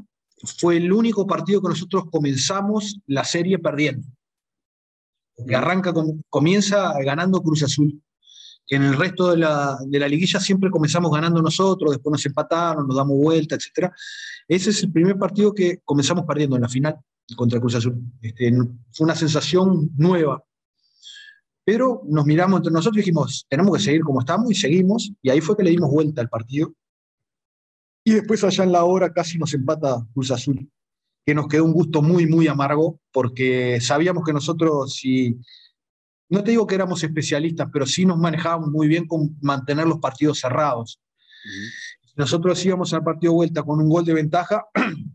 fue 0.60 0.76
el 0.76 0.92
único 0.92 1.26
partido 1.26 1.62
que 1.62 1.70
nosotros 1.70 2.04
comenzamos 2.12 3.00
la 3.06 3.24
serie 3.24 3.60
perdiendo. 3.60 4.06
Que 5.48 5.56
arranca, 5.56 5.94
con, 5.94 6.22
comienza 6.30 6.92
ganando 7.02 7.42
Cruz 7.42 7.64
Azul. 7.64 8.04
Que 8.66 8.76
en 8.76 8.84
el 8.84 8.98
resto 8.98 9.32
de 9.32 9.38
la, 9.38 9.78
de 9.88 10.00
la 10.00 10.10
liguilla 10.10 10.42
siempre 10.42 10.70
comenzamos 10.70 11.14
ganando 11.14 11.42
nosotros, 11.42 11.92
después 11.92 12.12
nos 12.12 12.26
empataron, 12.26 12.88
nos 12.88 12.98
damos 12.98 13.18
vuelta, 13.18 13.56
etc. 13.56 13.90
Ese 14.50 14.72
es 14.72 14.84
el 14.84 14.92
primer 14.92 15.18
partido 15.18 15.54
que 15.54 15.80
comenzamos 15.86 16.26
perdiendo 16.26 16.58
en 16.58 16.64
la 16.64 16.68
final 16.68 16.98
contra 17.38 17.62
Cruz 17.62 17.76
Azul. 17.76 18.02
Este, 18.22 18.52
fue 18.92 19.06
una 19.06 19.16
sensación 19.16 19.92
nueva, 19.96 20.44
pero 21.68 22.02
nos 22.06 22.26
miramos 22.26 22.60
entre 22.60 22.72
nosotros 22.72 22.96
y 22.96 23.02
dijimos, 23.02 23.46
tenemos 23.50 23.76
que 23.76 23.84
seguir 23.84 24.00
como 24.00 24.22
estamos 24.22 24.50
y 24.50 24.56
seguimos, 24.56 25.12
y 25.22 25.30
ahí 25.30 25.42
fue 25.42 25.58
que 25.58 25.64
le 25.64 25.72
dimos 25.72 25.92
vuelta 25.92 26.22
al 26.22 26.30
partido. 26.30 26.74
Y 28.06 28.14
después 28.14 28.42
allá 28.46 28.64
en 28.64 28.72
la 28.72 28.86
hora 28.86 29.12
casi 29.12 29.38
nos 29.38 29.54
empata 29.54 30.08
Cruz 30.14 30.32
Azul, 30.32 30.72
que 31.26 31.36
nos 31.36 31.50
quedó 31.50 31.66
un 31.66 31.74
gusto 31.74 32.02
muy, 32.02 32.26
muy 32.26 32.48
amargo, 32.48 33.02
porque 33.12 33.82
sabíamos 33.82 34.24
que 34.24 34.32
nosotros, 34.32 34.96
si, 34.96 35.42
no 36.30 36.42
te 36.42 36.52
digo 36.52 36.66
que 36.66 36.76
éramos 36.76 37.04
especialistas, 37.04 37.68
pero 37.74 37.86
sí 37.86 38.06
nos 38.06 38.18
manejábamos 38.18 38.70
muy 38.70 38.88
bien 38.88 39.06
con 39.06 39.38
mantener 39.42 39.88
los 39.88 40.00
partidos 40.00 40.40
cerrados. 40.40 41.02
Uh 41.44 41.50
-huh. 41.50 42.14
Nosotros 42.16 42.66
íbamos 42.66 42.94
al 42.94 43.04
partido 43.04 43.34
de 43.34 43.36
vuelta 43.36 43.64
con 43.64 43.82
un 43.82 43.90
gol 43.90 44.06
de 44.06 44.14
ventaja, 44.14 44.64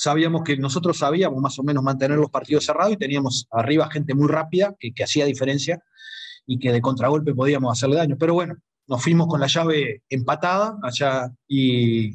sabíamos 0.00 0.42
que 0.44 0.56
nosotros 0.56 0.96
sabíamos 0.96 1.42
más 1.42 1.58
o 1.58 1.62
menos 1.62 1.82
mantener 1.82 2.16
los 2.16 2.30
partidos 2.30 2.64
cerrados 2.64 2.94
y 2.94 2.96
teníamos 2.96 3.46
arriba 3.50 3.90
gente 3.90 4.14
muy 4.14 4.28
rápida 4.28 4.74
que, 4.78 4.92
que 4.92 5.04
hacía 5.04 5.26
diferencia 5.26 5.82
y 6.46 6.58
que 6.58 6.72
de 6.72 6.80
contragolpe 6.80 7.34
podíamos 7.34 7.70
hacerle 7.70 7.96
daño. 7.96 8.16
Pero 8.18 8.32
bueno, 8.32 8.56
nos 8.86 9.02
fuimos 9.02 9.26
con 9.26 9.40
la 9.40 9.46
llave 9.46 10.02
empatada 10.08 10.78
allá 10.82 11.30
y, 11.46 12.14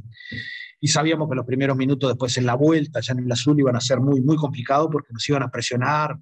y, 0.81 0.87
sabíamos 0.87 1.29
que 1.29 1.35
los 1.35 1.45
primeros 1.45 1.77
minutos 1.77 2.09
después 2.09 2.35
en 2.39 2.47
la 2.47 2.55
vuelta, 2.55 2.99
allá 2.99 3.11
en 3.13 3.19
el 3.19 3.31
azul, 3.31 3.59
iban 3.59 3.75
a 3.75 3.81
ser 3.81 3.99
muy, 3.99 4.19
muy 4.19 4.35
complicados 4.35 4.89
porque 4.91 5.13
nos 5.13 5.29
iban 5.29 5.43
a 5.43 5.51
presionar 5.51 6.17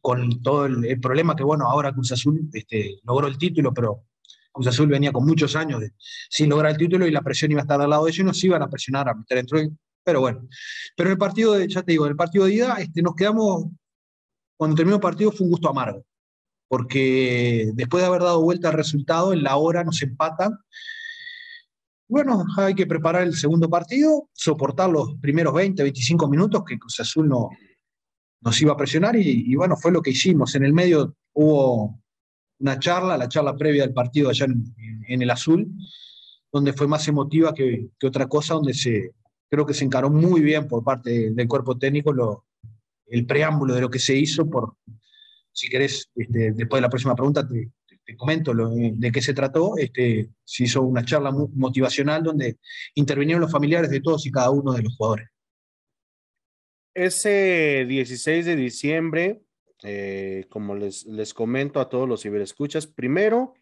con 0.00 0.40
todo 0.42 0.66
el, 0.66 1.00
problema 1.00 1.34
que, 1.34 1.42
bueno, 1.42 1.66
ahora 1.66 1.92
Cruz 1.92 2.12
Azul 2.12 2.48
este, 2.52 3.00
logró 3.02 3.26
el 3.26 3.36
título, 3.36 3.74
pero 3.74 4.04
Cruz 4.52 4.68
Azul 4.68 4.86
venía 4.86 5.10
con 5.10 5.26
muchos 5.26 5.56
años 5.56 5.80
de, 5.80 5.90
sin 6.30 6.48
lograr 6.48 6.70
el 6.70 6.78
título 6.78 7.04
y 7.04 7.10
la 7.10 7.20
presión 7.20 7.50
iba 7.50 7.60
a 7.60 7.62
estar 7.62 7.80
al 7.80 7.90
lado 7.90 8.04
de 8.04 8.10
ellos 8.10 8.20
y 8.20 8.24
nos 8.24 8.44
iban 8.44 8.62
a 8.62 8.68
presionar 8.68 9.08
a 9.08 9.14
meter 9.14 9.38
dentro 9.38 9.58
pero 10.04 10.20
bueno, 10.20 10.48
pero 10.96 11.10
el 11.10 11.18
partido, 11.18 11.54
de, 11.54 11.68
ya 11.68 11.82
te 11.82 11.92
digo, 11.92 12.06
el 12.06 12.16
partido 12.16 12.46
de 12.46 12.54
ida, 12.54 12.76
este, 12.78 13.02
nos 13.02 13.14
quedamos, 13.14 13.66
cuando 14.56 14.76
terminó 14.76 14.96
el 14.96 15.02
partido 15.02 15.32
fue 15.32 15.44
un 15.46 15.52
gusto 15.52 15.68
amargo, 15.68 16.04
porque 16.68 17.70
después 17.74 18.02
de 18.02 18.08
haber 18.08 18.22
dado 18.22 18.42
vuelta 18.42 18.68
al 18.68 18.74
resultado, 18.74 19.32
en 19.32 19.42
la 19.42 19.56
hora 19.56 19.84
nos 19.84 20.02
empatan. 20.02 20.58
Bueno, 22.08 22.44
hay 22.56 22.74
que 22.74 22.86
preparar 22.86 23.22
el 23.22 23.34
segundo 23.34 23.68
partido, 23.70 24.28
soportar 24.32 24.90
los 24.90 25.14
primeros 25.20 25.54
20, 25.54 25.82
25 25.82 26.28
minutos 26.28 26.64
que 26.66 26.78
Cruz 26.78 26.98
Azul 26.98 27.28
no, 27.28 27.50
nos 28.40 28.60
iba 28.60 28.72
a 28.72 28.76
presionar 28.76 29.14
y, 29.16 29.54
bueno, 29.54 29.76
fue 29.76 29.92
lo 29.92 30.02
que 30.02 30.10
hicimos. 30.10 30.54
En 30.56 30.64
el 30.64 30.72
medio 30.72 31.14
hubo 31.34 32.00
una 32.58 32.78
charla, 32.80 33.16
la 33.16 33.28
charla 33.28 33.56
previa 33.56 33.82
del 33.84 33.94
partido 33.94 34.30
allá 34.30 34.46
en, 34.46 35.22
el 35.22 35.30
Azul, 35.30 35.68
donde 36.52 36.72
fue 36.72 36.88
más 36.88 37.06
emotiva 37.06 37.54
que 37.54 37.90
otra 38.02 38.26
cosa, 38.28 38.54
donde 38.54 38.74
se, 38.74 39.12
creo 39.50 39.66
que 39.66 39.74
se 39.74 39.84
encaró 39.84 40.08
muy 40.08 40.40
bien 40.40 40.68
por 40.68 40.84
parte 40.84 41.30
del 41.30 41.48
cuerpo 41.48 41.76
técnico 41.76 42.12
lo, 42.12 42.46
el 43.06 43.26
preámbulo 43.26 43.74
de 43.74 43.80
lo 43.80 43.90
que 43.90 43.98
se 43.98 44.16
hizo. 44.16 44.48
Por, 44.48 44.74
si 45.52 45.68
querés, 45.68 46.10
este, 46.14 46.52
después 46.52 46.78
de 46.78 46.82
la 46.82 46.88
próxima 46.88 47.16
pregunta 47.16 47.46
te, 47.46 47.70
te, 48.04 48.16
comento 48.16 48.54
lo, 48.54 48.70
de 48.70 49.12
qué 49.12 49.20
se 49.20 49.34
trató. 49.34 49.76
Este, 49.76 50.30
se 50.44 50.64
hizo 50.64 50.82
una 50.82 51.04
charla 51.04 51.32
motivacional 51.32 52.22
donde 52.22 52.58
intervinieron 52.94 53.42
los 53.42 53.52
familiares 53.52 53.90
de 53.90 54.00
todos 54.00 54.24
y 54.24 54.30
cada 54.30 54.50
uno 54.50 54.72
de 54.72 54.82
los 54.82 54.96
jugadores. 54.96 55.28
Ese 56.94 57.86
16 57.88 58.46
de 58.46 58.56
diciembre, 58.56 59.42
eh, 59.82 60.46
como 60.48 60.74
les, 60.74 61.06
les 61.06 61.34
comento 61.34 61.80
a 61.80 61.88
todos 61.88 62.08
los 62.08 62.22
ciberescuchas, 62.22 62.86
primero, 62.86 63.54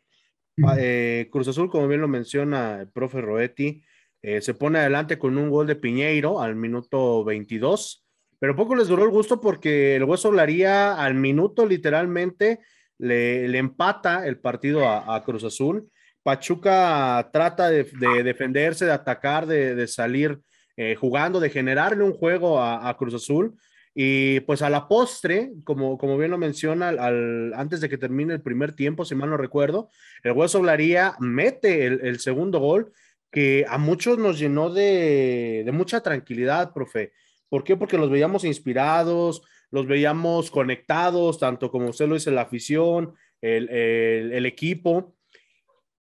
eh, 0.79 1.29
Cruz 1.31 1.49
Azul, 1.49 1.71
como 1.71 1.87
bien 1.89 2.01
lo 2.01 2.09
menciona 2.09 2.81
el 2.81 2.89
profe 2.89 3.21
Roetti, 3.21 3.83
eh, 4.23 4.41
se 4.41 4.55
pone 4.55 4.79
adelante 4.79 5.19
con 5.19 5.39
un 5.39 5.51
gol 5.51 5.67
de 5.67 5.77
Piñeiro 5.77 6.41
al 6.41 6.57
minuto 6.57 7.25
22, 7.25 8.05
pero 8.39 8.57
poco 8.57 8.75
les 8.75 8.89
duró 8.89 9.05
el 9.05 9.11
gusto 9.11 9.41
porque 9.41 9.97
el 9.97 10.05
Hueso 10.05 10.29
Hablaría 10.29 10.95
al 10.95 11.15
minuto 11.15 11.67
literalmente 11.67 12.61
le, 12.99 13.49
le 13.49 13.59
empata 13.59 14.27
el 14.27 14.39
partido 14.39 14.89
a, 14.89 15.23
Cruz 15.25 15.45
Azul. 15.45 15.89
Pachuca 16.23 17.31
trata 17.33 17.71
de, 17.71 17.85
de 17.85 18.23
defenderse, 18.23 18.85
de 18.85 18.93
atacar, 18.93 19.47
de, 19.47 19.87
salir 19.87 20.41
eh, 20.77 20.95
jugando, 20.97 21.41
de 21.41 21.51
generarle 21.51 22.05
un 22.05 22.13
juego 22.13 22.61
a, 22.63 22.97
Cruz 22.97 23.15
Azul. 23.15 23.57
Y 23.95 24.41
pues 24.41 24.63
a 24.63 24.71
la 24.71 24.87
postre, 24.87 25.51
como, 25.65 25.99
como 25.99 26.17
bien 26.19 26.31
lo 26.31 26.39
menciona, 26.39 26.89
al, 26.89 27.53
antes 27.55 27.81
de 27.81 27.89
que 27.89 27.99
termine 27.99 28.35
el 28.35 28.43
primer 28.43 28.73
tiempo, 28.73 29.05
si 29.05 29.17
mal 29.17 29.31
no 29.31 29.37
recuerdo, 29.37 29.91
el 30.23 30.33
Hueso 30.33 30.61
Blaría 30.61 31.17
mete 31.19 31.87
el, 31.87 32.21
segundo 32.21 32.61
gol 32.61 32.93
que 33.31 33.65
a 33.69 33.79
muchos 33.79 34.19
nos 34.19 34.39
llenó 34.39 34.71
de, 34.71 35.63
de, 35.65 35.73
mucha 35.73 36.01
tranquilidad, 36.01 36.73
profe. 36.73 37.13
¿Por 37.49 37.65
qué? 37.65 37.77
Porque 37.77 37.99
los 37.99 38.11
veíamos 38.11 38.45
inspirados, 38.45 39.43
los 39.71 39.87
veíamos 39.87 40.51
conectados, 40.51 41.39
tanto 41.39 41.71
como 41.71 41.89
usted 41.89 42.09
lo 42.09 42.15
dice, 42.15 42.31
la 42.31 42.43
afición, 42.43 43.15
el, 43.41 43.69
el, 43.69 44.33
el 44.33 44.47
equipo. 44.47 45.15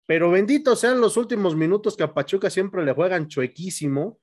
Pero 0.06 0.30
benditos 0.30 0.80
sean 0.80 1.02
los 1.02 1.18
últimos 1.18 1.56
minutos 1.56 1.98
que 1.98 2.04
a 2.04 2.14
Pachuca 2.14 2.50
siempre 2.50 2.86
le 2.86 2.94
juegan 2.94 3.28
chuequísimo 3.28 4.20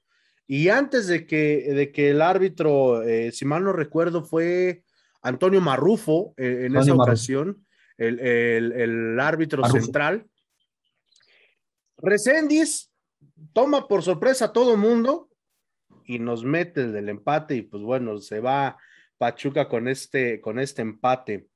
y 0.46 0.68
antes 0.68 1.06
de 1.06 1.26
que, 1.26 1.72
de 1.72 1.90
que 1.92 2.10
el 2.10 2.20
árbitro, 2.20 3.02
eh, 3.02 3.32
si 3.32 3.46
mal 3.46 3.64
no 3.64 3.72
recuerdo, 3.72 4.22
fue 4.22 4.84
Antonio 5.22 5.62
Marrufo 5.62 6.34
eh, 6.36 6.66
en 6.66 6.76
esa 6.76 6.94
ocasión, 6.94 7.64
el, 7.96 9.18
árbitro 9.18 9.64
central. 9.64 10.26
Recendis 11.96 12.91
toma 13.52 13.88
por 13.88 14.02
sorpresa 14.02 14.46
a 14.46 14.52
todo 14.52 14.76
mundo 14.76 15.30
y 16.06 16.18
nos 16.18 16.44
mete 16.44 16.82
el 16.82 16.92
del 16.92 17.08
empate 17.08 17.56
y 17.56 17.62
pues 17.62 17.82
bueno, 17.82 18.18
se 18.18 18.40
va 18.40 18.76
Pachuca 19.18 19.68
con 19.68 19.88
este, 19.88 20.40
con 20.40 20.58
este 20.58 20.82
empate. 20.82 21.48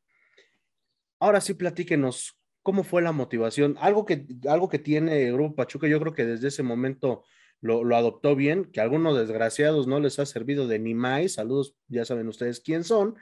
Ahora 1.19 1.41
sí, 1.41 1.55
platíquenos, 1.55 2.39
¿cómo 2.63 2.85
fue 2.85 3.03
la 3.03 3.13
motivación? 3.13 3.77
Algo 3.81 4.05
que, 4.05 4.27
algo 4.49 4.69
que 4.69 4.79
tiene 4.79 5.25
el 5.25 5.33
Grupo 5.33 5.57
Pachuca, 5.57 5.89
yo 5.89 5.99
creo 6.01 6.13
que 6.13 6.25
desde 6.25 6.49
ese 6.49 6.63
momento 6.63 7.25
lo, 7.61 7.97
adoptó 7.97 8.37
bien, 8.37 8.67
que 8.67 8.81
a 8.81 8.85
algunos 8.85 9.19
desgraciados 9.19 9.87
no 9.87 9.99
les 9.99 10.19
ha 10.19 10.27
servido 10.27 10.69
de 10.69 10.79
ni 10.79 10.95
más, 10.95 11.33
saludos, 11.33 11.75
ya 11.89 12.05
saben 12.05 12.29
ustedes 12.29 12.61
quién 12.61 12.85
son, 12.85 13.17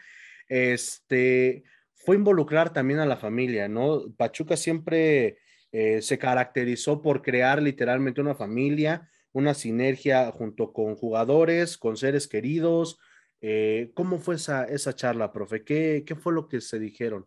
este, 0.48 1.64
fue 1.94 2.16
involucrar 2.16 2.72
también 2.72 3.00
a 3.00 3.06
la 3.06 3.16
familia, 3.16 3.68
¿no? 3.68 4.12
Pachuca 4.16 4.56
siempre 4.56 5.38
eh, 5.76 6.02
se 6.02 6.18
caracterizó 6.18 7.02
por 7.02 7.20
crear 7.20 7.60
literalmente 7.60 8.20
una 8.20 8.36
familia, 8.36 9.10
una 9.32 9.54
sinergia 9.54 10.30
junto 10.30 10.72
con 10.72 10.94
jugadores, 10.94 11.76
con 11.76 11.96
seres 11.96 12.28
queridos. 12.28 12.96
Eh, 13.40 13.90
¿Cómo 13.94 14.20
fue 14.20 14.36
esa, 14.36 14.66
esa 14.66 14.94
charla, 14.94 15.32
profe? 15.32 15.64
¿Qué, 15.64 16.04
¿Qué, 16.06 16.14
fue 16.14 16.32
lo 16.32 16.46
que 16.46 16.60
se 16.60 16.78
dijeron? 16.78 17.26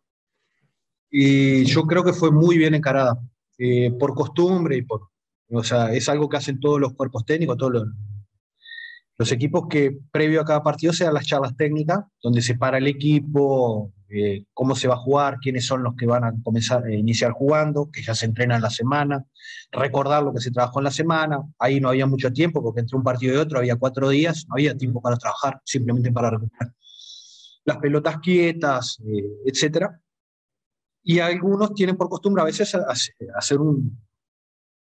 Y 1.11 1.65
yo 1.65 1.83
creo 1.83 2.05
que 2.05 2.13
fue 2.13 2.31
muy 2.31 2.57
bien 2.57 2.73
encarada, 2.73 3.19
eh, 3.57 3.91
por 3.99 4.13
costumbre 4.13 4.77
y 4.77 4.81
por, 4.81 5.09
o 5.49 5.61
sea, 5.61 5.91
es 5.91 6.07
algo 6.07 6.29
que 6.29 6.37
hacen 6.37 6.61
todos 6.61 6.79
los 6.79 6.93
cuerpos 6.93 7.25
técnicos, 7.25 7.57
todos 7.57 7.85
los, 9.17 9.31
equipos 9.33 9.67
que 9.69 9.99
previo 10.09 10.39
a 10.39 10.45
cada 10.45 10.63
partido 10.63 10.93
se 10.93 11.03
dan 11.03 11.15
las 11.15 11.25
charlas 11.25 11.57
técnicas, 11.57 11.99
donde 12.23 12.41
se 12.41 12.55
para 12.55 12.77
el 12.77 12.87
equipo, 12.87 13.91
eh, 14.09 14.45
cómo 14.53 14.75
se 14.75 14.87
va 14.87 14.95
a 14.95 14.99
jugar, 14.99 15.37
quiénes 15.41 15.65
son 15.65 15.83
los 15.83 15.95
que 15.95 16.05
van 16.05 16.23
a 16.23 16.33
comenzar 16.43 16.83
a 16.85 16.93
iniciar 16.93 17.31
jugando, 17.31 17.89
que 17.91 18.01
ya 18.01 18.15
se 18.15 18.25
entrenan 18.25 18.61
la 18.61 18.69
semana, 18.69 19.25
recordar 19.71 20.23
lo 20.23 20.33
que 20.33 20.41
se 20.41 20.51
trabajó 20.51 20.79
en 20.79 20.85
la 20.85 20.91
semana. 20.91 21.41
Ahí 21.59 21.79
no 21.79 21.89
había 21.89 22.05
mucho 22.05 22.31
tiempo, 22.31 22.61
porque 22.61 22.81
entre 22.81 22.97
un 22.97 23.03
partido 23.03 23.35
y 23.35 23.37
otro 23.37 23.59
había 23.59 23.75
cuatro 23.75 24.09
días, 24.09 24.45
no 24.47 24.55
había 24.55 24.77
tiempo 24.77 25.01
para 25.01 25.17
trabajar, 25.17 25.61
simplemente 25.65 26.11
para 26.11 26.29
recuperar 26.29 26.73
las 27.67 27.77
pelotas 27.77 28.19
quietas, 28.19 28.97
eh, 29.05 29.25
etcétera. 29.45 30.01
Y 31.03 31.19
algunos 31.19 31.73
tienen 31.73 31.97
por 31.97 32.09
costumbre 32.09 32.41
a 32.41 32.45
veces 32.45 32.73
hacer 32.73 33.59
un, 33.59 33.99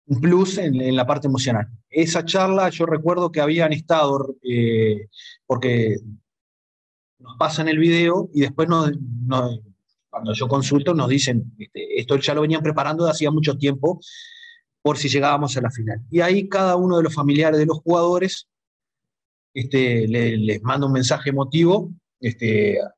un 0.05 0.21
plus 0.21 0.59
en, 0.59 0.95
la 0.95 1.05
parte 1.05 1.27
emocional. 1.27 1.67
Esa 1.89 2.23
charla 2.23 2.69
yo 2.69 2.85
recuerdo 2.85 3.31
que 3.31 3.41
habían 3.41 3.73
estado, 3.73 4.35
eh, 4.43 5.07
porque 5.47 5.97
nos 7.19 7.37
pasan 7.37 7.67
el 7.67 7.77
video 7.79 8.29
y 8.33 8.41
después 8.41 8.67
cuando 10.09 10.33
yo 10.33 10.47
consulto 10.47 10.93
nos 10.93 11.09
dicen, 11.09 11.53
este, 11.57 11.99
esto 11.99 12.17
ya 12.17 12.33
lo 12.33 12.41
venían 12.41 12.61
preparando 12.61 13.05
de 13.05 13.11
hacía 13.11 13.31
mucho 13.31 13.57
tiempo 13.57 13.99
por 14.81 14.97
si 14.97 15.09
llegábamos 15.09 15.55
a 15.57 15.61
la 15.61 15.71
final. 15.71 16.01
Y 16.09 16.21
ahí 16.21 16.47
cada 16.47 16.75
uno 16.75 16.97
de 16.97 17.03
los 17.03 17.13
familiares 17.13 17.59
de 17.59 17.65
los 17.65 17.79
jugadores 17.79 18.47
este, 19.53 20.07
les 20.07 20.61
manda 20.63 20.87
un 20.87 20.93
mensaje 20.93 21.31
emotivo 21.31 21.91
este, 22.19 22.81
a 22.81 22.93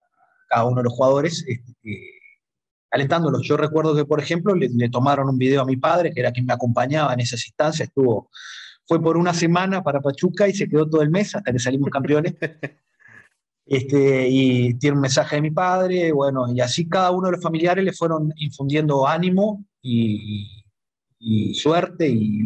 cada 0.47 0.65
uno 0.65 0.78
de 0.78 0.84
los 0.84 0.93
jugadores. 0.93 1.45
Este, 1.47 2.20
alentándolos. 2.91 3.43
Yo 3.43 3.57
recuerdo 3.57 3.95
que, 3.95 4.05
por 4.05 4.20
ejemplo, 4.20 4.55
le, 4.55 4.89
tomaron 4.89 5.30
un 5.30 5.38
video 5.38 5.61
a 5.61 5.65
mi 5.65 5.78
padre, 5.78 6.11
que 6.11 6.20
era 6.20 6.32
quien 6.32 6.45
me 6.45 6.53
acompañaba 6.53 7.13
en 7.13 7.20
esas 7.20 7.45
instancias, 7.45 7.88
estuvo, 7.89 8.30
fue 8.86 9.01
por 9.01 9.17
una 9.17 9.34
semana 9.34 9.84
para 9.84 10.01
Pachuca 10.01 10.47
y 10.47 10.53
se 10.53 10.67
quedó 10.67 10.89
todo 10.89 11.01
el 11.01 11.09
mes 11.09 11.36
hasta 11.36 11.51
que 11.51 11.59
salimos 11.59 11.89
campeones. 11.89 12.36
Este, 13.70 14.28
y 14.28 14.74
tiene 14.80 14.95
un 14.95 15.01
mensaje 15.01 15.36
de 15.36 15.43
mi 15.43 15.51
padre, 15.51 16.11
bueno, 16.11 16.51
y 16.51 16.59
así 16.59 16.89
cada 16.89 17.11
uno 17.11 17.28
de 17.28 17.34
los 17.34 17.43
familiares 17.43 17.86
le 17.86 17.93
fueron 17.93 18.34
infundiendo 18.38 19.07
ánimo 19.07 19.63
y, 19.80 20.65
suerte 21.53 22.09
y 22.09 22.41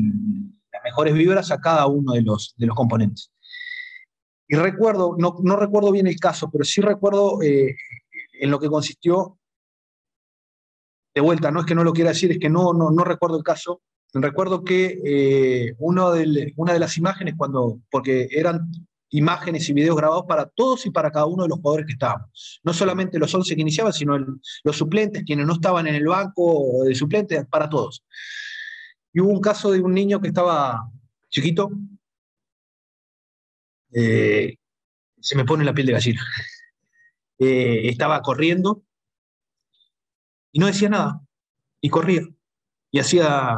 las 0.73 0.83
mejores 0.83 1.13
vibras 1.13 1.49
a 1.51 1.61
cada 1.61 1.87
uno 1.87 2.11
de 2.11 2.23
los, 2.23 2.53
de 2.57 2.65
los 2.65 2.75
componentes. 2.75 3.31
Y 4.49 4.55
recuerdo, 4.57 5.15
no, 5.17 5.37
no 5.41 5.55
recuerdo 5.55 5.93
bien 5.93 6.07
el 6.07 6.19
caso, 6.19 6.49
pero 6.51 6.65
sí 6.65 6.81
recuerdo 6.81 7.41
eh, 7.41 7.73
en 8.41 8.51
lo 8.51 8.59
que 8.59 8.67
consistió 8.67 9.37
de 11.15 11.21
vuelta, 11.21 11.51
no 11.51 11.61
es 11.61 11.65
que 11.65 11.75
no 11.75 11.85
lo 11.85 11.93
quiera 11.93 12.09
decir, 12.09 12.33
es 12.33 12.39
que 12.39 12.49
no, 12.49 12.73
no, 12.73 12.91
no 12.91 13.05
recuerdo 13.05 13.37
el 13.37 13.43
caso. 13.43 13.81
Recuerdo 14.13 14.65
que 14.65 14.99
eh, 15.05 15.75
una 15.79 16.11
de 16.11 16.79
las 16.79 16.97
imágenes, 16.97 17.35
cuando, 17.37 17.79
porque 17.89 18.27
eran 18.29 18.69
imágenes 19.13 19.69
y 19.69 19.73
videos 19.73 19.95
grabados 19.95 20.25
para 20.27 20.47
todos 20.47 20.85
y 20.85 20.91
para 20.91 21.11
cada 21.11 21.27
uno 21.27 21.43
de 21.43 21.49
los 21.49 21.59
jugadores 21.59 21.85
que 21.85 21.93
estábamos. 21.93 22.59
No 22.63 22.73
solamente 22.73 23.19
los 23.19 23.33
11 23.33 23.55
que 23.55 23.61
iniciaban, 23.61 23.93
sino 23.93 24.17
los 24.17 24.75
suplentes, 24.75 25.23
quienes 25.23 25.45
no 25.45 25.53
estaban 25.53 25.85
en 25.87 25.95
el 25.95 26.05
banco 26.05 26.83
de 26.83 26.95
suplentes, 26.95 27.45
para 27.47 27.69
todos. 27.69 28.03
Y 29.13 29.21
hubo 29.21 29.29
un 29.29 29.39
caso 29.39 29.71
de 29.71 29.81
un 29.81 29.93
niño 29.93 30.19
que 30.19 30.29
estaba 30.29 30.89
chiquito, 31.29 31.69
eh, 33.93 34.55
se 35.19 35.35
me 35.35 35.45
pone 35.45 35.63
la 35.63 35.73
piel 35.73 35.87
de 35.87 35.93
gallina. 35.93 36.25
Eh, 37.37 37.89
estaba 37.89 38.21
corriendo 38.21 38.83
y 40.51 40.59
no 40.59 40.67
decía 40.67 40.89
nada, 40.89 41.21
y 41.81 41.89
corría, 41.89 42.21
y 42.91 42.99
hacía 42.99 43.57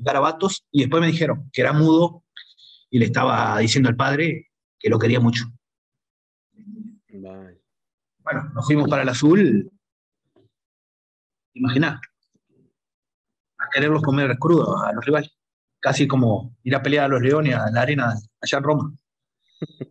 garabatos, 0.00 0.64
y 0.70 0.80
después 0.80 1.00
me 1.00 1.06
dijeron 1.06 1.50
que 1.52 1.60
era 1.60 1.72
mudo, 1.72 2.21
y 2.92 2.98
le 2.98 3.06
estaba 3.06 3.58
diciendo 3.58 3.88
al 3.88 3.96
padre 3.96 4.50
que 4.78 4.90
lo 4.90 4.98
quería 4.98 5.18
mucho. 5.18 5.46
Bueno, 7.08 8.50
nos 8.54 8.66
fuimos 8.66 8.88
para 8.88 9.02
el 9.02 9.08
azul, 9.08 9.72
imagina, 11.54 12.00
a 13.58 13.68
quererlos 13.72 14.02
comer 14.02 14.36
crudos 14.38 14.68
a 14.84 14.92
los 14.92 15.04
rivales, 15.04 15.32
casi 15.80 16.06
como 16.06 16.54
ir 16.64 16.74
a 16.76 16.82
pelear 16.82 17.06
a 17.06 17.08
los 17.08 17.22
leones 17.22 17.54
a 17.54 17.70
la 17.70 17.80
arena 17.80 18.14
allá 18.40 18.58
en 18.58 18.64
Roma. 18.64 18.94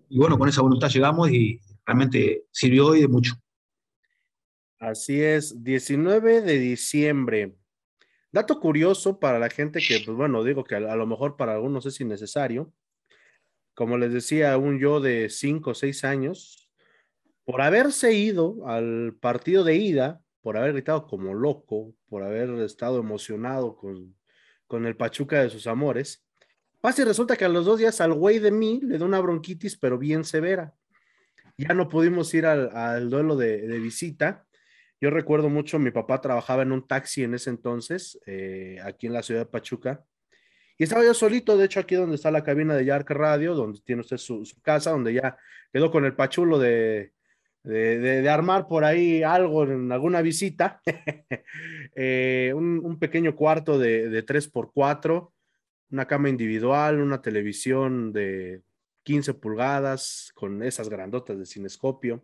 Y 0.08 0.20
bueno, 0.20 0.38
con 0.38 0.48
esa 0.48 0.62
voluntad 0.62 0.90
llegamos 0.90 1.32
y 1.32 1.60
realmente 1.86 2.44
sirvió 2.52 2.88
hoy 2.88 3.02
de 3.02 3.08
mucho. 3.08 3.34
Así 4.80 5.20
es, 5.22 5.64
19 5.64 6.42
de 6.42 6.60
diciembre. 6.60 7.56
Dato 8.32 8.60
curioso 8.60 9.20
para 9.20 9.40
la 9.40 9.50
gente 9.50 9.80
que, 9.80 10.02
pues 10.06 10.16
bueno, 10.16 10.44
digo 10.44 10.64
que 10.64 10.76
a, 10.76 10.96
lo 10.96 11.08
mejor 11.08 11.36
para 11.36 11.54
algunos 11.54 11.86
es 11.88 12.00
innecesario. 12.00 12.72
Como 13.82 13.98
les 13.98 14.14
decía, 14.14 14.56
un 14.60 14.78
yo 14.78 15.00
de 15.00 15.28
5 15.28 15.72
o 15.72 15.74
6 15.74 16.04
años, 16.04 16.70
por 17.44 17.64
haberse 17.64 18.14
ido 18.14 18.68
al 18.68 19.16
partido 19.20 19.64
de 19.64 19.76
ida, 19.76 20.22
por 20.42 20.56
haber 20.56 20.74
gritado 20.74 21.08
como 21.08 21.34
loco, 21.34 21.96
por 22.08 22.22
haber 22.22 22.52
estado 22.60 23.00
emocionado 23.00 23.76
con, 23.76 24.16
con 24.68 24.86
el 24.86 24.96
Pachuca 24.96 25.42
de 25.42 25.50
sus 25.50 25.66
amores, 25.66 26.24
pasa 26.80 27.02
y 27.02 27.06
resulta 27.06 27.36
que 27.36 27.46
a 27.46 27.50
los 27.50 27.66
dos 27.66 27.80
días 27.80 28.00
al 28.02 28.14
güey 28.14 28.38
de 28.38 28.52
mí 28.52 28.82
le 28.84 29.00
da 29.00 29.06
una 29.06 29.20
bronquitis, 29.20 29.76
pero 29.80 29.98
bien 29.98 30.26
severa. 30.26 30.76
Ya 31.58 31.74
no 31.74 31.90
pudimos 31.90 32.32
ir 32.36 32.46
al, 32.46 33.10
duelo 33.10 33.36
de, 33.36 33.66
visita 33.80 34.46
yo 35.02 35.10
recuerdo 35.10 35.50
mucho, 35.50 35.80
mi 35.80 35.90
papá 35.90 36.22
trabajaba 36.22 36.62
en 36.62 36.72
un 36.72 36.86
taxi 36.86 37.24
en 37.24 37.34
ese 37.34 37.50
entonces, 37.50 38.20
eh, 38.28 38.78
aquí 38.84 39.08
en 39.08 39.14
la 39.14 39.24
ciudad 39.24 39.42
de 39.42 39.46
Pachuca, 39.48 40.06
y 40.82 40.84
estaba 40.84 41.04
yo 41.04 41.14
solito, 41.14 41.58
de 41.58 41.66
hecho, 41.66 41.80
aquí 41.80 41.94
donde 41.94 42.16
está 42.16 42.32
la 42.32 42.44
cabina 42.44 42.74
de 42.74 42.86
Yark 42.86 43.08
Radio, 43.12 43.54
donde 43.54 43.80
tiene 43.82 44.02
usted 44.02 44.18
su, 44.18 44.44
casa, 44.64 44.90
donde 44.90 45.14
ya 45.14 45.38
quedó 45.72 45.92
con 45.92 46.06
el 46.06 46.16
pachulo 46.16 46.58
de, 46.58 47.14
de, 47.62 48.28
armar 48.28 48.68
por 48.68 48.84
ahí 48.84 49.22
algo 49.22 49.64
en 49.66 49.92
alguna 49.92 50.24
visita. 50.24 50.82
Eh, 51.94 52.52
un, 52.56 52.98
pequeño 52.98 53.36
cuarto 53.36 53.78
de, 53.78 54.10
de 54.10 54.26
3x4, 54.26 55.32
una 55.92 56.08
cama 56.08 56.30
individual, 56.30 57.00
una 57.00 57.22
televisión 57.22 58.12
de 58.12 58.64
15 59.04 59.36
pulgadas 59.36 60.32
con 60.34 60.64
esas 60.64 60.90
grandotas 60.90 61.38
de 61.38 61.46
cinescopio. 61.46 62.24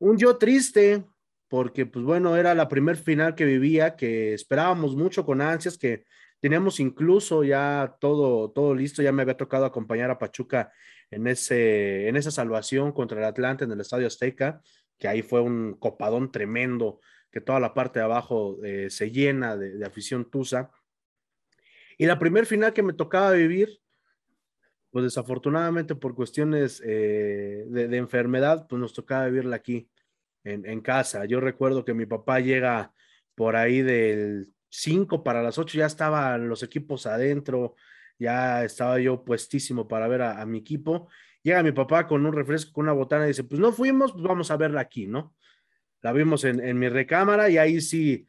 Un 0.00 0.18
yo 0.18 0.36
triste, 0.36 1.02
porque 1.48 1.86
pues 1.86 2.04
bueno, 2.04 2.36
era 2.36 2.54
la 2.54 2.68
primer 2.68 2.96
final 2.98 3.34
que 3.34 3.46
vivía, 3.46 3.96
que 3.96 4.34
esperábamos 4.34 4.96
mucho 4.96 5.24
con 5.24 5.40
ansias, 5.40 5.78
que 5.78 6.04
teníamos 6.42 6.80
incluso 6.80 7.44
ya 7.44 7.96
todo, 8.00 8.50
todo 8.50 8.74
listo, 8.74 9.00
ya 9.00 9.12
me 9.12 9.22
había 9.22 9.36
tocado 9.36 9.64
acompañar 9.64 10.10
a 10.10 10.18
Pachuca 10.18 10.72
en, 11.08 11.28
ese, 11.28 12.08
en 12.08 12.16
esa 12.16 12.32
salvación 12.32 12.90
contra 12.90 13.20
el 13.20 13.24
Atlante 13.24 13.62
en 13.62 13.70
el 13.70 13.80
Estadio 13.80 14.08
Azteca, 14.08 14.60
que 14.98 15.06
ahí 15.06 15.22
fue 15.22 15.40
un 15.40 15.74
copadón 15.74 16.32
tremendo, 16.32 17.00
que 17.30 17.40
toda 17.40 17.60
la 17.60 17.74
parte 17.74 18.00
de 18.00 18.06
abajo 18.06 18.58
eh, 18.64 18.90
se 18.90 19.12
llena 19.12 19.56
de, 19.56 19.86
afición 19.86 20.28
tusa. 20.28 20.72
Y 21.96 22.06
la 22.06 22.18
primer 22.18 22.44
final 22.44 22.72
que 22.72 22.82
me 22.82 22.92
tocaba 22.92 23.30
vivir, 23.30 23.78
pues 24.90 25.04
desafortunadamente 25.04 25.94
por 25.94 26.16
cuestiones 26.16 26.82
eh, 26.84 27.66
de, 27.68 27.96
enfermedad, 27.96 28.66
pues 28.68 28.80
nos 28.80 28.92
tocaba 28.92 29.26
vivirla 29.26 29.54
aquí, 29.54 29.88
en, 30.42 30.66
en, 30.66 30.80
casa. 30.80 31.24
Yo 31.24 31.38
recuerdo 31.38 31.84
que 31.84 31.94
mi 31.94 32.04
papá 32.04 32.40
llega 32.40 32.92
por 33.36 33.54
ahí 33.54 33.80
del 33.80 34.52
5 34.72 35.22
para 35.22 35.42
las 35.42 35.58
8, 35.58 35.78
ya 35.78 35.86
estaban 35.86 36.48
los 36.48 36.62
equipos 36.62 37.06
adentro, 37.06 37.76
ya 38.18 38.64
estaba 38.64 38.98
yo 38.98 39.22
puestísimo 39.22 39.86
para 39.86 40.08
ver 40.08 40.22
a, 40.22 40.46
mi 40.46 40.58
equipo. 40.58 41.08
Llega 41.42 41.62
mi 41.62 41.72
papá 41.72 42.06
con 42.06 42.24
un 42.24 42.32
refresco, 42.32 42.72
con 42.72 42.84
una 42.84 42.92
botana 42.92 43.24
y 43.24 43.28
dice, 43.28 43.44
pues 43.44 43.60
no 43.60 43.72
fuimos, 43.72 44.12
pues 44.12 44.24
vamos 44.24 44.50
a 44.50 44.56
verla 44.56 44.80
aquí, 44.80 45.06
¿no? 45.06 45.34
La 46.00 46.12
vimos 46.12 46.44
en, 46.44 46.78
mi 46.78 46.88
recámara 46.88 47.50
y 47.50 47.58
ahí 47.58 47.82
sí 47.82 48.26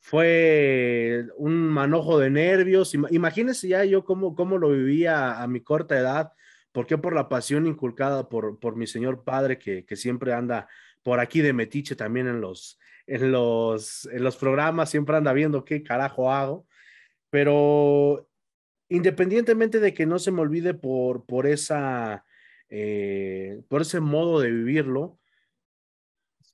fue 0.00 1.26
un 1.36 1.68
manojo 1.68 2.18
de 2.18 2.30
nervios. 2.30 2.92
Imagínense 2.94 3.68
ya 3.68 3.84
yo 3.84 4.04
cómo, 4.04 4.34
cómo 4.34 4.58
lo 4.58 4.70
vivía 4.70 5.40
a 5.40 5.46
mi 5.46 5.60
corta 5.60 5.96
edad, 5.96 6.32
porque 6.72 6.98
por 6.98 7.14
la 7.14 7.28
pasión 7.28 7.66
inculcada 7.66 8.28
por, 8.28 8.58
por 8.58 8.74
mi 8.74 8.88
señor 8.88 9.22
padre, 9.22 9.58
que, 9.58 9.84
que 9.84 9.94
siempre 9.94 10.32
anda 10.32 10.66
por 11.04 11.20
aquí 11.20 11.40
de 11.40 11.52
metiche 11.52 11.94
también 11.94 12.26
en 12.26 12.40
los, 12.40 12.80
en 13.06 13.32
los, 13.32 14.06
en 14.06 14.24
los 14.24 14.36
programas, 14.36 14.90
siempre 14.90 15.16
anda 15.16 15.32
viendo 15.32 15.64
qué 15.64 15.82
carajo 15.82 16.32
hago. 16.32 16.66
Pero 17.30 18.28
independientemente 18.88 19.80
de 19.80 19.94
que 19.94 20.06
no 20.06 20.18
se 20.18 20.30
me 20.30 20.40
olvide 20.40 20.74
por, 20.74 21.24
por, 21.26 21.46
esa, 21.46 22.24
eh, 22.68 23.62
por 23.68 23.82
ese 23.82 24.00
modo 24.00 24.40
de 24.40 24.50
vivirlo, 24.50 25.18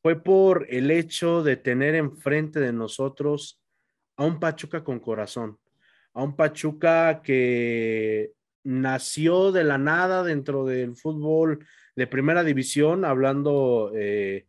fue 0.03 0.22
por 0.22 0.66
el 0.70 0.90
hecho 0.90 1.42
de 1.42 1.57
tener 1.57 1.94
enfrente 1.94 2.61
de 2.61 2.72
nosotros 2.72 3.61
a 4.16 4.24
un 4.24 4.40
Pachuca 4.40 4.82
con 4.82 4.98
corazón, 4.98 5.59
a 6.14 6.22
un 6.22 6.36
Pachuca 6.36 7.20
que 7.22 8.32
nació 8.64 9.53
de 9.53 9.64
la 9.64 9.78
nada 9.78 10.22
dentro 10.22 10.64
del 10.64 10.96
fútbol 10.96 11.66
de 11.96 12.07
primera 12.07 12.44
división, 12.44 13.05
hablando 13.05 13.92
eh, 13.94 14.46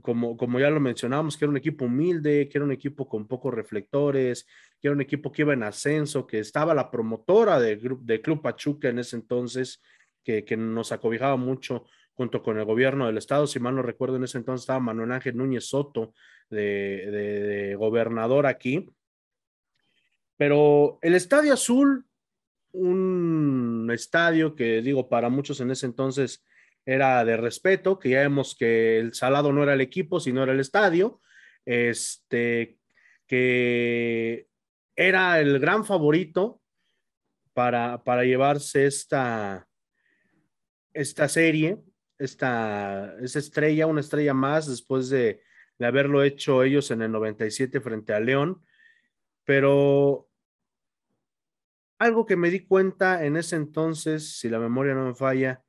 como, 0.00 0.36
como 0.36 0.58
ya 0.60 0.70
lo 0.70 0.80
mencionábamos, 0.80 1.36
que 1.36 1.44
era 1.44 1.50
un 1.50 1.56
equipo 1.56 1.84
humilde, 1.84 2.48
que 2.48 2.58
era 2.58 2.64
un 2.64 2.72
equipo 2.72 3.08
con 3.08 3.26
pocos 3.26 3.54
reflectores, 3.54 4.46
que 4.80 4.88
era 4.88 4.94
un 4.94 5.00
equipo 5.00 5.32
que 5.32 5.42
iba 5.42 5.52
en 5.52 5.62
ascenso, 5.62 6.26
que 6.26 6.38
estaba 6.38 6.74
la 6.74 6.90
promotora 6.90 7.58
del, 7.60 7.80
Club 8.22 8.42
Pachuca 8.42 8.88
en 8.88 8.98
ese 8.98 9.16
entonces, 9.16 9.82
que, 10.22 10.44
que, 10.44 10.56
nos 10.56 10.92
acobijaba 10.92 11.36
mucho 11.36 11.86
junto 12.14 12.42
con 12.42 12.58
el 12.58 12.64
gobierno 12.64 13.06
del 13.06 13.18
estado. 13.18 13.46
Si 13.46 13.58
mal 13.58 13.74
no 13.74 13.82
recuerdo, 13.82 14.16
en 14.16 14.24
ese 14.24 14.38
entonces 14.38 14.62
estaba 14.62 14.80
Manuel 14.80 15.12
Ángel 15.12 15.36
Núñez 15.36 15.64
Soto 15.64 16.14
de, 16.50 17.10
de 17.10 17.74
gobernador 17.76 18.46
aquí. 18.46 18.90
Pero 20.36 20.98
el 21.02 21.14
Estadio 21.14 21.52
Azul, 21.52 22.06
un 22.72 23.90
estadio 23.92 24.54
que 24.54 24.80
digo, 24.82 25.08
para 25.08 25.28
muchos 25.28 25.60
en 25.60 25.70
ese 25.70 25.86
entonces 25.86 26.44
era 26.84 27.24
de 27.24 27.36
respeto, 27.36 27.98
que 27.98 28.10
ya 28.10 28.20
vemos 28.20 28.56
que 28.58 28.98
el 28.98 29.14
Salado 29.14 29.52
no 29.52 29.62
era 29.62 29.74
el 29.74 29.80
equipo, 29.80 30.20
sino 30.20 30.42
era 30.42 30.52
el 30.52 30.60
estadio, 30.60 31.20
este, 31.64 32.78
que 33.26 34.48
era 34.96 35.40
el 35.40 35.58
gran 35.58 35.84
favorito 35.84 36.60
para, 37.52 38.02
para 38.02 38.24
llevarse 38.24 38.86
esta, 38.86 39.68
esta 40.92 41.28
serie, 41.28 41.78
esta, 42.18 43.16
estrella, 43.22 43.86
una 43.86 44.00
estrella 44.00 44.34
más 44.34 44.66
después 44.66 45.08
de, 45.10 45.42
de 45.78 45.86
haberlo 45.86 46.22
hecho 46.22 46.62
ellos 46.62 46.90
en 46.90 47.02
el 47.02 47.12
97 47.12 47.80
frente 47.80 48.12
a 48.12 48.20
León, 48.20 48.64
pero 49.44 50.28
algo 51.98 52.24
que 52.26 52.36
me 52.36 52.50
di 52.50 52.66
cuenta 52.66 53.24
en 53.24 53.36
ese 53.36 53.56
entonces, 53.56 54.38
si 54.38 54.48
la 54.48 54.58
memoria 54.58 54.94
no 54.94 55.06
me 55.06 55.14
falla, 55.14 55.62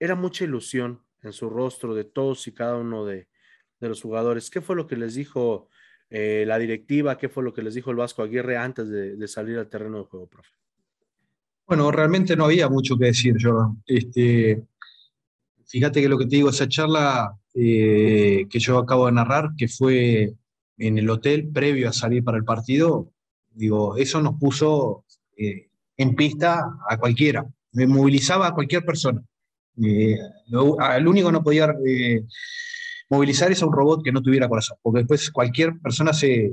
era 0.00 0.14
mucha 0.14 0.44
ilusión 0.44 1.02
en 1.22 1.32
su 1.32 1.50
rostro 1.50 1.94
de 1.94 2.04
todos 2.04 2.48
y 2.48 2.52
cada 2.52 2.76
uno 2.76 3.04
de, 3.04 3.28
los 3.80 4.02
jugadores. 4.02 4.50
¿Qué 4.50 4.60
fue 4.60 4.76
lo 4.76 4.86
que 4.86 4.96
les 4.96 5.14
dijo 5.14 5.68
eh, 6.08 6.44
la 6.46 6.58
directiva? 6.58 7.16
¿Qué 7.16 7.28
fue 7.28 7.44
lo 7.44 7.52
que 7.52 7.62
les 7.62 7.74
dijo 7.74 7.90
el 7.90 7.96
Vasco 7.96 8.22
Aguirre 8.22 8.56
antes 8.56 8.88
de, 8.88 9.28
salir 9.28 9.58
al 9.58 9.68
terreno 9.68 9.98
de 9.98 10.04
juego, 10.04 10.26
profe? 10.26 10.50
Bueno, 11.66 11.90
realmente 11.90 12.34
no 12.34 12.46
había 12.46 12.68
mucho 12.68 12.98
que 12.98 13.06
decir, 13.06 13.36
yo. 13.38 13.76
Este, 13.86 14.62
fíjate 15.66 16.02
que 16.02 16.08
lo 16.08 16.18
que 16.18 16.26
te 16.26 16.36
digo, 16.36 16.50
esa 16.50 16.68
charla 16.68 17.38
eh, 17.54 18.46
que 18.50 18.58
yo 18.58 18.78
acabo 18.78 19.06
de 19.06 19.12
narrar, 19.12 19.50
que 19.56 19.68
fue 19.68 20.34
en 20.78 20.98
el 20.98 21.08
hotel 21.08 21.48
previo 21.48 21.88
a 21.88 21.92
salir 21.92 22.24
para 22.24 22.38
el 22.38 22.44
partido, 22.44 23.12
digo, 23.50 23.96
eso 23.96 24.20
nos 24.20 24.38
puso 24.38 25.04
eh, 25.36 25.68
en 25.96 26.14
pista 26.16 26.64
a 26.88 26.98
cualquiera, 26.98 27.46
me 27.72 27.86
movilizaba 27.86 28.48
a 28.48 28.54
cualquier 28.54 28.84
persona. 28.84 29.22
Eh, 29.82 30.18
el 30.96 31.08
único 31.08 31.28
que 31.28 31.32
no 31.32 31.42
podía 31.42 31.74
eh, 31.86 32.24
movilizar 33.08 33.50
es 33.50 33.62
a 33.62 33.66
un 33.66 33.72
robot 33.72 34.02
que 34.02 34.12
no 34.12 34.22
tuviera 34.22 34.48
corazón, 34.48 34.76
porque 34.82 35.00
después 35.00 35.30
cualquier 35.30 35.78
persona 35.80 36.12
se, 36.12 36.52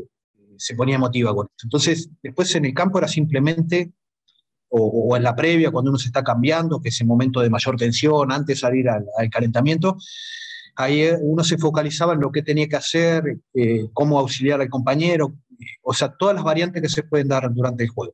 se 0.57 0.75
ponía 0.75 0.95
emotiva 0.95 1.35
con 1.35 1.47
eso. 1.47 1.65
Entonces, 1.65 2.09
después 2.23 2.53
en 2.55 2.65
el 2.65 2.73
campo 2.73 2.97
era 2.99 3.07
simplemente, 3.07 3.91
o, 4.69 5.15
en 5.15 5.23
la 5.23 5.35
previa, 5.35 5.71
cuando 5.71 5.91
uno 5.91 5.97
se 5.97 6.07
está 6.07 6.23
cambiando, 6.23 6.81
que 6.81 6.89
es 6.89 7.01
el 7.01 7.07
momento 7.07 7.41
de 7.41 7.49
mayor 7.49 7.77
tensión, 7.77 8.31
antes 8.31 8.57
de 8.57 8.59
salir 8.59 8.89
al, 8.89 9.05
calentamiento, 9.29 9.97
ahí 10.75 11.01
eh, 11.01 11.17
uno 11.21 11.43
se 11.43 11.57
focalizaba 11.57 12.13
en 12.13 12.21
lo 12.21 12.31
que 12.31 12.43
tenía 12.43 12.67
que 12.67 12.75
hacer, 12.75 13.23
cómo 13.93 14.19
auxiliar 14.19 14.61
al 14.61 14.69
compañero, 14.69 15.35
o 15.83 15.93
sea, 15.93 16.13
todas 16.17 16.35
las 16.35 16.43
variantes 16.43 16.81
que 16.81 16.89
se 16.89 17.03
pueden 17.03 17.27
dar 17.27 17.51
durante 17.53 17.83
el 17.83 17.89
juego. 17.89 18.13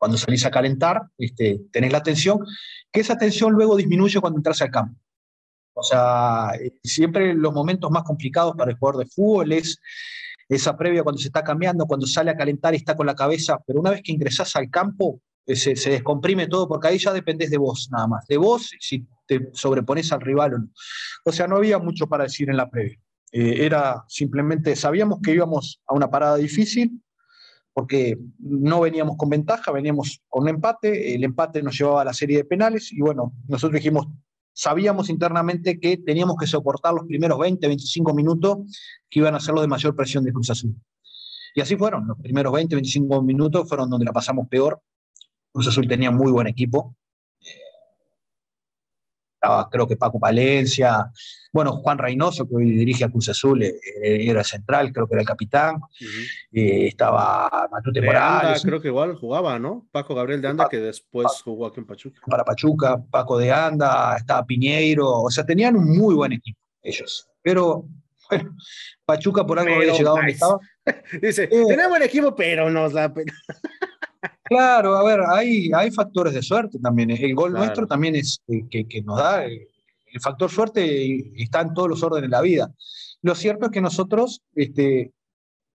Cuando 0.00 0.16
salís 0.16 0.46
a 0.46 0.50
calentar, 0.50 1.02
este, 1.18 1.60
tenés 1.70 1.92
la 1.92 2.02
tensión, 2.02 2.38
que 2.90 3.00
esa 3.00 3.18
tensión 3.18 3.52
luego 3.52 3.76
disminuye 3.76 4.18
cuando 4.18 4.38
entras 4.38 4.62
al 4.62 4.70
campo. 4.70 4.98
O 5.74 5.82
sea, 5.82 6.52
siempre 6.82 7.34
los 7.34 7.52
momentos 7.52 7.90
más 7.90 8.02
complicados 8.02 8.56
para 8.56 8.70
el 8.70 8.78
jugador 8.78 9.04
de 9.04 9.10
fútbol 9.10 9.52
es 9.52 9.78
esa 10.48 10.74
previa 10.74 11.02
cuando 11.02 11.20
se 11.20 11.28
está 11.28 11.44
cambiando, 11.44 11.84
cuando 11.84 12.06
sale 12.06 12.30
a 12.30 12.36
calentar 12.36 12.72
y 12.72 12.78
está 12.78 12.96
con 12.96 13.06
la 13.06 13.14
cabeza, 13.14 13.58
pero 13.66 13.78
una 13.78 13.90
vez 13.90 14.00
que 14.02 14.12
ingresás 14.12 14.56
al 14.56 14.70
campo, 14.70 15.20
eh, 15.44 15.54
se, 15.54 15.76
se, 15.76 15.90
descomprime 15.90 16.46
todo, 16.46 16.66
porque 16.66 16.88
ahí 16.88 16.98
ya 16.98 17.12
dependés 17.12 17.50
de 17.50 17.58
vos 17.58 17.90
nada 17.92 18.06
más, 18.06 18.26
de 18.26 18.38
vos 18.38 18.70
si 18.80 19.06
te 19.26 19.50
sobrepones 19.52 20.10
al 20.12 20.22
rival 20.22 20.54
o 20.54 20.58
no. 20.60 20.68
O 21.26 21.30
sea, 21.30 21.46
no 21.46 21.56
había 21.56 21.78
mucho 21.78 22.06
para 22.06 22.24
decir 22.24 22.48
en 22.48 22.56
la 22.56 22.70
previa. 22.70 22.98
Eh, 23.32 23.66
era 23.66 24.02
simplemente, 24.08 24.74
sabíamos 24.76 25.20
que 25.22 25.32
íbamos 25.32 25.82
a 25.86 25.94
una 25.94 26.08
parada 26.08 26.36
difícil, 26.36 27.02
porque 27.72 28.18
no 28.38 28.80
veníamos 28.80 29.16
con 29.16 29.28
ventaja, 29.28 29.72
veníamos 29.72 30.22
con 30.28 30.42
un 30.42 30.48
empate, 30.50 31.14
el 31.14 31.24
empate 31.24 31.62
nos 31.62 31.78
llevaba 31.78 32.02
a 32.02 32.04
la 32.04 32.12
serie 32.12 32.38
de 32.38 32.44
penales 32.44 32.92
y 32.92 33.00
bueno, 33.00 33.32
nosotros 33.48 33.80
dijimos, 33.80 34.08
sabíamos 34.52 35.08
internamente 35.08 35.78
que 35.78 35.96
teníamos 35.96 36.36
que 36.36 36.46
soportar 36.46 36.94
los 36.94 37.06
primeros 37.06 37.38
20, 37.38 37.66
25 37.66 38.14
minutos 38.14 38.58
que 39.08 39.20
iban 39.20 39.34
a 39.34 39.40
ser 39.40 39.54
los 39.54 39.62
de 39.62 39.68
mayor 39.68 39.94
presión 39.94 40.24
de 40.24 40.32
Cruz 40.32 40.50
Azul. 40.50 40.74
Y 41.54 41.60
así 41.60 41.76
fueron, 41.76 42.06
los 42.06 42.18
primeros 42.18 42.52
20, 42.52 42.74
25 42.76 43.22
minutos 43.22 43.68
fueron 43.68 43.90
donde 43.90 44.04
la 44.04 44.12
pasamos 44.12 44.48
peor. 44.48 44.80
Cruz 45.52 45.68
Azul 45.68 45.88
tenía 45.88 46.10
muy 46.10 46.30
buen 46.30 46.46
equipo, 46.46 46.96
estaba 49.40 49.68
creo 49.70 49.86
que 49.86 49.96
Paco 49.96 50.20
Palencia, 50.20 51.10
bueno, 51.52 51.72
Juan 51.72 51.98
Reynoso, 51.98 52.48
que 52.48 52.56
hoy 52.56 52.70
dirige 52.70 53.04
a 53.04 53.08
Cruz 53.08 53.28
Azul, 53.28 53.62
eh, 53.62 53.74
eh, 54.02 54.30
era 54.30 54.44
central, 54.44 54.92
creo 54.92 55.06
que 55.06 55.14
era 55.14 55.22
el 55.22 55.26
capitán, 55.26 55.80
eh, 56.52 56.86
estaba 56.86 57.68
Matute 57.70 58.00
Morales. 58.00 58.62
creo 58.62 58.80
que 58.80 58.88
igual 58.88 59.16
jugaba, 59.16 59.58
¿no? 59.58 59.88
Paco 59.90 60.14
Gabriel 60.14 60.40
de 60.40 60.48
Anda, 60.48 60.68
que 60.68 60.78
después 60.78 61.26
jugó 61.42 61.66
aquí 61.66 61.80
en 61.80 61.86
Pachuca. 61.86 62.20
Para 62.26 62.44
Pachuca, 62.44 63.02
Paco 63.10 63.38
de 63.38 63.50
Anda, 63.50 64.16
estaba 64.16 64.46
Piñeiro, 64.46 65.22
o 65.22 65.30
sea, 65.30 65.44
tenían 65.44 65.76
un 65.76 65.96
muy 65.96 66.14
buen 66.14 66.32
equipo 66.32 66.58
ellos, 66.82 67.28
pero 67.42 67.84
bueno, 68.30 68.56
Pachuca 69.04 69.44
por 69.44 69.58
algo 69.58 69.74
había 69.74 69.92
llegado 69.92 70.16
donde 70.16 70.32
estaba. 70.32 70.58
Dice, 71.22 71.46
tenemos 71.48 71.88
buen 71.88 72.02
equipo, 72.02 72.34
pero 72.34 72.70
nos 72.70 72.92
da 72.92 73.12
pena. 73.12 73.32
Claro, 74.50 74.96
a 74.96 75.04
ver, 75.04 75.20
hay, 75.28 75.70
hay 75.72 75.92
factores 75.92 76.34
de 76.34 76.42
suerte 76.42 76.80
también. 76.80 77.10
El 77.10 77.36
gol 77.36 77.52
nuestro 77.52 77.86
también 77.86 78.16
es 78.16 78.42
eh, 78.48 78.66
que, 78.68 79.00
nos 79.02 79.16
da. 79.16 79.46
Eh, 79.46 79.68
el 80.12 80.20
factor 80.20 80.50
suerte 80.50 81.32
está 81.42 81.60
en 81.60 81.74
todos 81.74 81.88
los 81.88 82.02
órdenes 82.02 82.30
de 82.30 82.36
la 82.36 82.42
vida. 82.42 82.72
Lo 83.22 83.34
cierto 83.34 83.66
es 83.66 83.72
que 83.72 83.80
nosotros 83.80 84.42
este, 84.54 85.12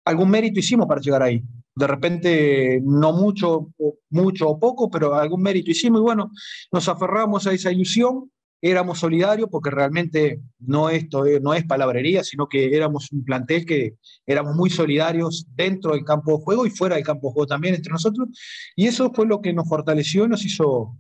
algún 0.05 0.29
mérito 0.29 0.59
hicimos 0.59 0.87
para 0.87 1.01
llegar 1.01 1.23
ahí. 1.23 1.43
De 1.75 1.87
repente, 1.87 2.81
no 2.83 3.13
mucho, 3.13 3.71
mucho 4.09 4.49
o 4.49 4.59
poco, 4.59 4.89
pero 4.89 5.15
algún 5.15 5.41
mérito 5.41 5.71
hicimos 5.71 6.01
y 6.01 6.03
bueno, 6.03 6.31
nos 6.71 6.87
aferramos 6.87 7.47
a 7.47 7.53
esa 7.53 7.71
ilusión 7.71 8.29
éramos 8.61 8.99
solidarios 8.99 9.49
porque 9.49 9.71
realmente 9.71 10.41
no, 10.59 10.89
esto, 10.89 11.25
no 11.41 11.53
es 11.53 11.65
palabrería, 11.65 12.23
sino 12.23 12.47
que 12.47 12.75
éramos 12.75 13.11
un 13.11 13.25
plantel 13.25 13.65
que 13.65 13.95
éramos 14.25 14.55
muy 14.55 14.69
solidarios 14.69 15.47
dentro 15.55 15.93
del 15.93 16.05
campo 16.05 16.37
de 16.37 16.43
juego 16.43 16.65
y 16.65 16.69
fuera 16.69 16.95
del 16.95 17.03
campo 17.03 17.27
de 17.27 17.33
juego 17.33 17.47
también 17.47 17.75
entre 17.75 17.91
nosotros. 17.91 18.29
Y 18.75 18.85
eso 18.85 19.11
fue 19.13 19.25
lo 19.25 19.41
que 19.41 19.53
nos 19.53 19.67
fortaleció 19.67 20.25
y 20.25 20.29
nos 20.29 20.45
hizo 20.45 20.95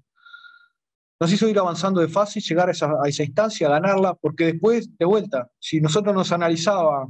nos 1.21 1.31
hizo 1.31 1.47
ir 1.47 1.59
avanzando 1.59 2.01
de 2.01 2.07
fase, 2.07 2.39
llegar 2.41 2.67
a 2.67 2.71
esa, 2.71 2.91
a 2.99 3.07
instancia, 3.07 3.69
ganarla, 3.69 4.15
porque 4.15 4.45
después, 4.45 4.89
de 4.97 5.05
vuelta, 5.05 5.51
si 5.59 5.79
nosotros 5.79 6.15
nos 6.15 6.31
analizaba 6.31 7.07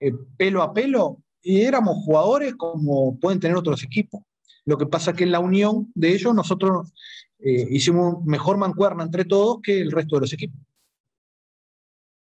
eh, 0.00 0.10
pelo 0.38 0.62
a 0.62 0.72
pelo, 0.72 1.18
y 1.42 1.60
éramos 1.60 2.02
jugadores 2.02 2.54
como 2.54 3.18
pueden 3.20 3.40
tener 3.40 3.54
otros 3.54 3.82
equipos. 3.82 4.22
Lo 4.64 4.78
que 4.78 4.86
pasa 4.86 5.10
es 5.10 5.18
que 5.18 5.24
en 5.24 5.32
la 5.32 5.40
unión 5.40 5.92
de 5.94 6.14
ellos 6.14 6.34
nosotros 6.34 6.94
eh, 7.40 7.66
hicimos 7.68 8.24
mejor 8.24 8.56
mancuerna 8.56 9.04
entre 9.04 9.26
todos 9.26 9.58
que 9.62 9.82
el 9.82 9.92
resto 9.92 10.16
de 10.16 10.20
los 10.22 10.32
equipos. 10.32 10.58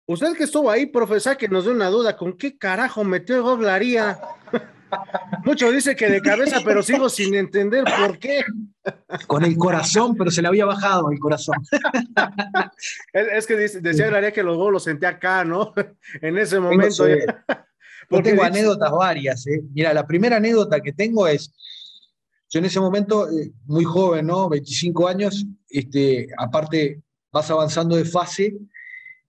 Usted 0.07 0.35
que 0.39 0.45
estuvo 0.45 0.71
ahí, 0.71 0.87
profesor, 0.87 1.37
que 1.37 1.49
nos 1.49 1.65
dio 1.65 1.75
una 1.75 1.91
duda, 1.91 2.17
¿con 2.17 2.33
qué 2.39 2.57
carajo 2.57 3.05
metió 3.05 3.43
Goblaría? 3.43 4.19
Mucho 5.45 5.71
dice 5.71 5.95
que 5.95 6.09
de 6.09 6.23
cabeza, 6.23 6.61
pero 6.65 6.83
sigo 6.83 7.11
sin 7.11 7.35
entender 7.35 7.85
por 7.85 8.19
qué. 8.19 8.43
Con 9.27 9.45
el 9.45 9.57
corazón, 9.57 10.17
pero 10.17 10.31
se 10.31 10.43
le 10.43 10.49
había 10.49 10.65
bajado 10.65 11.11
el 11.11 11.19
corazón. 11.19 11.57
es 13.13 13.47
que 13.47 13.55
decía 13.55 14.09
Glaría 14.09 14.33
que 14.33 14.43
los 14.43 14.57
goles 14.57 14.73
los 14.73 14.85
sentía 14.85 15.11
acá, 15.11 15.45
¿no? 15.45 15.73
En 16.23 16.39
ese 16.39 16.61
momento. 16.61 17.07
Yo 17.09 18.23
tengo 18.23 18.43
anécdotas 18.43 18.91
varias. 18.91 19.47
¿eh? 19.47 19.63
Mira, 19.73 19.93
la 19.93 20.07
primera 20.07 20.37
anécdota 20.37 20.81
que 20.81 20.93
tengo 20.93 21.27
es, 21.27 21.53
yo 22.49 22.59
en 22.59 22.65
ese 22.65 22.81
momento, 22.81 23.29
eh, 23.31 23.53
muy 23.67 23.85
joven, 23.85 24.27
¿no? 24.27 24.49
25 24.49 25.09
años, 25.09 25.47
este, 25.69 26.29
aparte 26.39 27.03
vas 27.33 27.51
avanzando 27.51 27.97
de 27.97 28.05
fase 28.05 28.57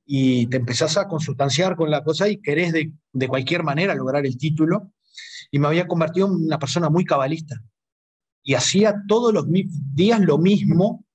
y 0.06 0.48
te 0.48 0.58
empezás 0.58 0.98
a 0.98 1.08
consustanciar 1.08 1.76
con 1.76 1.92
la 1.92 2.04
cosa 2.04 2.28
y 2.28 2.38
querés 2.38 2.74
de, 2.74 2.92
de 3.14 3.28
cualquier 3.28 3.64
manera 3.64 3.96
lograr 3.96 4.26
el 4.26 4.38
título. 4.38 4.92
Y 5.52 5.60
me 5.60 5.68
había 5.68 5.88
convertido 5.88 6.28
en 6.28 6.46
una 6.46 6.58
persona 6.58 6.90
muy 6.90 7.06
cabalista. 7.06 7.62
Y 8.44 8.56
hacía 8.56 9.04
todos 9.08 9.34
los 9.34 9.46
días 9.50 10.20
lo 10.20 10.38
mismo 10.38 11.06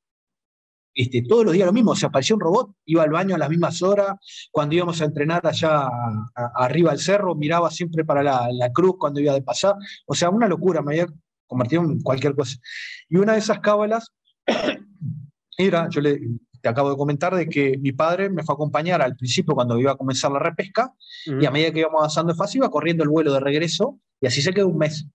este, 0.97 1.21
todos 1.21 1.45
los 1.45 1.53
días 1.53 1.67
lo 1.67 1.75
mismo, 1.75 1.95
se 1.95 2.07
aparecía 2.07 2.35
un 2.35 2.41
robot, 2.41 2.71
iba 2.87 3.03
al 3.03 3.11
baño 3.11 3.35
a 3.35 3.39
las 3.39 3.51
mismas 3.51 3.83
horas, 3.83 4.17
cuando 4.51 4.75
íbamos 4.75 5.03
a 5.03 5.05
entrenar 5.05 5.47
allá 5.47 5.91
arriba 6.55 6.93
del 6.93 7.01
cerro, 7.01 7.35
miraba 7.35 7.71
siempre 7.71 8.03
para 8.03 8.23
la, 8.23 8.73
cruz 8.73 8.97
cuando 8.99 9.21
iba 9.21 9.35
de 9.35 9.43
pasar, 9.43 9.75
o 10.07 10.15
sea, 10.15 10.31
una 10.31 10.49
locura, 10.49 10.81
me 10.81 10.93
había 10.93 11.13
convertido 11.47 11.83
en 11.83 12.01
cualquier 12.01 12.35
cosa. 12.35 12.57
Y 13.11 13.19
una 13.19 13.35
de 13.35 13.41
esas 13.41 13.61
cábalas 13.61 14.11
era, 15.59 15.87
yo 15.91 16.01
le, 16.01 16.19
te 16.63 16.69
acabo 16.71 16.89
de 16.89 16.97
comentar, 16.97 17.35
de 17.35 17.47
que 17.47 17.77
mi 17.77 17.93
padre 17.93 18.31
me 18.31 18.43
fue 18.43 18.55
a 18.55 18.57
acompañar 18.57 19.03
al 19.03 19.17
principio 19.17 19.55
cuando 19.55 19.79
iba 19.79 19.93
a 19.93 19.97
comenzar 19.97 20.33
la 20.33 20.39
repesca, 20.39 20.95
y 21.27 21.45
a 21.45 21.51
medida 21.51 21.73
que 21.73 21.81
íbamos 21.81 21.99
avanzando 21.99 22.33
de 22.33 22.39
fase 22.39 22.57
iba 22.57 22.71
corriendo 22.71 23.05
el 23.05 23.11
vuelo 23.11 23.35
de 23.35 23.41
regreso, 23.41 24.01
y 24.19 24.29
así 24.29 24.41
se 24.41 24.55
quedó 24.55 24.69
un 24.69 24.79
mes. 24.79 25.07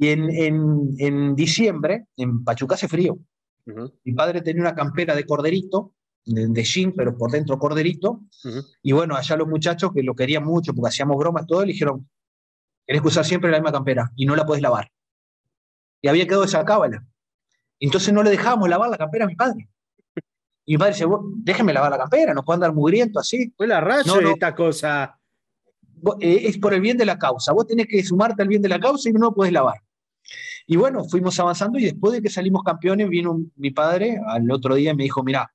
Y 0.00 0.08
en, 0.08 0.30
en, 0.30 0.94
en 0.98 1.36
diciembre, 1.36 2.06
en 2.16 2.42
Pachuca 2.42 2.74
hace 2.74 2.88
frío, 2.88 3.18
mi 4.02 4.14
padre 4.14 4.40
tenía 4.40 4.62
una 4.62 4.74
campera 4.74 5.14
de 5.14 5.24
corderito, 5.24 5.92
de, 6.24 6.64
jean, 6.64 6.92
pero 6.92 7.16
por 7.16 7.30
dentro 7.30 7.58
corderito. 7.58 8.22
Y 8.82 8.92
bueno, 8.92 9.14
allá 9.14 9.36
los 9.36 9.46
muchachos 9.46 9.92
que 9.94 10.02
lo 10.02 10.14
querían 10.14 10.44
mucho 10.44 10.72
porque 10.74 10.88
hacíamos 10.88 11.18
bromas, 11.18 11.46
todo, 11.46 11.60
le 11.60 11.72
dijeron, 11.72 12.08
querés 12.86 13.02
usar 13.04 13.26
siempre 13.26 13.50
la 13.50 13.58
misma 13.58 13.72
campera 13.72 14.10
y 14.16 14.24
no 14.24 14.34
la 14.34 14.46
podés 14.46 14.62
lavar. 14.62 14.90
Y 16.00 16.08
había 16.08 16.26
quedado 16.26 16.44
esa 16.44 16.64
cábala. 16.64 17.04
Entonces 17.78 18.12
no 18.14 18.22
le 18.22 18.30
dejábamos 18.30 18.70
lavar 18.70 18.88
la 18.88 18.96
campera 18.96 19.26
a 19.26 19.28
mi 19.28 19.36
padre. 19.36 19.68
Y 20.64 20.74
mi 20.74 20.78
padre 20.78 20.94
dice, 20.94 21.06
déjeme 21.36 21.72
lavar 21.74 21.90
la 21.90 21.98
campera, 21.98 22.32
no 22.32 22.42
puedo 22.42 22.54
andar 22.54 22.72
mugriento 22.72 23.18
así. 23.18 23.52
Fue 23.54 23.66
la 23.66 23.82
racha 23.82 24.18
no, 24.18 24.30
esta 24.30 24.54
cosa. 24.54 25.18
Eh, 26.20 26.42
es 26.44 26.58
por 26.58 26.72
el 26.72 26.80
bien 26.80 26.96
de 26.96 27.04
la 27.04 27.18
causa. 27.18 27.52
Vos 27.52 27.66
tenés 27.66 27.86
que 27.86 28.02
sumarte 28.02 28.40
al 28.40 28.48
bien 28.48 28.62
de 28.62 28.68
la 28.68 28.80
causa 28.80 29.08
y 29.08 29.12
no 29.12 29.20
lo 29.20 29.34
podés 29.34 29.52
lavar. 29.52 29.80
Y 30.70 30.76
bueno, 30.76 31.02
fuimos 31.02 31.38
avanzando 31.40 31.80
y 31.80 31.82
después 31.82 32.12
de 32.12 32.22
que 32.22 32.30
salimos 32.30 32.62
campeones, 32.62 33.08
vino 33.08 33.40
mi 33.56 33.72
padre 33.72 34.20
al 34.24 34.48
otro 34.52 34.76
día 34.76 34.92
y 34.92 34.94
me 34.94 35.02
dijo, 35.02 35.24
mira, 35.24 35.52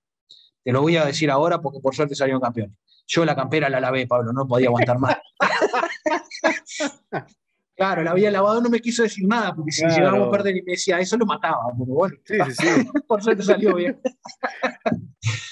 te 0.62 0.74
lo 0.74 0.82
voy 0.82 0.98
a 0.98 1.06
decir 1.06 1.32
ahora 1.32 1.62
porque 1.62 1.80
por 1.80 1.96
suerte 1.96 2.16
salieron 2.16 2.42
campeones. 2.42 2.76
Yo 3.08 3.24
la 3.24 3.34
campera 3.34 3.70
la 3.70 3.80
lavé, 3.80 4.08
Pablo, 4.08 4.34
no 4.34 4.46
podía 4.46 4.68
aguantar 4.68 5.00
más. 5.00 5.16
Claro, 7.76 8.04
la 8.04 8.12
había 8.12 8.32
lavado, 8.32 8.62
no 8.62 8.70
me 8.70 8.80
quiso 8.80 9.04
decir 9.04 9.28
nada, 9.28 9.54
porque 9.54 9.72
si 9.72 9.86
llegábamos 9.86 10.30
a 10.30 10.32
perder 10.32 10.58
y 10.58 10.62
me 10.64 10.72
decía, 10.74 10.98
eso 11.00 11.18
lo 11.18 11.26
mataba. 11.26 11.64
Pero 11.78 11.94
bueno, 11.94 12.16
sí, 12.24 12.36
sí, 12.48 12.52
sí. 12.52 12.90
por 13.08 13.22
suerte 13.22 13.44
salió 13.44 13.76
bien. 13.76 14.00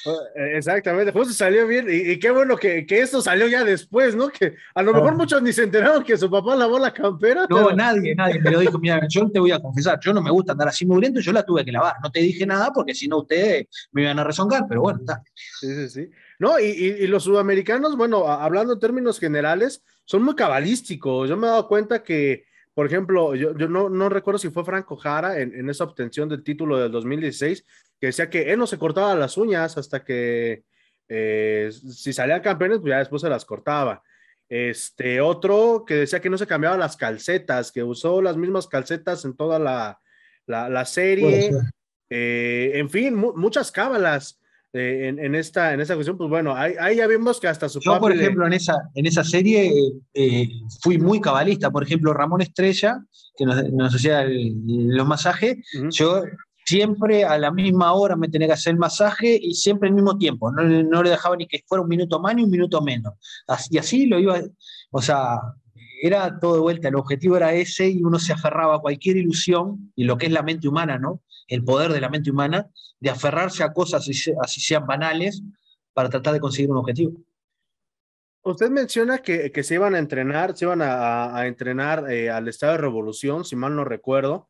Eh, 0.05 0.57
exactamente, 0.57 1.11
pues 1.11 1.35
salió 1.35 1.65
bien. 1.65 1.87
Y, 1.89 2.19
qué 2.19 2.29
bueno 2.29 2.57
que, 2.57 2.85
que, 2.85 2.99
esto 2.99 3.21
salió 3.21 3.47
ya 3.47 3.63
después, 3.63 4.15
¿no? 4.15 4.29
Que 4.29 4.55
a 4.75 4.83
lo 4.83 4.93
mejor 4.93 5.15
muchos 5.15 5.41
ni 5.41 5.53
se 5.53 5.63
enteraron 5.63 6.03
que 6.03 6.17
su 6.17 6.29
papá 6.29 6.55
lavó 6.55 6.77
la 6.77 6.93
campera. 6.93 7.47
No, 7.49 7.71
nadie, 7.71 8.13
nadie 8.13 8.39
me 8.39 8.51
lo 8.51 8.59
dijo. 8.59 8.77
Mira, 8.77 9.01
yo 9.09 9.29
te 9.31 9.39
voy 9.39 9.51
a 9.51 9.59
confesar, 9.59 9.99
yo 10.01 10.13
no 10.13 10.21
me 10.21 10.29
gusta 10.29 10.51
andar 10.51 10.67
así 10.67 10.85
mugriento, 10.85 11.21
yo 11.21 11.31
la 11.31 11.43
tuve 11.43 11.65
que 11.65 11.71
lavar. 11.71 11.95
No 12.03 12.11
te 12.11 12.19
dije 12.19 12.45
nada 12.45 12.71
porque 12.73 12.93
si 12.93 13.07
no 13.07 13.19
ustedes 13.19 13.65
me 13.91 14.03
iban 14.03 14.19
a 14.19 14.23
rezongar, 14.23 14.65
pero 14.67 14.81
bueno, 14.81 14.99
está. 14.99 15.23
Sí, 15.59 15.73
sí, 15.73 15.89
sí. 15.89 16.09
No, 16.37 16.59
y, 16.59 16.65
y, 16.65 17.07
los 17.07 17.23
sudamericanos, 17.23 17.95
bueno, 17.95 18.27
hablando 18.27 18.73
en 18.73 18.79
términos 18.79 19.19
generales, 19.19 19.81
son 20.05 20.23
muy 20.23 20.35
cabalísticos. 20.35 21.29
Yo 21.29 21.37
me 21.37 21.47
he 21.47 21.49
dado 21.49 21.67
cuenta 21.67 22.03
que, 22.03 22.45
por 22.73 22.85
ejemplo, 22.85 23.35
yo, 23.35 23.57
yo 23.57 23.67
no, 23.67 23.89
no, 23.89 24.09
recuerdo 24.09 24.37
si 24.37 24.49
fue 24.49 24.65
Franco 24.65 24.95
Jara 24.95 25.39
en, 25.39 25.53
en, 25.53 25.69
esa 25.69 25.83
obtención 25.83 26.29
del 26.29 26.43
título 26.43 26.77
del 26.77 26.91
2016, 26.91 27.65
que 27.99 28.07
decía 28.07 28.29
que 28.29 28.51
él 28.51 28.59
no 28.59 28.67
se 28.67 28.77
cortaba 28.77 29.15
las 29.15 29.37
uñas 29.37 29.77
hasta 29.77 30.03
que 30.03 30.63
eh, 31.07 31.71
si 31.71 32.13
salían 32.13 32.41
campeones, 32.41 32.79
pues 32.79 32.91
ya 32.91 32.99
después 32.99 33.21
se 33.21 33.29
las 33.29 33.45
cortaba. 33.45 34.03
Este 34.49 35.21
otro 35.21 35.83
que 35.85 35.95
decía 35.95 36.19
que 36.19 36.29
no 36.29 36.37
se 36.37 36.47
cambiaba 36.47 36.77
las 36.77 36.97
calcetas, 36.97 37.71
que 37.71 37.83
usó 37.83 38.21
las 38.21 38.37
mismas 38.37 38.67
calcetas 38.67 39.25
en 39.25 39.35
toda 39.35 39.59
la, 39.59 39.99
la, 40.45 40.69
la 40.69 40.85
serie. 40.85 41.51
Eh, 42.09 42.71
en 42.75 42.89
fin, 42.89 43.15
mu 43.15 43.33
muchas 43.35 43.71
cábalas. 43.71 44.39
Eh, 44.75 45.07
en, 45.07 45.35
esta, 45.35 45.71
en 45.71 45.81
esta 45.81 45.93
cuestión, 45.93 46.17
pues 46.17 46.31
bueno, 46.31 46.55
ahí, 46.55 46.73
ahí, 46.79 46.95
ya 46.95 47.05
vimos 47.05 47.39
que 47.39 47.47
hasta 47.47 47.69
su 47.69 47.79
Yo, 47.79 47.99
por 47.99 48.11
ejemplo, 48.11 48.47
en, 48.47 48.53
esa, 48.53 48.89
en 48.95 49.05
esa 49.05 49.23
serie 49.23 49.71
eh, 50.15 50.49
fui 50.81 50.97
muy 50.97 51.21
cabalista. 51.21 51.69
Por 51.69 51.83
ejemplo, 51.83 52.11
Ramón 52.11 52.41
Estrella, 52.41 52.99
que 53.37 53.45
nos, 53.45 53.71
nos 53.71 53.93
hacía 53.93 54.25
los 54.27 55.07
masajes, 55.07 55.57
yo 55.91 56.23
siempre 56.65 57.23
a 57.23 57.37
la 57.37 57.51
misma 57.51 57.93
hora 57.93 58.15
me 58.15 58.29
tenía 58.29 58.47
que 58.47 58.53
hacer 58.53 58.71
el 58.71 58.79
masaje 58.79 59.37
y 59.39 59.53
siempre 59.53 59.89
al 59.89 59.95
mismo 59.95 60.17
tiempo. 60.17 60.51
No, 60.51 60.63
no 60.63 61.03
le 61.03 61.11
dejaba 61.11 61.35
ni 61.35 61.45
que 61.45 61.63
fuera 61.67 61.83
un 61.83 61.89
minuto 61.89 62.19
más 62.19 62.35
ni 62.35 62.43
un 62.43 62.49
minuto 62.49 62.81
menos. 62.81 63.13
y 63.69 63.77
así 63.77 64.07
lo 64.07 64.19
iba, 64.19 64.41
o 64.89 65.01
sea, 65.03 65.39
era 66.01 66.39
todo 66.39 66.55
de 66.55 66.61
vuelta. 66.61 66.87
El 66.87 66.95
objetivo 66.95 67.37
era 67.37 67.53
ese 67.53 67.89
y 67.89 68.03
uno 68.03 68.17
se 68.17 68.33
aferraba 68.33 68.75
a 68.77 68.79
cualquier 68.79 69.17
ilusión 69.17 69.93
y 69.95 70.03
lo 70.05 70.17
que 70.17 70.25
es 70.25 70.31
la 70.31 70.41
mente 70.41 70.67
humana, 70.67 70.97
¿no? 70.97 71.21
El 71.47 71.63
poder 71.63 71.91
de 71.91 72.01
la 72.01 72.09
mente 72.09 72.31
humana 72.31 72.67
de 72.99 73.09
aferrarse 73.09 73.63
a 73.63 73.73
cosas 73.73 74.07
así 74.41 74.61
sean 74.61 74.85
banales 74.85 75.43
para 75.93 76.09
tratar 76.09 76.33
de 76.33 76.39
conseguir 76.39 76.71
un 76.71 76.77
objetivo. 76.77 77.17
Usted 78.45 78.69
menciona 78.69 79.19
que, 79.19 79.51
que 79.51 79.63
se 79.63 79.75
iban 79.75 79.95
a 79.95 79.99
entrenar, 79.99 80.55
se 80.57 80.65
iban 80.65 80.81
a, 80.81 81.47
entrenar 81.47 82.11
eh, 82.11 82.29
al 82.29 82.47
estado 82.47 82.73
de 82.73 82.79
revolución, 82.79 83.45
si 83.45 83.55
mal 83.55 83.75
no 83.75 83.85
recuerdo, 83.85 84.49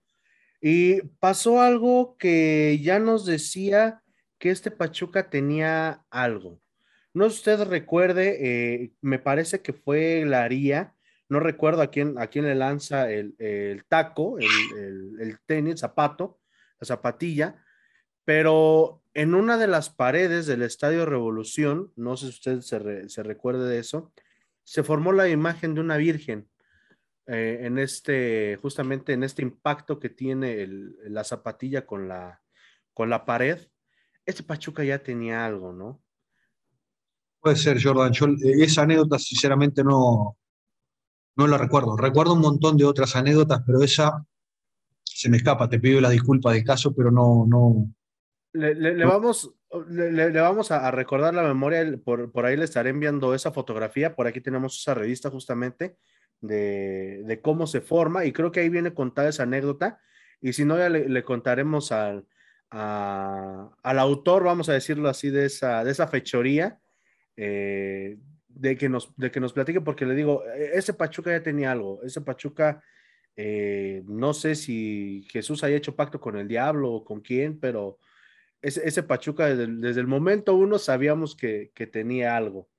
y 0.59 1.01
pasó 1.19 1.61
algo 1.61 2.17
que 2.17 2.79
ya 2.81 2.97
nos 2.97 3.25
decía 3.25 4.01
que 4.39 4.49
este 4.49 4.71
Pachuca 4.71 5.29
tenía 5.29 6.05
algo. 6.09 6.59
No 7.13 7.27
usted 7.27 7.61
recuerde, 7.63 8.37
eh, 8.83 8.93
me 9.01 9.19
parece 9.19 9.61
que 9.61 9.73
fue 9.73 10.25
Laría, 10.25 10.95
no 11.29 11.39
recuerdo 11.39 11.83
a 11.83 11.91
quién, 11.91 12.17
a 12.17 12.27
quién 12.27 12.45
le 12.45 12.55
lanza 12.55 13.11
el, 13.11 13.35
el 13.37 13.85
taco, 13.85 14.39
el, 14.39 14.47
el, 14.77 15.21
el 15.21 15.39
tenis, 15.45 15.81
zapato, 15.81 16.39
zapatilla, 16.85 17.63
pero 18.25 19.03
en 19.13 19.35
una 19.35 19.57
de 19.57 19.67
las 19.67 19.89
paredes 19.89 20.45
del 20.47 20.61
Estadio 20.61 21.05
Revolución, 21.05 21.91
no 21.95 22.17
sé 22.17 22.27
si 22.27 22.31
usted 22.31 22.61
se, 22.61 23.09
se 23.09 23.23
recuerde 23.23 23.69
de 23.69 23.79
eso, 23.79 24.11
se 24.63 24.83
formó 24.83 25.11
la 25.11 25.27
imagen 25.29 25.75
de 25.75 25.81
una 25.81 25.97
virgen 25.97 26.47
eh, 27.25 27.59
en 27.61 27.79
este, 27.79 28.57
justamente 28.61 29.13
en 29.13 29.23
este 29.23 29.41
impacto 29.41 29.97
que 29.97 30.09
tiene 30.09 30.61
el, 30.61 30.95
la 31.07 31.23
zapatilla 31.23 31.85
con 31.85 32.07
la, 32.07 32.41
con 32.93 33.09
la 33.09 33.25
pared. 33.25 33.59
Este 34.25 34.43
Pachuca 34.43 34.83
ya 34.83 34.99
tenía 34.99 35.45
algo, 35.45 35.71
¿no? 35.71 36.01
Puede 37.39 37.55
ser, 37.55 37.81
Jordan. 37.81 38.11
Yo 38.11 38.27
eh, 38.27 38.63
esa 38.63 38.81
anécdota, 38.83 39.19
sinceramente, 39.19 39.83
no, 39.83 40.37
no 41.35 41.47
la 41.47 41.57
recuerdo. 41.57 41.95
Recuerdo 41.95 42.33
un 42.33 42.41
montón 42.41 42.77
de 42.77 42.85
otras 42.85 43.15
anécdotas, 43.15 43.61
pero 43.65 43.81
esa 43.81 44.25
se 45.15 45.29
me 45.29 45.37
escapa, 45.37 45.69
te 45.69 45.79
pido 45.79 46.01
la 46.01 46.09
disculpa 46.09 46.51
del 46.51 46.63
caso, 46.63 46.95
pero 46.95 47.11
no... 47.11 47.45
no. 47.47 47.93
Le, 48.53 49.03
vamos, 49.03 49.51
le, 49.89 50.29
vamos 50.29 50.69
a, 50.69 50.91
recordar 50.91 51.33
la 51.33 51.41
memoria, 51.41 51.97
por, 52.03 52.31
por, 52.31 52.45
ahí 52.45 52.55
le 52.55 52.65
estaré 52.65 52.91
enviando 52.91 53.33
esa 53.33 53.51
fotografía, 53.51 54.15
por 54.15 54.27
aquí 54.27 54.41
tenemos 54.41 54.79
esa 54.79 54.93
revista 54.93 55.31
justamente 55.31 55.97
de, 56.39 57.23
de 57.25 57.41
cómo 57.41 57.65
se 57.65 57.81
forma 57.81 58.25
y 58.25 58.31
creo 58.31 58.51
que 58.51 58.59
ahí 58.59 58.69
viene 58.69 58.93
contada 58.93 59.29
esa 59.29 59.43
anécdota 59.43 59.99
y 60.43 60.53
si 60.53 60.65
no 60.65 60.77
ya 60.77 60.89
le, 60.89 61.23
contaremos 61.23 61.93
al, 61.93 62.27
al 62.69 63.99
autor, 63.99 64.43
vamos 64.43 64.67
a 64.67 64.73
decirlo 64.73 65.07
así, 65.07 65.29
de 65.29 65.45
esa, 65.45 65.85
de 65.85 65.91
esa 65.91 66.07
fechoría, 66.07 66.79
eh, 67.37 68.17
de, 68.49 68.77
que 68.77 68.89
nos, 68.89 69.15
de 69.15 69.31
que 69.31 69.39
nos 69.39 69.53
platique, 69.53 69.79
porque 69.79 70.05
le 70.05 70.15
digo, 70.15 70.43
e, 70.45 70.77
ese 70.77 70.93
Pachuca 70.93 71.31
ya 71.31 71.41
tenía 71.41 71.71
algo, 71.71 72.03
ese 72.03 72.19
Pachuca 72.19 72.83
eh, 73.35 74.03
no 74.05 74.33
sé 74.33 74.55
si 74.55 75.25
Jesús 75.29 75.63
haya 75.63 75.75
hecho 75.75 75.95
pacto 75.95 76.19
con 76.19 76.37
el 76.37 76.47
diablo 76.47 76.91
o 76.91 77.03
con 77.03 77.21
quién, 77.21 77.59
pero 77.59 77.97
ese, 78.61 79.03
Pachuca 79.03 79.53
desde, 79.53 79.99
el 79.99 80.07
momento 80.07 80.55
uno 80.55 80.79
sabíamos 80.79 81.35
que, 81.35 81.71
tenía 81.91 82.37
algo. 82.37 82.69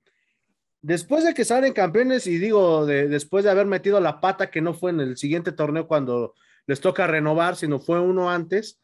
Después 0.81 1.23
de 1.23 1.33
que 1.33 1.45
salen 1.45 1.73
campeones, 1.73 2.27
y 2.27 2.37
digo, 2.37 2.85
después 2.85 3.43
de 3.43 3.51
haber 3.51 3.65
metido 3.65 3.99
la 3.99 4.19
pata, 4.19 4.49
que 4.49 4.61
no 4.61 4.73
fue 4.73 4.91
en 4.91 4.99
el 4.99 5.17
siguiente 5.17 5.51
torneo 5.51 5.87
cuando 5.87 6.33
les 6.67 6.79
toca 6.79 7.07
renovar, 7.07 7.55
sino 7.55 7.79
fue 7.79 7.99
uno 7.99 8.29
antes, 8.29 8.79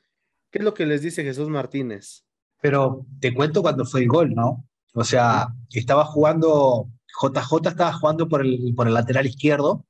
¿qué 0.52 0.60
es 0.60 0.66
lo 0.66 0.74
que 0.74 0.86
les 0.86 1.02
dice 1.02 1.24
Jesús 1.24 1.50
Martínez? 1.50 2.24
Pero 2.62 3.06
te 3.20 3.34
cuento 3.34 3.62
cuando 3.62 3.86
fue 3.86 4.02
el 4.02 4.08
gol, 4.08 4.36
¿no? 4.36 4.68
O 4.94 5.04
sea, 5.04 5.48
estaba 5.72 6.06
jugando, 6.06 6.90
JJ 7.20 7.70
estaba 7.70 7.94
jugando 7.94 8.28
por 8.28 8.42
el, 8.42 8.74
por 8.76 8.88
el 8.88 8.94
lateral 8.94 9.26
izquierdo. 9.26 9.86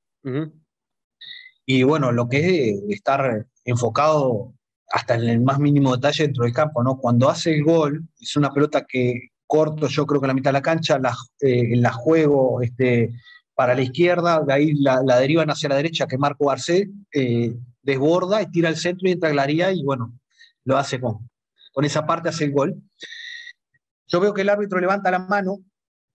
Y 1.66 1.84
bueno, 1.84 2.12
lo 2.12 2.28
que 2.28 2.70
es 2.70 2.84
estar 2.89 3.45
enfocado 3.66 4.53
hasta 4.91 5.16
en 5.16 5.24
el 5.24 5.41
más 5.41 5.59
mínimo 5.59 5.95
detalle 5.95 6.26
dentro 6.26 6.43
del 6.43 6.53
campo, 6.53 6.84
¿no? 6.84 6.97
Cuando 6.97 7.30
hace 7.30 7.55
el 7.55 7.64
gol, 7.64 8.07
es 8.20 8.36
una 8.36 8.51
pelota 8.51 8.86
que 8.88 9.30
corto, 9.47 9.88
yo 9.88 10.05
creo 10.05 10.22
que 10.22 10.28
la 10.28 10.34
mitad 10.34 10.51
de 10.51 10.53
la 10.53 10.62
cancha, 10.62 10.97
la, 10.99 11.16
eh, 11.41 11.76
la 11.76 11.91
juego 11.91 12.62
este, 12.62 13.12
para 13.53 13.76
la 13.76 13.82
izquierda, 13.82 14.41
de 14.41 14.53
ahí 14.53 14.74
la, 14.74 15.01
derivan 15.20 15.49
hacia 15.49 15.70
la 15.70 15.76
derecha, 15.76 16.07
que 16.07 16.18
Marco 16.18 16.47
Garcés 16.47 16.88
eh, 17.14 17.53
desborda 17.82 18.41
y 18.41 18.47
tira 18.49 18.70
al 18.70 18.78
centro 18.78 19.07
y 19.07 19.12
entra 19.12 19.30
a 19.30 19.34
Glaría 19.34 19.72
y 19.72 19.84
bueno, 19.84 20.18
lo 20.64 20.78
hace 20.78 20.99
con, 20.99 21.30
con 21.74 21.86
esa 21.86 22.05
parte, 22.05 22.30
hace 22.30 22.45
el 22.45 22.53
gol. 22.53 22.82
Yo 24.07 24.20
veo 24.20 24.34
que 24.34 24.41
el 24.41 24.49
árbitro 24.49 24.80
levanta 24.80 25.12
la 25.12 25.20
mano, 25.20 25.59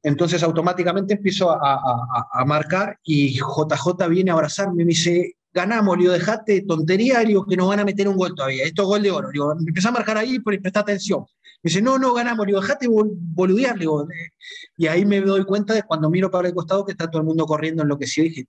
entonces 0.02 0.42
automáticamente 0.42 1.14
empiezo 1.14 1.50
a, 1.50 1.74
a, 1.74 2.28
a 2.32 2.44
marcar 2.44 2.98
y 3.02 3.38
JJ 3.38 4.08
viene 4.08 4.30
a 4.30 4.34
abrazarme 4.34 4.82
y 4.82 4.86
me 4.86 4.90
dice, 4.90 5.36
ganamos, 5.56 5.96
digo, 5.96 6.12
dejate 6.12 6.60
tontería, 6.62 7.20
digo, 7.20 7.46
que 7.46 7.56
nos 7.56 7.68
van 7.68 7.80
a 7.80 7.84
meter 7.84 8.06
un 8.06 8.16
gol 8.16 8.34
todavía, 8.34 8.64
esto 8.64 8.82
es 8.82 8.88
gol 8.88 9.02
de 9.02 9.10
oro, 9.10 9.30
digo, 9.32 9.52
empecé 9.52 9.88
a 9.88 9.90
marcar 9.90 10.18
ahí, 10.18 10.38
pero 10.38 10.60
presta 10.60 10.80
atención. 10.80 11.20
Me 11.62 11.70
dice, 11.70 11.80
no, 11.80 11.98
no, 11.98 12.12
ganamos, 12.12 12.46
digo, 12.46 12.60
dejate 12.60 12.86
boludear, 12.88 13.78
digo, 13.78 14.06
y 14.76 14.86
ahí 14.86 15.06
me 15.06 15.22
doy 15.22 15.44
cuenta 15.44 15.72
de 15.72 15.82
cuando 15.82 16.10
miro 16.10 16.30
para 16.30 16.48
el 16.48 16.54
costado 16.54 16.84
que 16.84 16.92
está 16.92 17.10
todo 17.10 17.22
el 17.22 17.26
mundo 17.26 17.46
corriendo 17.46 17.82
en 17.82 17.88
lo 17.88 17.98
que 17.98 18.06
sí, 18.06 18.22
dije, 18.22 18.46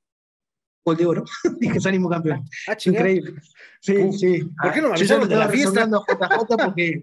gol 0.83 0.97
de 0.97 1.05
oro, 1.05 1.23
dije, 1.59 1.79
salimos 1.79 2.11
campeón. 2.11 2.43
Ah, 2.67 2.77
Increíble. 2.85 3.41
Sí, 3.79 4.11
sí. 4.11 4.43
¿Por 4.61 4.73
qué 4.73 4.81
no 4.81 4.89
me 4.89 4.95
avisaron 4.95 5.29
de 5.29 5.35
la 5.35 5.47
fiesta? 5.47 5.87
JJ 5.87 6.57
porque 6.57 7.01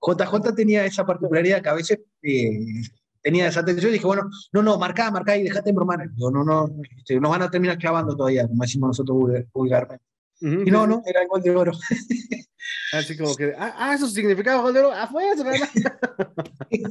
JJ 0.00 0.54
tenía 0.54 0.84
esa 0.84 1.06
particularidad 1.06 1.62
que 1.62 1.68
a 1.68 1.74
veces 1.74 2.00
eh, 2.22 2.82
tenía 3.28 3.46
esa 3.46 3.60
atención 3.60 3.90
y 3.90 3.94
dije, 3.94 4.06
bueno, 4.06 4.30
no, 4.52 4.62
no, 4.62 4.78
marcá, 4.78 5.10
marcá 5.10 5.36
y 5.36 5.42
dejate 5.42 5.70
bromar. 5.72 6.08
Digo, 6.12 6.30
no, 6.30 6.42
no, 6.42 6.70
este, 6.96 7.20
nos 7.20 7.30
van 7.30 7.42
a 7.42 7.50
terminar 7.50 7.76
clavando 7.76 8.16
todavía, 8.16 8.48
como 8.48 8.62
decimos 8.62 8.88
nosotros 8.88 9.44
vulgarmente. 9.52 10.02
y 10.40 10.70
no, 10.70 10.86
no, 10.86 11.02
era 11.04 11.20
el 11.20 11.28
gol 11.28 11.42
de 11.42 11.50
oro. 11.50 11.72
Así 12.94 13.18
como 13.18 13.36
que, 13.36 13.52
ah, 13.58 13.74
ah 13.76 13.94
eso 13.94 14.08
significaba 14.08 14.62
gol 14.62 14.72
de 14.72 14.80
oro, 14.80 14.92
ah, 14.94 15.06
fue 15.12 15.28
eso, 15.28 15.44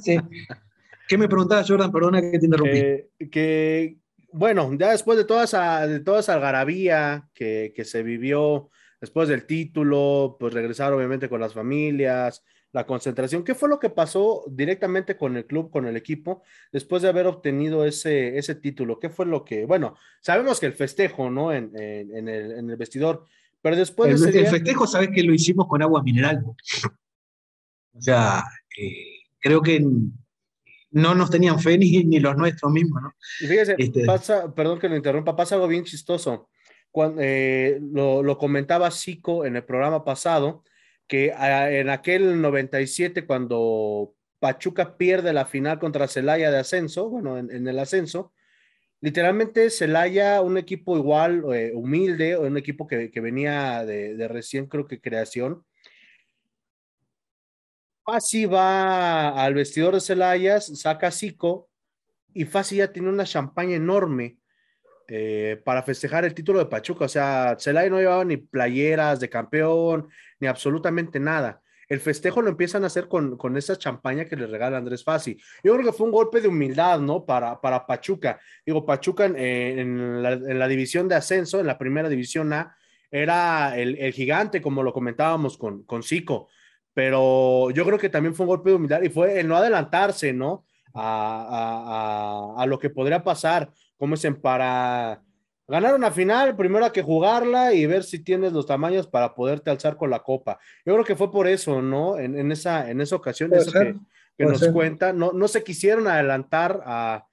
sí. 0.04 0.20
¿Qué 1.08 1.18
me 1.18 1.28
preguntaba, 1.28 1.66
Jordan? 1.68 1.92
Perdona 1.92 2.22
que 2.22 2.38
te 2.38 2.46
interrumpí. 2.46 3.30
que, 3.32 3.98
bueno, 4.32 4.72
ya 4.78 4.92
después 4.92 5.18
de 5.18 5.26
toda 5.26 5.46
esa, 5.46 5.88
de 5.88 6.02
toda 6.02 6.20
esa 6.20 6.36
algarabía 6.36 7.28
que, 7.34 7.74
que 7.76 7.84
se 7.84 8.04
vivió 8.04 8.70
después 9.02 9.28
del 9.28 9.48
título, 9.48 10.38
pues 10.40 10.54
regresar 10.54 10.94
obviamente 10.94 11.30
con 11.30 11.42
las 11.42 11.56
familias, 11.56 12.44
la 12.78 12.86
concentración. 12.86 13.44
¿Qué 13.44 13.56
fue 13.56 13.70
lo 13.70 13.80
que 13.80 13.90
pasó 13.90 14.46
directamente 14.48 15.18
con 15.18 15.36
el 15.36 15.48
club, 15.48 15.72
con 15.72 15.88
el 15.88 15.98
equipo, 15.98 16.44
después 16.72 17.02
de 17.02 17.10
haber 17.10 17.26
obtenido 17.26 17.86
ese, 17.86 18.38
ese 18.38 18.54
título? 18.54 19.00
¿Qué 19.00 19.10
fue 19.10 19.26
lo 19.26 19.44
que, 19.44 19.66
bueno, 19.66 19.98
sabemos 20.22 20.60
que 20.60 20.68
el 20.68 20.74
festejo, 20.74 21.32
¿no? 21.32 21.52
En, 21.52 21.72
en, 21.76 22.28
el, 22.30 22.52
en 22.52 22.70
el, 22.70 22.76
vestidor, 22.78 23.26
pero 23.64 23.76
después 23.76 24.12
el, 24.12 24.20
de 24.20 24.30
ese 24.30 24.40
el 24.42 24.48
festejo, 24.48 24.86
sabes 24.86 25.10
que 25.12 25.24
lo 25.24 25.34
hicimos 25.34 25.68
con 25.68 25.82
agua 25.82 26.04
mineral. 26.04 26.44
O 26.46 26.56
sea, 28.00 28.44
eh, 28.78 29.22
creo 29.40 29.60
que 29.64 29.84
no 30.92 31.16
nos 31.16 31.32
tenían 31.32 31.60
fe 31.60 31.80
ni, 31.80 32.04
ni 32.04 32.20
los 32.20 32.38
nuestros 32.38 32.72
mismos, 32.72 33.02
¿no? 33.02 33.12
Y 33.42 33.48
fíjese, 33.48 33.74
este 33.76 34.06
pasa, 34.06 34.54
perdón 34.54 34.78
que 34.78 34.88
lo 34.88 34.96
interrumpa, 34.96 35.36
pasa 35.36 35.56
algo 35.56 35.68
bien 35.68 35.84
chistoso. 35.84 36.50
Cuando, 36.92 37.22
eh, 37.24 37.80
lo, 37.82 38.22
lo 38.22 38.38
comentaba 38.38 38.92
Zico 38.92 39.46
en 39.46 39.56
el 39.56 39.64
programa 39.64 40.06
pasado, 40.06 40.64
que 41.08 41.34
ah, 41.36 41.72
en 41.72 41.90
aquel 41.90 42.42
97, 42.42 43.26
cuando 43.26 44.14
Pachuca 44.40 44.98
pierde 44.98 45.34
la 45.34 45.46
final 45.46 45.80
contra 45.80 46.08
Celaya 46.08 46.52
de 46.52 46.60
ascenso, 46.60 47.10
bueno, 47.10 47.38
en, 47.38 47.68
el 47.68 47.80
ascenso, 47.80 48.34
literalmente 49.02 49.70
Celaya, 49.70 50.42
un 50.42 50.58
equipo 50.58 50.98
igual, 50.98 51.44
eh, 51.54 51.72
humilde, 51.74 52.38
un 52.38 52.58
equipo 52.58 52.88
que, 52.88 53.10
venía 53.16 53.86
de, 53.86 54.28
recién, 54.28 54.68
creo 54.68 54.88
que 54.88 55.02
creación. 55.02 55.66
Fasi 58.06 58.46
va 58.46 59.44
al 59.44 59.54
vestidor 59.54 59.96
de 59.96 60.02
Celaya, 60.02 60.62
saca 60.62 61.12
Zico 61.12 61.70
y 62.34 62.46
Fasi 62.46 62.78
ya 62.78 62.92
tiene 62.92 63.10
una 63.10 63.26
champaña 63.26 63.76
enorme 63.76 64.38
eh, 65.10 65.62
para 65.64 65.84
festejar 65.84 66.26
el 66.26 66.34
título 66.34 66.60
de 66.60 66.66
Pachuca. 66.66 67.06
O 67.06 67.08
sea, 67.10 67.56
Celaya 67.58 67.90
no 67.90 68.00
llevaba 68.00 68.26
ni 68.26 68.36
playeras 68.38 69.22
de 69.22 69.30
campeón, 69.30 70.10
ni 70.40 70.48
absolutamente 70.48 71.20
nada. 71.20 71.62
El 71.88 72.02
festejo 72.02 72.42
lo 72.42 72.50
empiezan 72.50 72.84
a 72.84 72.88
hacer 72.88 73.08
con, 73.08 73.38
con 73.38 73.56
esa 73.56 73.78
champaña 73.78 74.26
que 74.26 74.36
le 74.36 74.48
regala 74.48 74.78
Andrés 74.78 75.06
Fassi. 75.06 75.38
Yo 75.64 75.74
creo 75.74 75.86
que 75.86 75.94
fue 75.94 76.08
un 76.08 76.12
golpe 76.12 76.42
de 76.42 76.50
humildad, 76.50 77.00
¿no? 77.00 77.26
Para, 77.26 77.62
para 77.62 77.86
Pachuca. 77.86 78.42
Digo, 78.66 78.86
Pachuca 78.86 79.26
en, 79.26 80.22
la, 80.22 80.68
división 80.68 81.08
de 81.08 81.16
ascenso, 81.16 81.62
en 81.62 81.68
la 81.68 81.78
primera 81.78 82.10
división 82.10 82.52
A, 82.52 82.76
era 83.10 83.78
el, 83.78 84.12
gigante, 84.12 84.62
como 84.62 84.84
lo 84.84 84.92
comentábamos 84.92 85.58
con, 85.58 85.84
con 85.84 86.04
Zico. 86.04 86.50
Pero 86.94 87.72
yo 87.72 87.86
creo 87.86 87.98
que 87.98 88.10
también 88.10 88.36
fue 88.36 88.44
un 88.46 88.50
golpe 88.50 88.72
de 88.72 88.76
humildad 88.76 89.02
y 89.04 89.10
fue 89.10 89.40
el 89.40 89.48
no 89.48 89.56
adelantarse, 89.56 90.34
¿no? 90.34 90.66
A, 90.94 92.56
a, 92.58 92.62
a 92.62 92.66
lo 92.66 92.80
que 92.80 92.90
podría 92.90 93.24
pasar 93.24 93.72
como 93.98 94.16
dicen, 94.16 94.40
para 94.40 95.22
ganar 95.68 95.96
una 95.96 96.12
final, 96.12 96.56
primero 96.56 96.86
hay 96.86 96.92
que 96.92 97.04
jugarla 97.04 97.74
y 97.74 97.86
ver 97.86 98.04
si 98.04 98.20
tienes 98.20 98.54
los 98.54 98.66
tamaños 98.66 99.08
para 99.08 99.36
poderte 99.36 99.70
alzar 99.70 99.98
con 99.98 100.10
la 100.10 100.20
copa. 100.20 100.60
Yo 100.86 100.94
creo 100.94 101.06
que 101.06 101.16
fue 101.16 101.32
por 101.32 101.48
eso, 101.48 101.82
¿no? 101.82 102.18
En, 102.18 102.52
esa, 102.52 102.90
en 102.90 103.02
esa 103.02 103.16
ocasión, 103.16 103.54
eso 103.54 103.72
que, 103.72 103.96
nos 104.46 104.68
cuenta, 104.70 105.14
no, 105.14 105.32
no 105.34 105.48
se 105.48 105.64
quisieron 105.64 106.08
adelantar 106.08 106.82
a, 106.86 107.27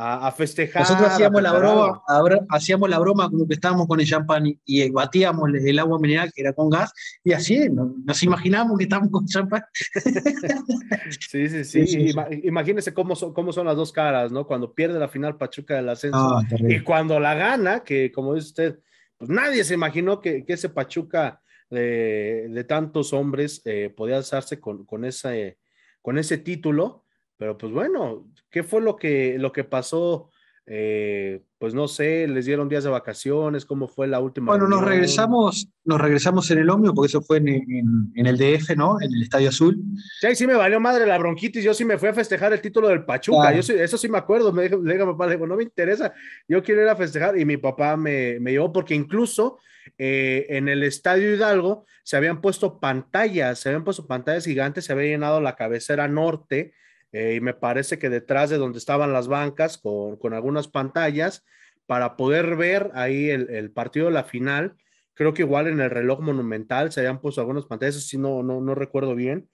a, 0.00 0.30
festejar. 0.30 0.82
Nosotros 0.82 1.08
hacíamos 1.10 1.42
la 1.42 1.52
broma, 1.52 2.02
hacíamos 2.50 2.88
la 2.88 2.98
broma 3.00 3.28
como 3.28 3.48
que 3.48 3.54
estábamos 3.54 3.88
con 3.88 3.98
el 3.98 4.06
champán 4.06 4.44
y, 4.64 4.90
batíamos 4.90 5.50
el 5.52 5.78
agua 5.78 5.98
mineral 5.98 6.32
que 6.32 6.42
era 6.42 6.52
con 6.52 6.70
gas 6.70 6.92
y 7.24 7.32
así 7.32 7.68
nos, 7.68 8.22
imaginábamos 8.22 8.78
que 8.78 8.84
estábamos 8.84 9.10
con 9.10 9.26
champán. 9.26 9.62
Sí, 11.30 11.48
sí, 11.48 11.86
sí. 11.86 12.14
Imagínense 12.44 12.92
cómo 12.94 13.16
son, 13.16 13.32
cómo 13.32 13.52
son 13.52 13.66
las 13.66 13.76
dos 13.76 13.92
caras, 13.92 14.30
¿no? 14.30 14.46
Cuando 14.46 14.72
pierde 14.72 14.98
la 14.98 15.08
final 15.08 15.36
Pachuca 15.36 15.76
del 15.76 15.88
ascenso 15.88 16.18
ah, 16.18 16.42
y 16.50 16.80
cuando 16.80 17.18
la 17.18 17.34
gana, 17.34 17.80
que 17.80 18.12
como 18.12 18.34
dice 18.34 18.46
usted, 18.46 18.78
pues 19.16 19.30
nadie 19.30 19.64
se 19.64 19.74
imaginó 19.74 20.20
que, 20.20 20.44
ese 20.46 20.68
Pachuca 20.68 21.40
de, 21.70 22.64
tantos 22.68 23.12
hombres 23.12 23.62
eh, 23.64 23.92
podía 23.94 24.16
alzarse 24.16 24.60
con, 24.60 24.84
con, 24.84 25.04
ese, 25.04 25.58
con 26.02 26.18
ese 26.18 26.38
título 26.38 27.04
pero 27.38 27.56
pues 27.56 27.72
bueno, 27.72 28.26
¿qué 28.50 28.62
fue 28.62 28.80
lo 28.80 28.96
que, 28.96 29.36
lo 29.38 29.52
que 29.52 29.64
pasó? 29.64 30.30
Eh, 30.70 31.40
pues 31.56 31.72
no 31.72 31.88
sé, 31.88 32.28
les 32.28 32.44
dieron 32.44 32.68
días 32.68 32.84
de 32.84 32.90
vacaciones, 32.90 33.64
¿cómo 33.64 33.88
fue 33.88 34.06
la 34.06 34.20
última? 34.20 34.52
Bueno, 34.52 34.68
nos 34.68 34.84
regresamos, 34.84 35.68
nos 35.84 35.98
regresamos 35.98 36.50
en 36.50 36.58
el 36.58 36.68
Omnio, 36.68 36.92
porque 36.92 37.06
eso 37.08 37.22
fue 37.22 37.38
en, 37.38 38.12
el 38.14 38.36
DF, 38.36 38.76
¿no? 38.76 39.00
En 39.00 39.10
el 39.10 39.22
Estadio 39.22 39.48
Azul. 39.48 39.82
Sí, 40.20 40.34
sí 40.34 40.46
me 40.46 40.54
valió 40.54 40.78
madre 40.78 41.06
la 41.06 41.16
bronquitis, 41.16 41.64
yo 41.64 41.72
sí 41.72 41.86
me 41.86 41.96
fui 41.96 42.10
a 42.10 42.14
festejar 42.14 42.52
el 42.52 42.60
título 42.60 42.88
del 42.88 43.06
Pachuca, 43.06 43.52
yo 43.54 43.60
eso 43.60 43.96
sí 43.96 44.08
me 44.10 44.18
acuerdo, 44.18 44.52
me 44.52 44.64
dijo, 44.64 44.76
le 44.76 44.92
digo 44.92 45.04
a 45.04 45.12
papá, 45.12 45.26
le 45.26 45.36
digo, 45.36 45.46
no 45.46 45.56
me 45.56 45.62
interesa, 45.62 46.12
yo 46.46 46.62
quiero 46.62 46.82
ir 46.82 46.88
a 46.88 46.96
festejar, 46.96 47.38
y 47.38 47.46
mi 47.46 47.56
papá 47.56 47.96
me, 47.96 48.38
me 48.38 48.50
llevó, 48.50 48.70
porque 48.70 48.94
incluso 48.94 49.58
eh, 49.96 50.46
en 50.50 50.68
el 50.68 50.82
Estadio 50.82 51.34
Hidalgo 51.34 51.86
se 52.02 52.16
habían 52.16 52.40
puesto 52.40 52.78
pantallas, 52.78 53.58
se 53.58 53.70
habían 53.70 53.84
puesto 53.84 54.06
pantallas 54.06 54.44
gigantes, 54.44 54.84
se 54.84 54.92
había 54.92 55.06
llenado 55.06 55.40
la 55.40 55.56
cabecera 55.56 56.08
norte, 56.08 56.74
eh, 57.12 57.34
y 57.36 57.40
me 57.40 57.54
parece 57.54 57.98
que 57.98 58.10
detrás 58.10 58.50
de 58.50 58.58
donde 58.58 58.78
estaban 58.78 59.12
las 59.12 59.28
bancas 59.28 59.78
con, 59.78 60.16
con 60.16 60.34
algunas 60.34 60.68
pantallas 60.68 61.44
para 61.86 62.16
poder 62.16 62.56
ver 62.56 62.90
ahí 62.94 63.30
el, 63.30 63.48
el, 63.50 63.70
partido 63.70 64.06
de 64.06 64.12
la 64.12 64.24
final. 64.24 64.76
Creo 65.14 65.32
que 65.32 65.42
igual 65.42 65.68
en 65.68 65.80
el 65.80 65.90
reloj 65.90 66.20
monumental 66.20 66.92
se 66.92 67.00
habían 67.00 67.20
puesto 67.20 67.40
algunas 67.40 67.64
pantallas, 67.64 67.94
si 67.94 68.18
no, 68.18 68.42
no, 68.42 68.60
no 68.60 68.74
recuerdo 68.74 69.14
bien, 69.14 69.48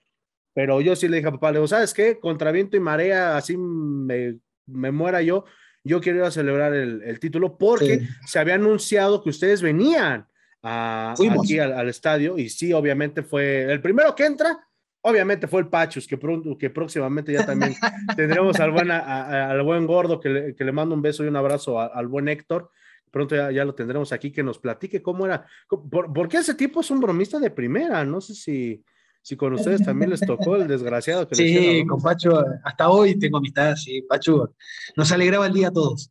pero 0.52 0.80
yo 0.80 0.96
sí 0.96 1.08
le 1.08 1.16
dije 1.16 1.28
a 1.28 1.32
papá, 1.32 1.52
le 1.52 1.58
digo, 1.58 1.68
¿sabes 1.68 1.94
qué? 1.94 2.18
Contra 2.18 2.52
viento 2.52 2.76
y 2.76 2.80
marea, 2.80 3.36
así 3.36 3.56
me, 3.56 4.38
me 4.66 4.90
muera 4.90 5.22
yo, 5.22 5.44
yo 5.84 6.00
quiero 6.00 6.18
ir 6.18 6.24
a 6.24 6.30
celebrar 6.30 6.74
el, 6.74 7.02
el 7.02 7.20
título 7.20 7.56
porque 7.56 8.00
se 8.26 8.38
había 8.38 8.54
anunciado 8.54 9.22
que 9.22 9.30
ustedes 9.30 9.62
venían 9.62 10.26
a, 10.62 11.12
aquí 11.12 11.58
al, 11.58 11.72
al, 11.72 11.88
estadio 11.88 12.38
y 12.38 12.48
sí, 12.48 12.72
obviamente 12.72 13.22
fue 13.22 13.70
el 13.70 13.80
primero 13.82 14.14
que 14.14 14.24
entra, 14.26 14.66
Obviamente 15.06 15.46
fue 15.46 15.60
el 15.60 15.68
Pachus, 15.68 16.06
que, 16.06 16.18
que 16.58 16.70
próximamente 16.70 17.30
ya 17.30 17.44
también 17.44 17.74
tendremos 18.16 18.58
al 18.58 18.70
buen, 18.70 18.90
al 18.90 19.62
buen 19.62 19.86
gordo, 19.86 20.18
que 20.18 20.28
le, 20.30 20.56
que 20.56 20.64
le, 20.64 20.72
mando 20.72 20.94
un 20.94 21.02
beso 21.02 21.22
y 21.22 21.28
un 21.28 21.36
abrazo 21.36 21.78
al 21.78 22.08
buen 22.08 22.26
Héctor. 22.26 22.70
Pronto 23.10 23.36
ya, 23.36 23.64
lo 23.66 23.74
tendremos 23.74 24.12
aquí, 24.12 24.32
que 24.32 24.42
nos 24.42 24.58
platique 24.58 25.02
cómo 25.02 25.26
era. 25.26 25.46
Por, 25.68 26.26
qué 26.26 26.38
ese 26.38 26.54
tipo 26.54 26.80
es 26.80 26.90
un 26.90 27.00
bromista 27.00 27.38
de 27.38 27.50
primera? 27.50 28.02
No 28.06 28.22
sé 28.22 28.34
si, 28.34 28.82
si 29.20 29.36
con 29.36 29.52
ustedes 29.52 29.84
también 29.84 30.08
les 30.08 30.20
tocó 30.20 30.56
el 30.56 30.66
desgraciado 30.66 31.28
que 31.28 31.34
Sí, 31.34 31.84
con 31.86 32.00
Pacho, 32.00 32.42
hasta 32.64 32.88
hoy 32.88 33.18
tengo 33.18 33.36
amistad, 33.36 33.76
sí, 33.76 34.00
Pacho, 34.08 34.54
nos 34.96 35.12
alegraba 35.12 35.46
el 35.46 35.52
día 35.52 35.68
a 35.68 35.72
todos. 35.72 36.10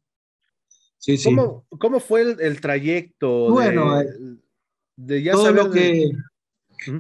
Sí, 1.00 1.18
sí. 1.18 1.36
¿Cómo, 1.80 2.00
fue 2.00 2.22
el, 2.40 2.62
trayecto? 2.62 3.50
Bueno, 3.50 4.00
eh, 4.00 4.08
de, 4.96 5.24
ya 5.24 5.32
todo 5.32 5.52
lo 5.52 5.72
que... 5.72 6.12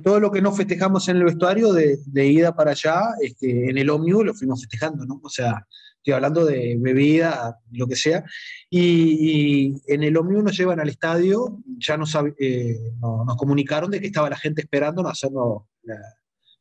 Todo 0.03 0.19
lo 0.19 0.31
que 0.31 0.41
no 0.41 0.53
festejamos 0.53 1.07
en 1.09 1.17
el 1.17 1.25
vestuario 1.25 1.73
de, 1.73 2.25
ida 2.25 2.55
para 2.55 2.71
allá, 2.71 3.01
este, 3.21 3.69
en 3.69 3.77
el 3.77 3.89
ómnibus 3.89 4.25
lo 4.25 4.34
fuimos 4.34 4.61
festejando, 4.61 5.05
¿no? 5.05 5.19
O 5.23 5.29
sea, 5.29 5.65
estoy 5.97 6.13
hablando 6.13 6.45
de 6.45 6.77
bebida, 6.79 7.57
lo 7.71 7.88
que 7.88 7.95
sea, 7.95 8.23
y, 8.69 9.75
en 9.88 10.03
el 10.03 10.17
ómnibus 10.17 10.43
nos 10.43 10.57
llevan 10.57 10.79
al 10.79 10.89
estadio, 10.89 11.61
ya 11.77 11.97
nos, 11.97 12.15
eh, 12.39 12.77
nos, 12.99 13.38
comunicaron 13.38 13.91
de 13.91 13.99
que 13.99 14.07
estaba 14.07 14.29
la 14.29 14.38
gente 14.38 14.61
esperando 14.61 15.07
hacernos 15.07 15.63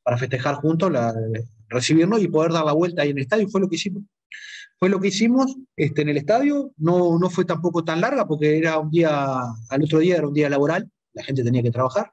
para 0.02 0.18
festejar 0.18 0.56
juntos, 0.56 0.90
la, 0.90 1.14
recibirnos 1.68 2.22
y 2.22 2.28
poder 2.28 2.52
dar 2.52 2.64
la 2.64 2.72
vuelta 2.72 3.02
ahí 3.02 3.10
en 3.10 3.18
el 3.18 3.24
estadio, 3.24 3.48
fue 3.48 3.60
lo 3.60 3.68
que 3.68 3.76
hicimos. 3.76 4.04
Fue 4.78 4.88
lo 4.88 5.00
que 5.00 5.08
hicimos 5.08 5.56
este, 5.76 6.02
en 6.02 6.08
el 6.08 6.16
estadio, 6.16 6.72
no, 6.76 7.18
no 7.18 7.30
fue 7.30 7.44
tampoco 7.44 7.84
tan 7.84 8.00
larga 8.00 8.26
porque 8.26 8.58
era 8.58 8.78
un 8.78 8.90
día, 8.90 9.38
al 9.68 9.82
otro 9.82 10.00
día 10.00 10.16
era 10.16 10.26
un 10.26 10.34
día 10.34 10.50
laboral, 10.50 10.90
la 11.12 11.22
gente 11.22 11.44
tenía 11.44 11.62
que 11.62 11.70
trabajar. 11.70 12.12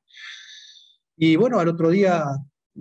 Y 1.22 1.36
bueno, 1.36 1.60
al 1.60 1.68
otro 1.68 1.90
día 1.90 2.24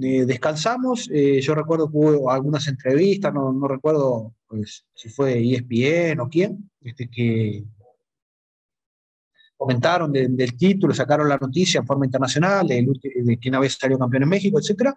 eh, 0.01 0.25
descansamos, 0.25 1.11
eh, 1.13 1.41
yo 1.41 1.57
recuerdo 1.57 1.91
que 1.91 1.97
hubo 1.97 2.31
algunas 2.31 2.69
entrevistas, 2.69 3.35
no, 3.35 3.53
no 3.53 3.67
recuerdo 3.67 4.33
pues, 4.47 4.87
si 4.95 5.09
fue 5.09 5.43
ESPN 5.43 6.21
o 6.21 6.29
quién, 6.29 6.71
este, 6.81 7.11
que 7.11 7.65
comentaron 9.57 10.13
del 10.13 10.57
título, 10.57 10.95
sacaron 10.95 11.29
la 11.29 11.37
noticia 11.37 11.81
en 11.81 11.87
forma 11.87 12.07
internacional 12.07 12.69
de, 12.69 12.87
de 13.25 13.39
quién 13.39 13.57
había 13.57 13.71
salido 13.71 13.99
campeón 13.99 14.23
en 14.23 14.29
México, 14.29 14.61
etc. 14.61 14.95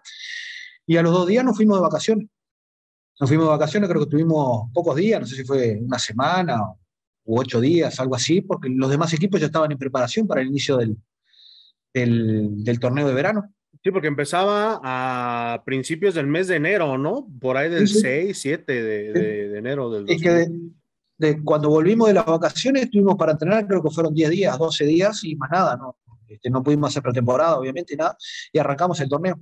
Y 0.86 0.96
a 0.96 1.02
los 1.02 1.12
dos 1.12 1.26
días 1.26 1.44
nos 1.44 1.56
fuimos 1.56 1.78
de 1.78 1.82
vacaciones. 1.82 2.28
Nos 3.18 3.28
fuimos 3.28 3.46
de 3.46 3.50
vacaciones, 3.50 3.90
creo 3.90 4.04
que 4.04 4.10
tuvimos 4.10 4.70
pocos 4.72 4.94
días, 4.94 5.20
no 5.20 5.26
sé 5.26 5.34
si 5.34 5.44
fue 5.44 5.80
una 5.82 5.98
semana 5.98 6.62
u 7.24 7.40
ocho 7.40 7.60
días, 7.60 7.98
algo 7.98 8.14
así, 8.14 8.40
porque 8.40 8.68
los 8.68 8.88
demás 8.88 9.12
equipos 9.12 9.40
ya 9.40 9.46
estaban 9.46 9.72
en 9.72 9.78
preparación 9.78 10.28
para 10.28 10.42
el 10.42 10.46
inicio 10.46 10.76
del, 10.76 10.96
del, 11.92 12.78
torneo 12.80 13.06
de 13.06 13.14
verano. 13.14 13.52
Sí, 13.82 13.90
porque 13.90 14.08
empezaba 14.08 14.80
a 14.82 15.62
principios 15.64 16.14
del 16.14 16.26
mes 16.26 16.46
de 16.48 16.56
enero, 16.56 16.98
¿no? 16.98 17.26
Por 17.40 17.56
ahí 17.56 17.68
del 17.68 17.88
6, 17.88 18.38
7 18.38 18.82
de, 18.82 19.58
enero 19.58 19.90
del 19.90 20.08
Es 20.08 20.22
que 20.22 20.48
de, 21.18 21.42
cuando 21.42 21.68
volvimos 21.68 22.08
de 22.08 22.14
las 22.14 22.26
vacaciones 22.26 22.84
estuvimos 22.84 23.16
para 23.16 23.32
entrenar, 23.32 23.66
creo 23.66 23.82
que 23.82 23.90
fueron 23.90 24.14
10 24.14 24.30
días, 24.30 24.58
12 24.58 24.86
días 24.86 25.24
y 25.24 25.34
más 25.34 25.50
nada, 25.50 25.76
¿no? 25.76 25.96
Este, 26.28 26.48
no 26.48 26.62
pudimos 26.62 26.90
hacer 26.90 27.02
pretemporada, 27.02 27.58
obviamente, 27.58 27.96
nada, 27.96 28.16
y 28.52 28.58
arrancamos 28.58 29.00
el 29.00 29.08
torneo. 29.08 29.40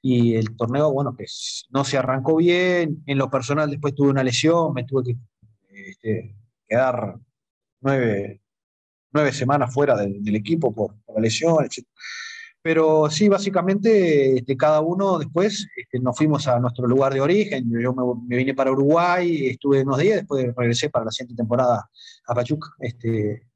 Y 0.00 0.36
el 0.36 0.56
torneo, 0.56 0.92
bueno, 0.92 1.16
que 1.16 1.26
no 1.70 1.84
se 1.84 1.98
arrancó 1.98 2.36
bien, 2.36 3.02
en 3.06 3.18
lo 3.18 3.30
personal 3.30 3.70
después 3.70 3.94
tuve 3.94 4.10
una 4.10 4.22
lesión, 4.22 4.72
me 4.72 4.84
tuve 4.84 5.02
que 5.04 5.90
este, 5.90 6.36
quedar 6.68 7.18
nueve, 7.80 8.40
nueve 9.16 9.32
semanas 9.32 9.72
fuera 9.72 9.96
del, 9.96 10.36
equipo 10.36 10.72
por, 10.72 10.94
la 11.14 11.20
lesión, 11.20 11.64
etc. 11.64 11.86
Pero 12.62 13.08
sí, 13.10 13.28
básicamente 13.28 14.38
este, 14.38 14.56
cada 14.56 14.80
uno 14.80 15.18
después 15.18 15.66
este, 15.76 16.00
nos 16.00 16.16
fuimos 16.16 16.46
a 16.48 16.58
nuestro 16.58 16.86
lugar 16.86 17.14
de 17.14 17.20
origen. 17.20 17.70
Yo 17.80 17.94
me, 17.94 18.36
vine 18.36 18.54
para 18.54 18.72
Uruguay, 18.72 19.46
estuve 19.46 19.82
unos 19.82 19.98
días, 19.98 20.16
después 20.16 20.54
regresé 20.56 20.90
para 20.90 21.06
la 21.06 21.10
siguiente 21.10 21.40
temporada 21.40 21.88
a 22.26 22.34
Pachuca. 22.34 22.68
Este, 22.80 23.46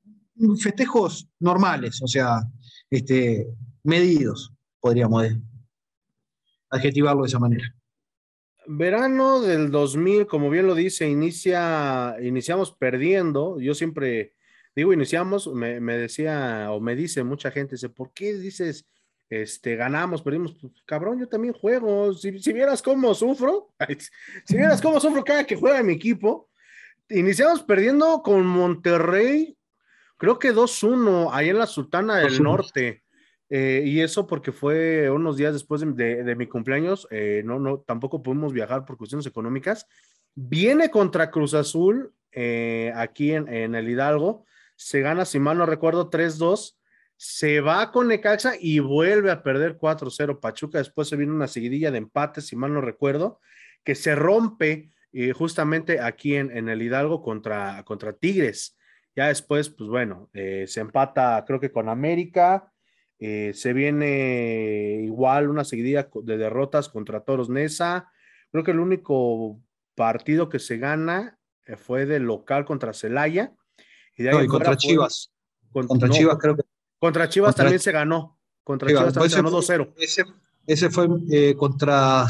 festejos 0.58 1.28
normales, 1.40 2.00
o 2.02 2.06
sea, 2.06 2.40
este, 2.88 3.46
medidos, 3.82 4.52
podríamos 4.80 5.26
adjetivarlo 6.70 7.22
de 7.22 7.28
esa 7.28 7.38
manera. 7.38 7.74
Verano 8.66 9.40
del 9.40 9.70
2000, 9.70 10.26
como 10.26 10.48
bien 10.48 10.66
lo 10.66 10.74
dice, 10.74 11.08
inicia, 11.08 12.16
iniciamos 12.22 12.70
perdiendo. 12.72 13.58
Yo 13.60 13.74
siempre 13.74 14.34
digo, 14.74 14.92
iniciamos, 14.92 15.52
me, 15.52 15.80
decía 15.96 16.68
o 16.70 16.80
me 16.80 16.94
dice 16.94 17.22
mucha 17.24 17.50
gente, 17.50 17.74
dice, 17.74 17.88
¿por 17.88 18.12
qué 18.12 18.34
dices, 18.34 18.86
este, 19.28 19.76
ganamos, 19.76 20.22
perdimos? 20.22 20.56
Pues, 20.60 20.72
cabrón, 20.84 21.18
yo 21.18 21.28
también 21.28 21.54
juego. 21.54 22.12
Si, 22.14 22.30
vieras 22.52 22.82
cómo 22.82 23.14
sufro, 23.14 23.72
si 24.44 24.56
vieras 24.56 24.80
cómo 24.80 25.00
sufro 25.00 25.24
cada 25.24 25.44
que 25.44 25.56
juega 25.56 25.82
mi 25.82 25.94
equipo, 25.94 26.48
iniciamos 27.08 27.62
perdiendo 27.62 28.22
con 28.22 28.46
Monterrey, 28.46 29.56
creo 30.16 30.38
que 30.38 30.54
2-1, 30.54 31.30
ahí 31.32 31.48
en 31.48 31.58
la 31.58 31.66
Sultana 31.66 32.18
del 32.18 32.42
Norte. 32.42 33.02
Eh, 33.52 33.82
y 33.84 34.00
eso 34.00 34.28
porque 34.28 34.52
fue 34.52 35.10
unos 35.10 35.36
días 35.36 35.52
después 35.52 35.80
de, 35.80 36.36
mi 36.36 36.46
cumpleaños, 36.46 37.08
eh, 37.10 37.42
no, 37.44 37.58
no, 37.58 37.80
tampoco 37.80 38.22
pudimos 38.22 38.52
viajar 38.52 38.84
por 38.84 38.96
cuestiones 38.96 39.26
económicas. 39.26 39.86
Viene 40.36 40.88
contra 40.88 41.32
Cruz 41.32 41.54
Azul 41.54 42.14
eh, 42.30 42.92
aquí 42.94 43.32
en, 43.32 43.52
en, 43.52 43.74
el 43.74 43.88
Hidalgo, 43.88 44.44
se 44.80 45.02
gana, 45.02 45.26
si 45.26 45.38
mal 45.38 45.58
no 45.58 45.66
recuerdo, 45.66 46.08
3-2, 46.08 46.78
se 47.14 47.60
va 47.60 47.92
con 47.92 48.08
Necaxa 48.08 48.54
y 48.58 48.78
vuelve 48.78 49.30
a 49.30 49.42
perder 49.42 49.76
4-0 49.76 50.40
Pachuca, 50.40 50.78
después 50.78 51.06
se 51.06 51.16
viene 51.16 51.34
una 51.34 51.48
seguidilla 51.48 51.90
de 51.90 51.98
empates, 51.98 52.46
si 52.46 52.56
mal 52.56 52.72
no 52.72 52.80
recuerdo, 52.80 53.40
que 53.84 53.94
se 53.94 54.14
rompe 54.14 54.90
eh, 55.12 55.32
justamente 55.32 56.00
aquí 56.00 56.34
en, 56.34 56.66
el 56.66 56.80
Hidalgo 56.80 57.20
contra, 57.20 57.84
contra 57.84 58.14
Tigres. 58.14 58.78
Ya 59.14 59.28
después, 59.28 59.68
pues 59.68 59.90
bueno, 59.90 60.30
eh, 60.32 60.64
se 60.66 60.80
empata 60.80 61.44
creo 61.46 61.60
que 61.60 61.72
con 61.72 61.90
América, 61.90 62.72
eh, 63.18 63.52
se 63.52 63.74
viene 63.74 65.02
igual 65.04 65.50
una 65.50 65.64
seguidilla 65.64 66.08
de 66.22 66.38
derrotas 66.38 66.88
contra 66.88 67.20
Toros 67.20 67.50
Nesa. 67.50 68.10
Creo 68.50 68.64
que 68.64 68.70
el 68.70 68.80
único 68.80 69.60
partido 69.94 70.48
que 70.48 70.58
se 70.58 70.78
gana 70.78 71.38
fue 71.76 72.06
de 72.06 72.18
local 72.18 72.64
contra 72.64 72.94
Celaya 72.94 73.52
y, 74.20 74.46
contra 74.46 74.76
Chivas. 74.76 75.32
contra 75.72 76.08
Chivas 76.08 76.38
creo 76.38 76.56
que. 76.56 76.62
Contra 76.98 77.28
Chivas 77.28 77.54
también 77.54 77.80
se 77.80 77.92
ganó. 77.92 78.38
Contra 78.62 78.88
Chivas, 78.88 79.14
también 79.14 79.30
se 79.30 79.36
ganó 79.36 79.50
2-0. 79.50 79.94
Ese, 80.66 80.90
fue 80.90 81.08
eh, 81.30 81.56
contra, 81.56 82.26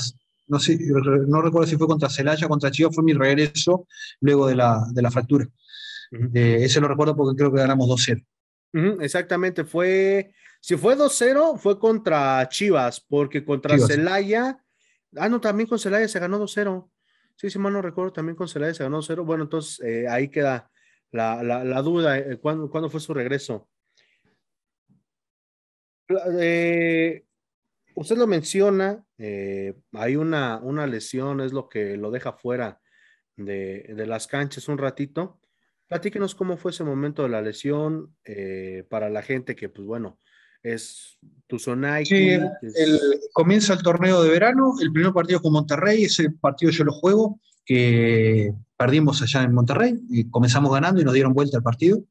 no 0.47 0.59
sé, 0.59 0.79
no 0.79 1.43
recuerdo 1.43 1.67
si 1.67 1.77
fue 1.77 1.87
contra 1.87 2.09
Celaya, 2.09 2.49
contra 2.49 2.71
Chivas 2.71 2.95
fue 2.95 3.05
mi 3.05 3.13
regreso 3.13 3.87
luego 4.21 4.47
de 4.47 4.55
la, 4.55 4.87
de 4.93 5.03
la 5.03 5.11
fractura. 5.11 5.47
Eh, 6.35 6.59
ese 6.63 6.81
lo 6.81 6.89
recuerdo 6.89 7.17
porque 7.17 7.37
creo 7.37 7.53
que 7.53 7.59
ganamos 7.59 7.89
2-0. 7.89 9.01
exactamente, 9.01 9.65
fue, 9.65 10.33
si 10.61 10.77
fue 10.77 10.97
2-0, 10.97 11.59
fue 11.59 11.79
contra 11.79 12.49
Chivas, 12.49 13.01
porque 13.01 13.45
contra 13.45 13.79
Celaya, 13.79 14.65
ah, 15.17 15.29
no, 15.29 15.41
también 15.41 15.69
con 15.69 15.79
Celaya 15.79 16.09
se 16.09 16.21
ganó 16.21 16.41
2-0. 16.41 16.89
Sí, 17.37 17.49
si 17.49 17.59
mal 17.59 17.73
no 17.73 17.83
recuerdo, 17.83 18.13
también 18.13 18.37
con 18.37 18.49
Celaya 18.49 18.75
se 18.75 18.85
ganó 18.85 19.01
2-0. 19.01 19.25
Bueno, 19.25 19.45
entonces 19.45 19.81
eh, 19.81 20.07
ahí 20.09 20.29
queda 20.29 20.71
la, 21.13 21.83
duda, 21.83 22.19
eh, 22.19 22.39
¿cuándo, 22.39 22.91
fue 22.91 23.01
su 23.01 23.15
regreso? 23.15 23.69
Eh, 26.41 27.25
usted 27.95 28.17
lo 28.17 28.27
menciona, 28.27 29.05
eh, 29.19 29.75
hay 29.93 30.17
una, 30.17 30.59
una, 30.59 30.87
lesión, 30.87 31.41
es 31.41 31.53
lo 31.53 31.69
que 31.69 31.97
lo 31.97 32.11
deja 32.11 32.33
fuera 32.33 32.81
de, 33.37 33.95
las 34.07 34.27
canchas 34.27 34.69
un 34.69 34.79
ratito. 34.79 35.41
Platíquenos 35.89 36.35
cómo 36.35 36.57
fue 36.57 36.71
ese 36.71 36.85
momento 36.85 37.25
de 37.25 37.31
la 37.31 37.43
lesión 37.43 38.17
para 38.89 39.11
la 39.11 39.23
gente 39.23 39.57
que, 39.57 39.69
pues 39.69 39.87
bueno, 39.87 40.21
es 40.63 41.19
tu 41.49 41.59
zona. 41.59 42.05
Sí, 42.05 42.39
comienza 43.33 43.73
el 43.73 43.83
torneo 43.83 44.23
de 44.23 44.31
verano, 44.31 44.75
el 44.81 44.93
primer 44.93 45.13
partido 45.13 45.41
con 45.41 45.53
Monterrey, 45.53 46.05
ese 46.05 46.31
partido 46.31 46.71
yo 46.71 46.85
lo 46.85 46.93
juego, 46.93 47.41
que 47.65 48.53
perdimos 48.77 49.23
allá 49.23 49.43
en 49.43 49.53
Monterrey, 49.53 49.95
y 50.09 50.31
comenzamos 50.31 50.73
ganando 50.73 51.01
y 51.01 51.05
nos 51.05 51.15
dieron 51.15 51.35
vuelta 51.35 51.59
el 51.59 51.63
partido. 51.63 52.03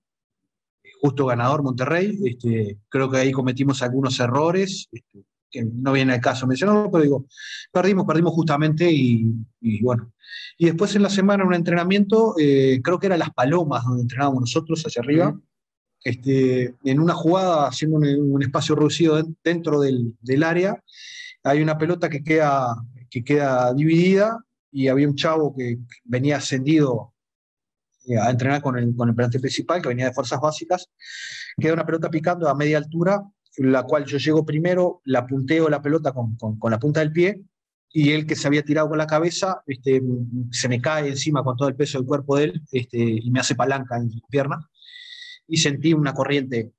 Justo 1.02 1.26
ganador 1.26 1.64
Monterrey, 1.64 2.20
este, 2.26 2.78
creo 2.90 3.10
que 3.10 3.18
ahí 3.18 3.32
cometimos 3.32 3.82
algunos 3.82 4.20
errores, 4.20 4.88
este, 4.92 5.24
que 5.50 5.64
no 5.64 5.94
viene 5.94 6.14
al 6.14 6.22
caso 6.22 6.46
mencionarlo, 6.46 6.92
pero 6.92 7.04
digo, 7.04 7.26
perdimos, 7.72 8.06
perdimos 8.06 8.34
justamente 8.34 8.90
y, 8.92 9.34
bueno. 9.82 10.12
Y 10.58 10.66
después 10.66 10.96
en 10.96 11.04
la 11.04 11.10
semana 11.10 11.46
un 11.46 11.54
entrenamiento, 11.54 12.36
eh, 12.38 12.82
creo 12.84 13.00
que 13.00 13.08
era 13.08 13.18
Las 13.18 13.32
Palomas, 13.32 13.84
donde 13.84 14.04
entrenábamos 14.04 14.42
nosotros 14.42 14.84
hacia 14.86 15.02
arriba, 15.02 15.40
este, 16.04 16.76
en 16.84 17.00
una 17.00 17.14
jugada, 17.14 17.68
haciendo 17.68 17.98
un, 17.98 18.44
espacio 18.44 18.76
reducido 18.76 19.22
dentro 19.44 19.82
del, 19.82 20.14
del, 20.22 20.44
área, 20.44 20.82
hay 21.44 21.62
una 21.62 21.78
pelota 21.78 22.10
que 22.10 22.24
queda, 22.24 22.76
que 23.10 23.24
queda 23.24 23.74
dividida 23.74 24.46
y 24.72 24.88
había 24.88 25.08
un 25.08 25.16
chavo 25.16 25.56
que 25.56 25.80
venía 26.04 26.38
ascendido 26.38 27.14
eh, 28.08 28.18
a 28.18 28.30
entrenar 28.30 28.62
con 28.62 28.78
el, 28.78 28.96
con 28.96 29.10
el 29.10 29.16
principal, 29.16 29.82
que 29.82 29.90
venía 29.90 30.06
de 30.06 30.14
fuerzas 30.14 30.40
básicas, 30.40 30.90
queda 31.58 31.74
una 31.74 31.86
pelota 31.86 32.10
picando 32.10 32.48
a 32.48 32.56
media 32.56 32.78
altura, 32.78 33.24
la 33.58 33.84
cual 33.84 34.06
yo 34.06 34.18
llego 34.18 34.46
primero, 34.46 35.02
la 35.06 35.28
punteo 35.28 35.70
la 35.70 35.82
pelota 35.82 36.12
con, 36.14 36.36
con, 36.38 36.72
la 36.72 36.80
punta 36.80 37.02
del 37.02 37.12
pie, 37.12 37.42
y 37.92 38.12
él 38.12 38.26
que 38.26 38.36
se 38.36 38.48
había 38.48 38.64
tirado 38.64 38.90
con 38.90 38.98
la 38.98 39.08
cabeza, 39.08 39.62
este, 39.66 40.02
se 40.52 40.70
me 40.70 40.80
cae 40.80 41.10
encima 41.10 41.44
con 41.44 41.58
todo 41.58 41.68
el 41.68 41.76
peso 41.76 41.98
del 41.98 42.08
cuerpo 42.08 42.38
de 42.38 42.46
él 42.46 42.62
este, 42.72 42.98
y 43.00 43.30
me 43.32 43.40
hace 43.40 43.56
palanca 43.56 43.98
en 43.98 44.10
la 44.10 44.28
pierna, 44.30 44.70
y 45.48 45.58
sentí 45.58 45.94
una 45.94 46.14
corriente 46.14 46.72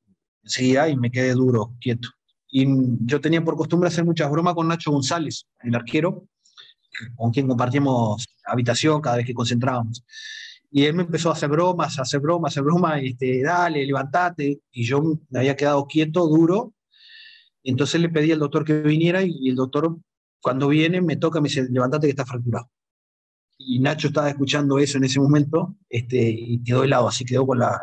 enseguida 0.42 0.88
y 0.88 0.96
me 0.96 1.10
quedé 1.10 1.32
duro, 1.34 1.74
quieto. 1.80 2.08
y 2.50 2.66
yo 3.04 3.20
tenía 3.20 3.44
por 3.44 3.56
costumbre 3.56 3.88
hacer 3.88 4.04
muchas 4.04 4.30
bromas 4.30 4.54
con 4.54 4.68
Nacho 4.68 4.90
González, 4.90 5.46
el 5.62 5.74
arquero, 5.74 6.26
con 7.16 7.30
quien 7.30 7.48
compartíamos 7.48 8.26
habitación 8.44 9.00
cada 9.00 9.16
vez 9.16 9.26
que 9.26 9.34
concentrábamos. 9.34 10.04
Y 10.70 10.84
él 10.84 10.94
me 10.94 11.02
empezó 11.02 11.30
a 11.30 11.32
hacer 11.32 11.48
bromas, 11.48 11.98
a 11.98 12.02
hacer 12.02 12.20
bromas, 12.20 12.50
a 12.50 12.52
hacer 12.52 12.62
bromas, 12.62 13.00
este, 13.02 13.42
dale, 13.42 13.84
levantate. 13.84 14.60
Y 14.70 14.84
yo 14.84 15.02
me 15.02 15.38
había 15.38 15.56
quedado 15.56 15.86
quieto, 15.86 16.26
duro. 16.28 16.74
Entonces 17.64 18.00
le 18.00 18.08
pedí 18.08 18.32
al 18.32 18.38
doctor 18.38 18.64
que 18.64 18.80
viniera 18.80 19.22
y, 19.22 19.48
el 19.48 19.56
doctor, 19.56 19.98
cuando 20.40 20.68
viene, 20.68 21.00
me 21.00 21.16
toca, 21.16 21.40
me 21.40 21.48
dice, 21.48 21.66
levantate 21.70 22.06
que 22.06 22.10
está 22.12 22.24
fracturado. 22.24 22.70
Y 23.58 23.80
Nacho 23.80 24.08
estaba 24.08 24.30
escuchando 24.30 24.78
eso 24.78 24.98
en 24.98 25.04
ese 25.04 25.20
momento 25.20 25.76
este, 25.88 26.30
y 26.30 26.62
quedó 26.62 26.84
helado, 26.84 27.08
así 27.08 27.24
quedó 27.24 27.46
con 27.46 27.58
la, 27.58 27.78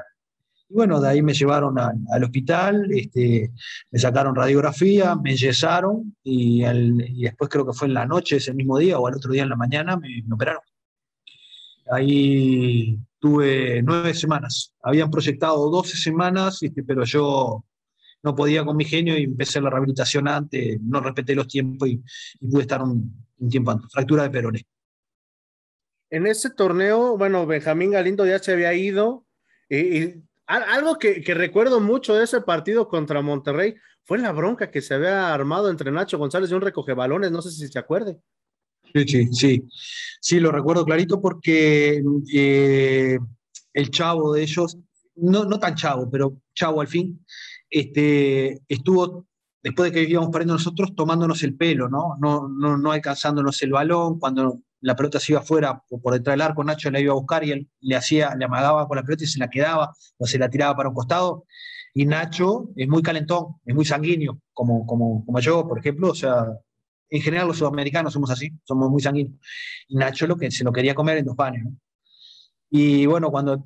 y 0.69 0.73
bueno, 0.73 0.99
de 0.99 1.09
ahí 1.09 1.21
me 1.21 1.33
llevaron 1.33 1.77
al 1.79 2.23
hospital, 2.23 2.87
este, 2.91 3.51
me 3.89 3.99
sacaron 3.99 4.35
radiografía, 4.35 5.15
me 5.15 5.31
enyesaron 5.31 6.15
y, 6.23 6.65
y, 6.65 7.21
después 7.23 7.49
creo 7.49 7.65
que 7.65 7.73
fue 7.73 7.87
en 7.87 7.93
la 7.93 8.05
noche 8.05 8.35
ese 8.37 8.53
mismo 8.53 8.77
día 8.77 8.99
o 8.99 9.07
al 9.07 9.15
otro 9.15 9.31
día 9.31 9.43
en 9.43 9.49
la 9.49 9.55
mañana 9.55 9.95
me, 9.95 10.23
operaron. 10.29 10.61
Ahí 11.89 12.99
tuve 13.19 13.81
nueve 13.81 14.13
semanas. 14.13 14.73
Habían 14.83 15.09
proyectado 15.09 15.69
doce 15.69 15.95
semanas, 15.95 16.61
este, 16.61 16.83
pero 16.83 17.05
yo 17.05 17.63
no 18.23 18.35
podía 18.35 18.65
con 18.65 18.75
mi 18.75 18.83
genio 18.83 19.17
y 19.17 19.23
empecé 19.23 19.61
la 19.61 19.69
rehabilitación 19.69 20.27
antes, 20.27 20.81
no 20.81 20.99
respeté 20.99 21.33
los 21.33 21.47
tiempos 21.47 21.87
y, 21.87 22.03
pude 22.45 22.63
estar 22.63 22.81
un, 22.81 23.25
tiempo 23.49 23.71
antes. 23.71 23.89
Fractura 23.89 24.23
de 24.23 24.29
peroné. 24.31 24.65
En 26.09 26.27
ese 26.27 26.49
torneo, 26.49 27.17
bueno, 27.17 27.45
Benjamín 27.45 27.91
Galindo 27.91 28.25
ya 28.25 28.39
se 28.39 28.51
había 28.51 28.73
ido 28.73 29.25
y 29.69 30.27
algo 30.47 30.97
que, 30.97 31.21
recuerdo 31.33 31.79
mucho 31.79 32.15
de 32.15 32.23
ese 32.23 32.41
partido 32.41 32.87
contra 32.87 33.21
Monterrey 33.21 33.75
fue 34.03 34.17
la 34.17 34.31
bronca 34.31 34.71
que 34.71 34.81
se 34.81 34.93
había 34.93 35.33
armado 35.33 35.69
entre 35.69 35.91
Nacho 35.91 36.17
González 36.17 36.49
y 36.49 36.53
un 36.53 36.61
recoge 36.61 36.93
balones, 36.93 37.31
no 37.31 37.41
sé 37.41 37.51
si 37.51 37.67
se 37.67 37.79
acuerde. 37.79 38.19
Sí, 38.93 39.05
sí, 39.05 39.27
sí, 39.33 39.63
sí, 40.21 40.39
lo 40.39 40.51
recuerdo 40.51 40.85
clarito 40.85 41.21
porque 41.21 42.01
eh, 42.33 43.19
el 43.73 43.91
chavo 43.91 44.33
de 44.33 44.43
ellos, 44.43 44.77
no, 45.15 45.43
no 45.43 45.59
tan 45.59 45.75
chavo, 45.75 46.09
pero 46.09 46.37
chavo 46.55 46.79
al 46.79 46.87
fin, 46.87 47.25
este, 47.69 48.61
estuvo, 48.69 49.27
después 49.61 49.91
de 49.91 49.99
que 49.99 50.09
íbamos 50.09 50.29
perdiendo 50.29 50.53
nosotros, 50.53 50.95
tomándonos 50.95 51.43
el 51.43 51.55
pelo, 51.55 51.89
¿no? 51.89 52.15
No, 52.21 52.47
no, 52.47 52.77
no 52.77 52.91
alcanzándonos 52.93 53.61
el 53.61 53.71
balón, 53.71 54.19
cuando 54.19 54.61
la 54.81 54.95
pelota 54.95 55.19
se 55.19 55.31
iba 55.33 55.41
afuera 55.41 55.81
por 56.01 56.13
detrás 56.13 56.33
del 56.33 56.41
arco, 56.41 56.63
Nacho 56.63 56.91
la 56.91 56.99
iba 56.99 57.11
a 57.11 57.15
buscar 57.15 57.43
y 57.43 57.51
él 57.51 57.69
le 57.81 57.95
hacía, 57.95 58.35
le 58.35 58.45
amagaba 58.45 58.87
con 58.87 58.97
la 58.97 59.03
pelota 59.03 59.23
y 59.23 59.27
se 59.27 59.39
la 59.39 59.49
quedaba 59.49 59.93
o 60.17 60.27
se 60.27 60.37
la 60.37 60.49
tiraba 60.49 60.75
para 60.75 60.89
un 60.89 60.95
costado. 60.95 61.45
Y 61.93 62.05
Nacho 62.05 62.69
es 62.75 62.87
muy 62.87 63.01
calentón, 63.01 63.55
es 63.65 63.73
muy 63.73 63.85
sanguíneo, 63.85 64.39
como, 64.53 64.85
como, 64.85 65.25
como 65.25 65.39
yo, 65.39 65.67
por 65.67 65.79
ejemplo. 65.79 66.11
O 66.11 66.15
sea, 66.15 66.45
en 67.09 67.21
general 67.21 67.47
los 67.47 67.57
sudamericanos 67.57 68.13
somos 68.13 68.29
así, 68.29 68.51
somos 68.63 68.89
muy 68.89 69.01
sanguíneos. 69.01 69.35
Y 69.87 69.95
Nacho 69.95 70.27
lo 70.27 70.37
que 70.37 70.51
se 70.51 70.63
lo 70.63 70.71
quería 70.71 70.93
comer 70.93 71.17
en 71.17 71.25
dos 71.25 71.35
panes. 71.35 71.65
Y 72.69 73.05
bueno, 73.05 73.31
cuando 73.31 73.63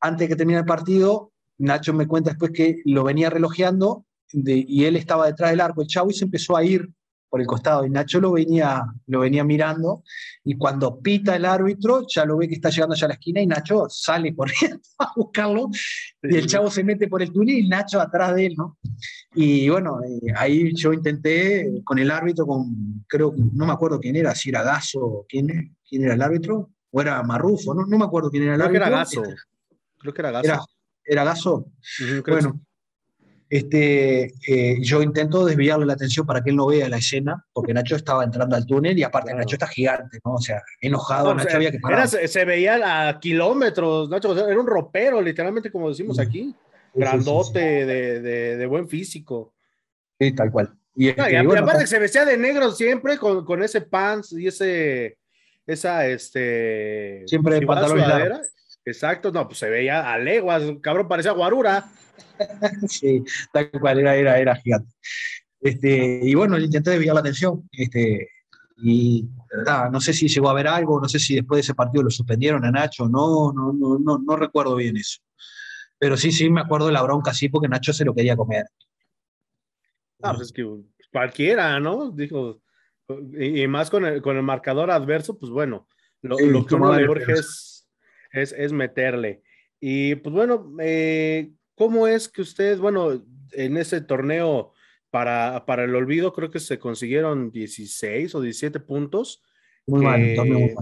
antes 0.00 0.18
de 0.20 0.28
que 0.28 0.36
termine 0.36 0.58
el 0.58 0.66
partido, 0.66 1.32
Nacho 1.58 1.94
me 1.94 2.06
cuenta 2.06 2.30
después 2.30 2.50
que 2.52 2.82
lo 2.84 3.02
venía 3.02 3.30
relojeando 3.30 4.04
y 4.32 4.84
él 4.84 4.96
estaba 4.96 5.26
detrás 5.26 5.50
del 5.50 5.60
arco, 5.60 5.82
el 5.82 5.88
chavo, 5.88 6.10
y 6.10 6.14
se 6.14 6.24
empezó 6.24 6.56
a 6.56 6.64
ir 6.64 6.88
por 7.28 7.40
el 7.40 7.46
costado 7.46 7.84
y 7.84 7.90
Nacho 7.90 8.20
lo 8.20 8.32
venía, 8.32 8.84
lo 9.06 9.20
venía 9.20 9.44
mirando 9.44 10.02
y 10.44 10.56
cuando 10.56 11.00
pita 11.00 11.36
el 11.36 11.44
árbitro 11.44 12.06
ya 12.08 12.24
lo 12.24 12.36
ve 12.36 12.48
que 12.48 12.54
está 12.54 12.70
llegando 12.70 12.94
ya 12.94 13.06
a 13.06 13.08
la 13.08 13.14
esquina 13.14 13.40
y 13.40 13.46
Nacho 13.46 13.86
sale 13.88 14.34
corriendo 14.36 14.80
a 14.98 15.12
buscarlo 15.14 15.70
y 16.22 16.36
el 16.36 16.46
chavo 16.46 16.70
se 16.70 16.84
mete 16.84 17.08
por 17.08 17.22
el 17.22 17.32
túnel 17.32 17.56
y 17.56 17.68
Nacho 17.68 18.00
atrás 18.00 18.34
de 18.34 18.46
él, 18.46 18.54
¿no? 18.56 18.78
Y 19.34 19.68
bueno, 19.68 20.00
eh, 20.02 20.32
ahí 20.36 20.74
yo 20.74 20.92
intenté 20.92 21.82
con 21.84 21.98
el 21.98 22.10
árbitro, 22.10 22.46
con, 22.46 23.04
creo, 23.06 23.34
no 23.52 23.66
me 23.66 23.72
acuerdo 23.72 24.00
quién 24.00 24.16
era, 24.16 24.34
si 24.34 24.48
era 24.48 24.62
Gaso, 24.62 25.26
quién, 25.28 25.76
quién 25.88 26.04
era 26.04 26.14
el 26.14 26.22
árbitro, 26.22 26.70
o 26.90 27.00
era 27.00 27.22
Marrufo, 27.22 27.74
no, 27.74 27.86
no 27.86 27.98
me 27.98 28.04
acuerdo 28.04 28.30
quién 28.30 28.44
era 28.44 28.54
el 28.54 28.62
árbitro. 28.62 28.84
Creo 28.84 28.90
que 28.90 28.94
era 28.94 28.98
Gaso, 28.98 29.22
creo 29.98 30.14
que 30.14 30.22
era 30.22 30.30
Gaso. 30.30 30.46
Era, 30.46 30.60
era 31.04 31.24
Gaso. 31.24 31.66
bueno, 32.26 32.60
este, 33.48 34.34
eh, 34.48 34.78
yo 34.80 35.02
intento 35.02 35.44
desviarle 35.44 35.86
la 35.86 35.92
atención 35.92 36.26
para 36.26 36.42
que 36.42 36.50
él 36.50 36.56
no 36.56 36.66
vea 36.66 36.88
la 36.88 36.96
escena, 36.96 37.44
porque 37.52 37.72
Nacho 37.72 37.94
estaba 37.94 38.24
entrando 38.24 38.56
al 38.56 38.66
túnel 38.66 38.98
y 38.98 39.04
aparte 39.04 39.32
Nacho 39.34 39.54
está 39.54 39.68
gigante, 39.68 40.18
¿no? 40.24 40.34
O 40.34 40.40
sea, 40.40 40.62
enojado, 40.80 41.34
Nacho 41.34 41.56
había 41.56 41.70
que 41.70 41.78
parar. 41.78 42.08
se, 42.08 42.44
veía 42.44 43.08
a 43.08 43.20
kilómetros, 43.20 44.10
Nacho, 44.10 44.36
era 44.36 44.58
un 44.58 44.66
ropero, 44.66 45.22
literalmente, 45.22 45.70
como 45.70 45.88
decimos 45.88 46.18
aquí, 46.18 46.54
grandote, 46.92 47.86
de, 47.86 48.56
de, 48.56 48.66
buen 48.66 48.88
físico. 48.88 49.54
Sí, 50.18 50.32
tal 50.32 50.50
cual. 50.50 50.74
Y, 50.96 51.08
este, 51.10 51.36
aparte 51.36 51.86
se 51.86 51.98
vestía 51.98 52.24
de 52.24 52.36
negro 52.36 52.72
siempre, 52.72 53.18
con, 53.18 53.44
con, 53.44 53.62
ese 53.62 53.82
pants 53.82 54.32
y 54.32 54.48
ese, 54.48 55.18
esa, 55.66 56.06
este... 56.06 57.22
Siempre 57.26 57.60
de 57.60 57.66
pantalón 57.66 58.00
Exacto, 58.86 59.32
no, 59.32 59.48
pues 59.48 59.58
se 59.58 59.68
veía 59.68 60.12
a 60.12 60.16
leguas, 60.16 60.62
cabrón, 60.80 61.08
parecía 61.08 61.32
guarura. 61.32 61.86
sí, 62.88 63.22
tal 63.52 63.70
cual, 63.70 64.00
era, 64.00 64.16
era, 64.16 64.38
era 64.38 64.56
gigante. 64.56 64.94
Este, 65.60 66.20
y 66.22 66.34
bueno, 66.34 66.58
intenté 66.58 66.90
desviar 66.90 67.14
la 67.14 67.20
atención. 67.20 67.68
Este, 67.72 68.28
y 68.78 69.28
no 69.90 70.00
sé 70.00 70.12
si 70.12 70.28
llegó 70.28 70.50
a 70.50 70.54
ver 70.54 70.68
algo, 70.68 71.00
no 71.00 71.08
sé 71.08 71.18
si 71.18 71.34
después 71.34 71.58
de 71.58 71.60
ese 71.62 71.74
partido 71.74 72.02
lo 72.04 72.10
suspendieron 72.10 72.64
a 72.64 72.70
Nacho, 72.70 73.08
no, 73.08 73.52
no, 73.52 73.72
no, 73.72 73.98
no, 73.98 74.18
no 74.18 74.36
recuerdo 74.36 74.76
bien 74.76 74.96
eso. 74.96 75.20
Pero 75.98 76.16
sí, 76.16 76.30
sí, 76.30 76.50
me 76.50 76.60
acuerdo 76.60 76.86
de 76.86 76.92
la 76.92 77.02
bronca, 77.02 77.32
sí, 77.32 77.48
porque 77.48 77.68
Nacho 77.68 77.92
se 77.92 78.04
lo 78.04 78.14
quería 78.14 78.36
comer. 78.36 78.66
Ah, 80.22 80.34
pues 80.34 80.48
es 80.48 80.52
que 80.52 80.66
cualquiera, 81.10 81.80
¿no? 81.80 82.10
Dijo, 82.10 82.60
y, 83.38 83.66
más 83.66 83.88
con 83.88 84.04
el, 84.04 84.20
con 84.20 84.36
el 84.36 84.42
marcador 84.42 84.90
adverso, 84.90 85.38
pues 85.38 85.50
bueno, 85.50 85.88
lo, 86.20 86.38
lo 86.38 86.66
que 86.66 86.74
uno 86.74 86.94
le 86.94 87.08
urge 87.08 87.32
es, 87.32 87.88
es, 88.30 88.52
es, 88.52 88.72
meterle. 88.72 89.42
Y 89.80 90.16
pues 90.16 90.34
bueno, 90.34 90.74
eh, 90.80 91.52
¿Cómo 91.76 92.08
es 92.08 92.28
que 92.28 92.40
ustedes, 92.40 92.80
bueno, 92.80 93.22
en 93.52 93.76
ese 93.76 94.00
torneo 94.00 94.72
para, 95.10 95.66
para 95.66 95.84
el 95.84 95.94
olvido, 95.94 96.32
creo 96.32 96.50
que 96.50 96.58
se 96.58 96.78
consiguieron 96.78 97.52
16 97.52 98.34
o 98.34 98.40
17 98.40 98.80
puntos? 98.80 99.42
Muy 99.86 100.00
que, 100.00 100.06
mal, 100.06 100.74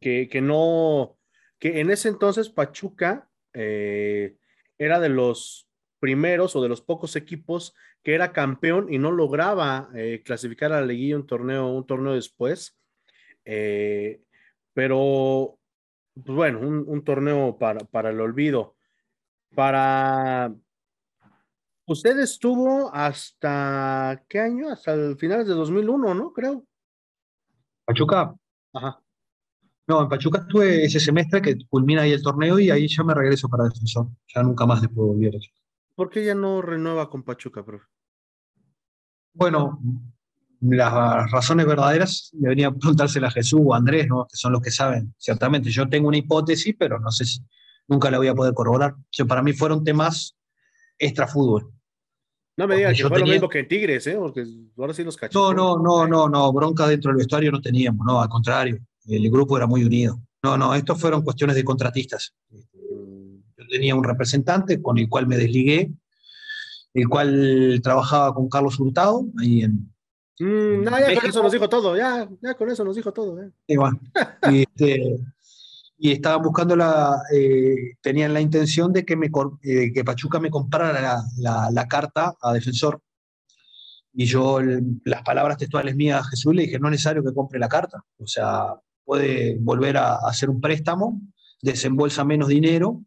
que, 0.00 0.28
que, 0.28 0.40
no, 0.40 1.16
que 1.58 1.80
en 1.80 1.90
ese 1.90 2.08
entonces 2.08 2.50
Pachuca 2.50 3.30
eh, 3.54 4.36
era 4.76 4.98
de 4.98 5.08
los 5.08 5.68
primeros 6.00 6.56
o 6.56 6.62
de 6.62 6.68
los 6.68 6.82
pocos 6.82 7.14
equipos 7.14 7.74
que 8.02 8.14
era 8.14 8.32
campeón 8.32 8.92
y 8.92 8.98
no 8.98 9.12
lograba 9.12 9.88
eh, 9.94 10.22
clasificar 10.24 10.72
a 10.72 10.80
la 10.80 10.86
liguilla 10.86 11.16
un 11.16 11.26
torneo, 11.26 11.68
un 11.68 11.86
torneo 11.86 12.14
después. 12.14 12.76
Eh, 13.44 14.20
pero, 14.74 15.58
pues 16.14 16.34
bueno, 16.36 16.58
un, 16.58 16.84
un 16.88 17.04
torneo 17.04 17.56
para, 17.56 17.80
para 17.80 18.10
el 18.10 18.20
olvido 18.20 18.74
para... 19.54 20.54
Usted 21.86 22.18
estuvo 22.20 22.88
hasta, 22.94 24.24
¿qué 24.28 24.38
año? 24.38 24.70
Hasta 24.70 24.94
el 24.94 25.16
finales 25.16 25.48
de 25.48 25.54
2001, 25.54 26.14
¿no? 26.14 26.32
Creo. 26.32 26.64
Pachuca. 27.84 28.34
Ajá. 28.72 29.02
No, 29.88 30.02
en 30.02 30.08
Pachuca 30.08 30.38
estuve 30.38 30.84
ese 30.84 31.00
semestre 31.00 31.42
que 31.42 31.58
culmina 31.68 32.02
ahí 32.02 32.12
el 32.12 32.22
torneo 32.22 32.60
y 32.60 32.70
ahí 32.70 32.86
ya 32.86 33.02
me 33.02 33.12
regreso 33.12 33.48
para 33.48 33.64
defensor. 33.64 34.06
Ya 34.32 34.42
nunca 34.44 34.66
más 34.66 34.80
después 34.80 35.04
volver. 35.04 35.34
¿Por 35.96 36.08
qué 36.08 36.24
ya 36.24 36.34
no 36.36 36.62
renueva 36.62 37.10
con 37.10 37.24
Pachuca, 37.24 37.64
profe? 37.64 37.86
Bueno, 39.32 39.80
las 40.60 41.30
razones 41.30 41.66
verdaderas 41.66 42.30
debería 42.32 42.70
preguntársela 42.70 43.28
a 43.28 43.32
Jesús 43.32 43.60
o 43.64 43.74
a 43.74 43.78
Andrés, 43.78 44.06
¿no? 44.06 44.26
que 44.30 44.36
son 44.36 44.52
los 44.52 44.62
que 44.62 44.70
saben. 44.70 45.12
Ciertamente, 45.18 45.70
yo 45.70 45.88
tengo 45.88 46.06
una 46.08 46.18
hipótesis, 46.18 46.76
pero 46.78 47.00
no 47.00 47.10
sé 47.10 47.24
si, 47.24 47.40
nunca 47.90 48.10
la 48.10 48.16
voy 48.16 48.28
a 48.28 48.34
poder 48.34 48.54
corroborar. 48.54 48.94
O 48.94 49.26
para 49.26 49.42
mí 49.42 49.52
fueron 49.52 49.84
temas 49.84 50.36
extra 50.98 51.26
fútbol. 51.26 51.70
No 52.56 52.66
me 52.66 52.76
digas 52.76 52.96
que 52.96 53.08
fue 53.08 53.18
lo 53.18 53.26
mismo 53.26 53.48
que 53.48 53.60
en 53.60 53.68
Tigres, 53.68 54.06
¿eh? 54.06 54.16
porque 54.18 54.44
ahora 54.78 54.94
sí 54.94 55.02
los 55.02 55.16
cachó. 55.16 55.52
No, 55.52 55.76
no, 55.76 55.82
no, 55.82 56.06
no, 56.06 56.28
no, 56.28 56.52
bronca 56.52 56.86
dentro 56.86 57.10
del 57.10 57.18
vestuario 57.18 57.50
no 57.50 57.60
teníamos, 57.60 58.06
no, 58.06 58.20
al 58.20 58.28
contrario, 58.28 58.78
el 59.06 59.30
grupo 59.30 59.56
era 59.56 59.66
muy 59.66 59.84
unido. 59.84 60.20
No, 60.42 60.56
no, 60.56 60.74
estos 60.74 61.00
fueron 61.00 61.22
cuestiones 61.22 61.56
de 61.56 61.64
contratistas. 61.64 62.34
Yo 62.50 63.66
tenía 63.68 63.94
un 63.94 64.04
representante 64.04 64.80
con 64.80 64.98
el 64.98 65.08
cual 65.08 65.26
me 65.26 65.36
desligué, 65.36 65.90
el 66.94 67.08
cual 67.08 67.80
trabajaba 67.82 68.34
con 68.34 68.48
Carlos 68.48 68.78
Hurtado, 68.78 69.24
ahí 69.38 69.62
en, 69.62 69.92
mm, 70.38 70.84
no, 70.84 70.98
ya 70.98 71.14
con 71.18 71.30
eso 71.30 71.42
nos 71.42 71.52
dijo 71.52 71.68
todo, 71.68 71.96
ya, 71.96 72.28
ya 72.42 72.54
con 72.54 72.70
eso 72.70 72.84
nos 72.84 72.96
dijo 72.96 73.12
todo. 73.12 73.42
¿eh? 73.42 73.50
y, 74.50 74.62
este, 74.62 75.18
y 76.02 76.12
estaban 76.12 76.40
buscando 76.40 76.74
la, 76.76 77.24
eh, 77.30 77.96
tenían 78.00 78.32
la 78.32 78.40
intención 78.40 78.90
de 78.90 79.04
que, 79.04 79.16
me, 79.16 79.30
eh, 79.62 79.92
que 79.92 80.02
Pachuca 80.02 80.40
me 80.40 80.48
comprara 80.48 81.22
la, 81.36 81.88
carta 81.88 82.34
a 82.40 82.54
defensor. 82.54 83.02
Y 84.14 84.24
yo, 84.24 84.60
las 85.04 85.22
palabras 85.22 85.58
textuales 85.58 85.94
mías 85.94 86.20
a 86.22 86.30
Jesús 86.30 86.54
le 86.54 86.62
dije, 86.62 86.78
no 86.78 86.88
es 86.88 86.92
necesario 86.92 87.22
que 87.22 87.34
compre 87.34 87.58
la 87.58 87.68
carta. 87.68 88.02
O 88.16 88.26
sea, 88.26 88.76
puede 89.04 89.58
volver 89.60 89.98
a, 89.98 90.14
hacer 90.26 90.48
un 90.48 90.58
préstamo, 90.62 91.20
desembolsa 91.60 92.24
menos 92.24 92.48
dinero 92.48 93.02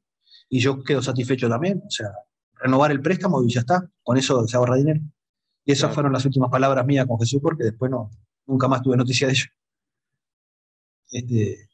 y 0.48 0.60
yo 0.60 0.84
quedo 0.84 1.02
satisfecho 1.02 1.50
también. 1.50 1.82
O 1.88 1.90
sea, 1.90 2.10
renovar 2.54 2.92
el 2.92 3.02
préstamo 3.02 3.44
y 3.44 3.52
ya 3.52 3.62
está. 3.62 3.90
Con 4.04 4.18
eso 4.18 4.48
se 4.48 4.56
ahorra 4.56 4.76
dinero. 4.76 5.02
Y 5.66 5.72
esas 5.72 5.92
fueron 5.96 6.14
las 6.14 6.26
últimas 6.26 6.52
palabras 6.52 6.86
mías 6.86 7.08
con 7.08 7.18
Jesús, 7.18 7.40
porque 7.42 7.64
después 7.64 7.90
no, 7.90 8.12
nunca 8.46 8.68
más 8.68 8.84
tuve 8.84 8.98
noticia 8.98 9.26
de 9.26 9.34
ello. 9.34 9.46
Este, 11.10 11.73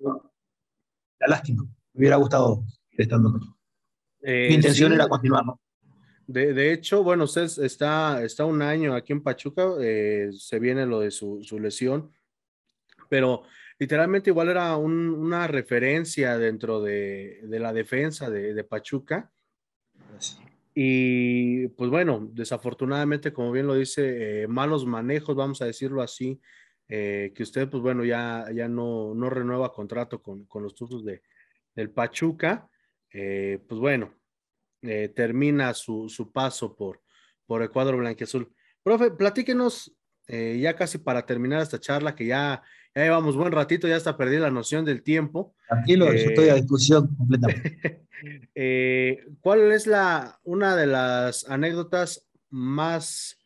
la 0.00 1.26
lástima, 1.26 1.64
me 1.64 2.00
hubiera 2.00 2.16
gustado 2.16 2.64
estando. 2.90 3.38
Eh, 4.22 4.48
Mi 4.48 4.54
intención 4.56 4.92
era 4.92 5.08
continuar, 5.08 5.44
De, 6.26 6.72
hecho, 6.72 7.02
bueno, 7.02 7.24
usted 7.24 7.48
está, 7.64 8.22
está 8.22 8.44
un 8.44 8.62
año 8.62 8.94
aquí 8.94 9.12
en 9.12 9.22
Pachuca, 9.22 9.66
eh, 9.80 10.30
se 10.32 10.58
viene 10.58 10.86
lo 10.86 11.00
de 11.00 11.10
su, 11.10 11.40
lesión, 11.60 12.12
pero 13.08 13.42
literalmente 13.78 14.30
igual 14.30 14.48
era 14.48 14.76
una 14.76 15.46
referencia 15.46 16.36
dentro 16.36 16.82
de, 16.82 17.40
la 17.44 17.72
defensa 17.72 18.30
de, 18.30 18.64
Pachuca. 18.64 19.30
Y 20.74 21.66
pues 21.68 21.90
bueno, 21.90 22.28
desafortunadamente, 22.32 23.32
como 23.32 23.50
bien 23.50 23.66
lo 23.66 23.74
dice, 23.74 24.42
eh, 24.42 24.46
malos 24.46 24.86
manejos, 24.86 25.34
vamos 25.34 25.60
a 25.60 25.64
decirlo 25.64 26.02
así, 26.02 26.40
que 26.88 27.42
usted, 27.42 27.68
pues 27.68 27.82
bueno, 27.82 28.04
ya, 28.04 28.46
ya 28.54 28.66
no, 28.66 29.14
no 29.14 29.28
renueva 29.28 29.72
contrato 29.72 30.22
con, 30.22 30.46
con 30.46 30.62
los 30.62 30.74
Tuzos 30.74 31.04
de, 31.04 31.22
del 31.78 31.90
Pachuca. 31.90 32.68
Eh, 33.12 33.60
pues 33.66 33.80
bueno, 33.80 34.12
eh, 34.82 35.08
termina 35.14 35.72
su, 35.74 36.30
paso 36.32 36.74
por, 36.74 37.00
por 37.46 37.62
el 37.62 37.70
cuadro 37.70 37.98
blanquiazul. 37.98 38.52
Profe, 38.82 39.12
platíquenos 39.12 39.94
eh, 40.26 40.58
ya 40.60 40.74
casi 40.74 40.98
para 40.98 41.24
terminar 41.24 41.62
esta 41.62 41.80
charla, 41.80 42.14
que 42.14 42.26
ya, 42.26 42.62
ya 42.94 43.02
llevamos 43.02 43.36
buen 43.36 43.52
ratito, 43.52 43.86
ya 43.88 43.96
está 43.96 44.16
perdida 44.16 44.40
la 44.40 44.50
noción 44.50 44.84
del 44.84 45.02
tiempo. 45.02 45.54
Tranquilo, 45.68 46.06
yo 46.06 46.30
estoy 46.30 46.48
a 46.48 46.54
discusión 46.54 47.14
completamente. 47.16 48.06
¿Cuál 49.40 49.72
es 49.72 49.86
la, 49.86 50.40
una 50.42 50.74
de 50.74 50.86
las 50.86 51.48
anécdotas 51.48 52.28
más, 52.50 53.38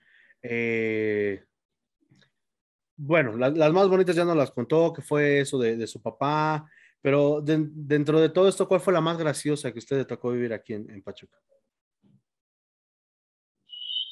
bueno, 2.96 3.36
las 3.36 3.72
más 3.72 3.88
bonitas 3.88 4.14
ya 4.14 4.24
nos 4.24 4.36
las 4.36 4.50
contó, 4.50 4.92
que 4.92 5.02
fue 5.02 5.40
eso 5.40 5.58
de, 5.58 5.86
su 5.86 6.00
papá, 6.00 6.68
pero 7.00 7.40
dentro 7.42 8.20
de 8.20 8.28
todo 8.28 8.48
esto, 8.48 8.68
¿cuál 8.68 8.80
fue 8.80 8.92
la 8.92 9.00
más 9.00 9.18
graciosa 9.18 9.72
que 9.72 9.78
usted 9.78 9.98
le 9.98 10.04
tocó 10.04 10.30
vivir 10.30 10.52
aquí 10.52 10.74
en, 10.74 11.02
Pachuca? 11.02 11.36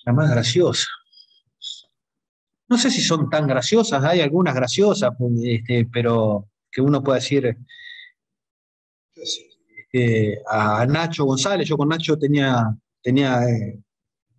La 0.04 0.12
más 0.12 0.30
graciosa. 0.30 0.86
No 2.68 2.78
sé 2.78 2.90
si 2.90 3.00
son 3.00 3.28
tan 3.28 3.46
graciosas, 3.46 4.02
hay 4.04 4.20
algunas 4.20 4.54
graciosas, 4.54 5.10
pues, 5.18 5.32
este, 5.42 5.88
pero 5.92 6.48
que 6.70 6.80
uno 6.80 7.02
puede 7.02 7.18
decir 7.18 7.56
eh, 9.92 10.42
a 10.46 10.86
Nacho 10.86 11.24
González, 11.24 11.68
yo 11.68 11.76
con 11.76 11.88
Nacho 11.88 12.16
tenía, 12.16 12.76
tenía 13.02 13.42
eh, 13.48 13.82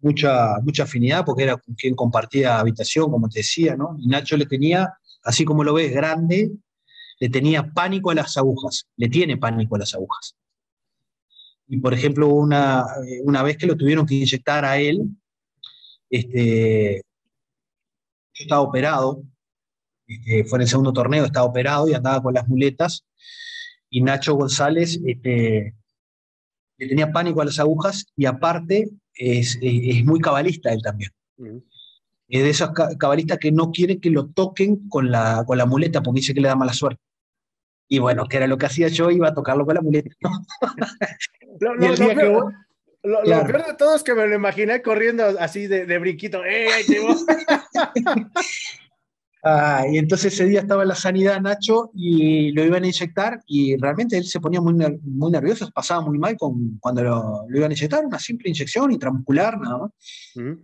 mucha, 0.01 0.59
mucha 0.63 0.83
afinidad 0.83 1.25
porque 1.25 1.43
era 1.43 1.57
con 1.57 1.75
quien 1.75 1.95
compartía 1.95 2.59
habitación, 2.59 3.09
como 3.09 3.29
te 3.29 3.39
decía, 3.39 3.75
¿no? 3.75 3.95
Y 3.99 4.07
Nacho 4.07 4.37
le 4.37 4.45
tenía, 4.45 4.93
así 5.23 5.45
como 5.45 5.63
lo 5.63 5.73
ves, 5.73 5.91
grande, 5.91 6.51
le 7.19 7.29
tenía 7.29 7.71
pánico 7.71 8.11
a 8.11 8.15
las 8.15 8.35
agujas, 8.37 8.87
le 8.97 9.07
tiene 9.09 9.37
pánico 9.37 9.75
a 9.75 9.79
las 9.79 9.93
agujas. 9.93 10.35
Y 11.67 11.77
por 11.77 11.93
ejemplo, 11.93 12.27
una, 12.27 12.83
eh, 13.07 13.21
una 13.23 13.43
vez 13.43 13.57
que 13.57 13.67
lo 13.67 13.77
tuvieron 13.77 14.05
que 14.05 14.15
inyectar 14.15 14.65
a 14.65 14.77
él, 14.77 15.01
este, 16.09 17.01
yo 18.33 18.43
estaba 18.43 18.61
operado, 18.61 19.23
este, 20.07 20.43
fue 20.45 20.57
en 20.57 20.63
el 20.63 20.67
segundo 20.67 20.91
torneo, 20.91 21.23
estaba 21.23 21.45
operado 21.45 21.87
y 21.87 21.93
andaba 21.93 22.21
con 22.21 22.33
las 22.33 22.47
muletas, 22.47 23.05
y 23.89 24.01
Nacho 24.01 24.35
González 24.35 24.99
este, 25.05 25.75
le 26.77 26.87
tenía 26.87 27.11
pánico 27.11 27.41
a 27.41 27.45
las 27.45 27.59
agujas 27.59 28.05
y 28.15 28.25
aparte 28.25 28.89
es, 29.15 29.59
muy 30.05 30.19
cabalista 30.19 30.71
él 30.71 30.81
también. 30.81 31.11
Es 32.27 32.43
de 32.43 32.49
esos 32.49 32.71
cabalistas 32.97 33.39
que 33.39 33.51
no 33.51 33.71
quiere 33.71 33.99
que 33.99 34.09
lo 34.09 34.27
toquen 34.27 34.87
con 34.87 35.11
la, 35.11 35.43
con 35.45 35.57
la 35.57 35.65
muleta 35.65 36.01
porque 36.01 36.19
dice 36.19 36.33
que 36.33 36.41
le 36.41 36.47
da 36.47 36.55
mala 36.55 36.73
suerte. 36.73 37.01
Y 37.87 37.99
bueno, 37.99 38.25
que 38.25 38.37
era 38.37 38.47
lo 38.47 38.57
que 38.57 38.67
hacía 38.67 38.87
yo, 38.87 39.11
iba 39.11 39.27
a 39.27 39.33
tocarlo 39.33 39.65
con 39.65 39.75
la 39.75 39.81
muleta. 39.81 40.09
lo, 41.59 42.05
peor, 42.05 42.53
de 43.67 43.73
todo 43.77 43.95
es 43.95 44.03
que 44.03 44.13
me 44.13 44.27
lo 44.27 44.35
imaginé 44.35 44.81
corriendo 44.81 45.25
así 45.39 45.67
de, 45.67 45.85
de 45.85 45.97
brinquito. 45.97 46.43
¡Eh, 46.45 46.69
ah, 49.43 49.85
y 49.91 49.97
entonces 49.97 50.33
ese 50.33 50.45
día 50.45 50.61
estaba 50.61 50.83
en 50.83 50.89
la 50.89 50.95
sanidad 50.95 51.41
Nacho 51.41 51.91
y 51.93 52.51
lo 52.51 52.63
iban 52.63 52.83
a 52.83 52.87
inyectar 52.87 53.41
y 53.45 53.75
realmente 53.77 54.17
él 54.17 54.25
se 54.25 54.39
ponía 54.39 54.61
muy, 54.61 54.73
muy 55.03 55.31
nervioso, 55.31 55.69
pasaba 55.73 56.01
muy 56.01 56.17
mal 56.17 56.37
con, 56.37 56.77
cuando 56.79 57.03
lo, 57.03 57.45
iban 57.53 57.71
a 57.71 57.73
inyectar, 57.73 58.05
una 58.05 58.19
simple 58.19 58.49
inyección 58.49 58.91
intramuscular, 58.91 59.59
nada 59.59 59.77
más. 59.77 59.91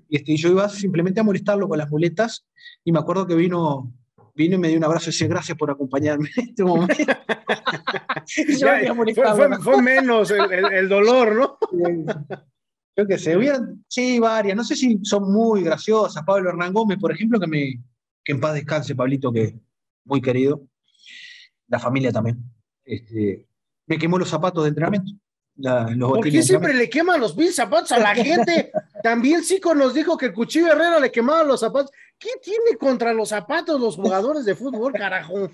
Y 0.10 0.16
este, 0.16 0.38
yo 0.38 0.50
iba 0.50 0.70
simplemente 0.70 1.20
a 1.20 1.24
molestarlo 1.24 1.68
con 1.68 1.78
las 1.78 1.90
muletas 1.90 2.46
y 2.84 2.92
me 2.92 3.00
acuerdo 3.00 3.28
que 3.28 3.36
vino 3.36 3.94
vino 4.38 4.56
y 4.56 4.60
me 4.60 4.70
dio 4.70 4.78
un 4.78 4.84
abrazo 4.84 5.10
y 5.10 5.14
decía 5.14 5.28
gracias 5.28 5.58
por 5.58 5.72
acompañarme 5.72 6.30
en 6.38 6.50
este 6.50 6.64
momento. 6.64 6.96
fue, 9.64 9.82
menos 9.82 10.32
el, 10.32 10.88
dolor, 10.88 11.36
¿no? 11.36 11.58
Yo 12.96 13.06
qué 13.06 13.18
sé, 13.18 13.36
hubieran, 13.38 13.84
sí, 13.88 14.20
varias, 14.20 14.56
no 14.56 14.64
sé 14.64 14.76
si 14.76 15.00
son 15.04 15.32
muy 15.32 15.64
graciosas. 15.64 16.24
Pablo 16.24 16.50
Hernán 16.50 16.74
Gómez, 16.74 16.98
por 17.00 17.12
ejemplo, 17.12 17.40
que, 17.40 17.48
me, 17.48 17.80
que 18.28 18.34
en 18.34 18.42
paz 18.42 18.56
descanse, 18.56 18.94
Pablito, 18.94 19.32
que 19.32 19.56
muy 20.04 20.22
querido. 20.22 20.62
La 21.70 21.80
familia 21.80 22.12
también. 22.12 22.38
Este, 22.84 23.48
me 23.86 23.98
quemó 23.98 24.18
los 24.18 24.28
zapatos 24.28 24.66
de 24.66 24.70
entrenamiento. 24.70 25.14
¿Por 25.98 26.30
qué 26.30 26.44
siempre 26.44 26.74
le 26.74 26.90
queman 26.90 27.22
los 27.22 27.38
mil 27.38 27.54
zapatos 27.54 27.94
a 27.94 28.00
la 28.00 28.14
gente? 28.16 28.74
También 29.02 29.46
Zico 29.46 29.74
nos 29.74 29.94
dijo 29.94 30.18
que 30.18 30.26
el 30.26 30.34
Cuchillo 30.34 30.68
Herrera 30.68 31.00
le 31.00 31.10
quemaba 31.10 31.46
los 31.46 31.62
zapatos. 31.62 31.90
¿Qué 32.20 32.32
tiene 32.44 32.78
contra 32.78 33.14
los 33.14 33.30
zapatos 33.30 33.80
los 33.80 33.96
jugadores 33.96 34.44
de 34.44 34.56
fútbol, 34.56 34.92
carajo? 34.92 35.50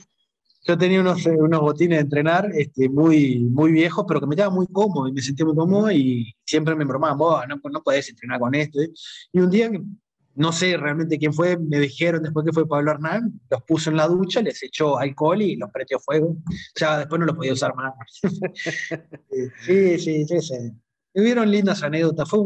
Yo 0.66 0.76
tenía 0.76 1.00
unos, 1.00 1.24
eh, 1.28 1.30
unos 1.30 1.62
botines 1.62 2.00
de 2.00 2.04
entrenar 2.04 2.50
este, 2.56 2.90
muy, 2.90 3.40
muy 3.40 3.72
viejos, 3.72 4.04
pero 4.08 4.20
que 4.20 4.26
me 4.26 4.36
quedaban 4.36 4.56
muy 4.56 4.66
cómodo 4.66 5.08
y 5.10 5.12
me 5.12 5.22
sentía 5.22 5.46
muy 5.46 5.56
cómodo 5.56 5.92
y 5.92 6.34
siempre 6.44 6.74
me 6.74 6.86
bromaban, 6.86 7.18
vos 7.20 7.44
no, 7.48 7.60
no 7.70 7.84
podés 7.84 8.10
entrenar 8.10 8.40
con 8.40 8.56
esto. 8.56 8.80
Y 9.32 9.40
un 9.40 9.52
día, 9.52 9.70
no 10.36 10.52
sé 10.52 10.78
realmente 10.78 11.20
quién 11.20 11.34
fue, 11.34 11.58
me 11.58 11.80
dijeron 11.80 12.24
después 12.24 12.46
que 12.46 12.54
fue 12.54 12.68
Pablo 12.68 12.92
Hernán, 12.92 13.40
los 13.50 13.64
puso 13.64 13.90
en 13.90 13.98
la 13.98 14.08
ducha, 14.08 14.42
les 14.42 14.62
echó 14.64 14.98
alcohol 14.98 15.42
y 15.42 15.56
los 15.56 15.72
prendió 15.72 16.00
fuego. 16.00 16.30
O 16.30 16.44
sea, 16.76 17.00
después 17.00 17.20
no 17.20 17.26
los 17.26 17.36
podía 17.36 17.54
usar 17.54 17.76
más. 17.76 17.94
sí, 19.66 20.00
sí, 20.00 20.26
sí, 20.26 20.42
sí. 20.42 20.56
Hubieron 21.14 21.52
lindas 21.52 21.84
anécdotas, 21.84 22.30
fue 22.30 22.40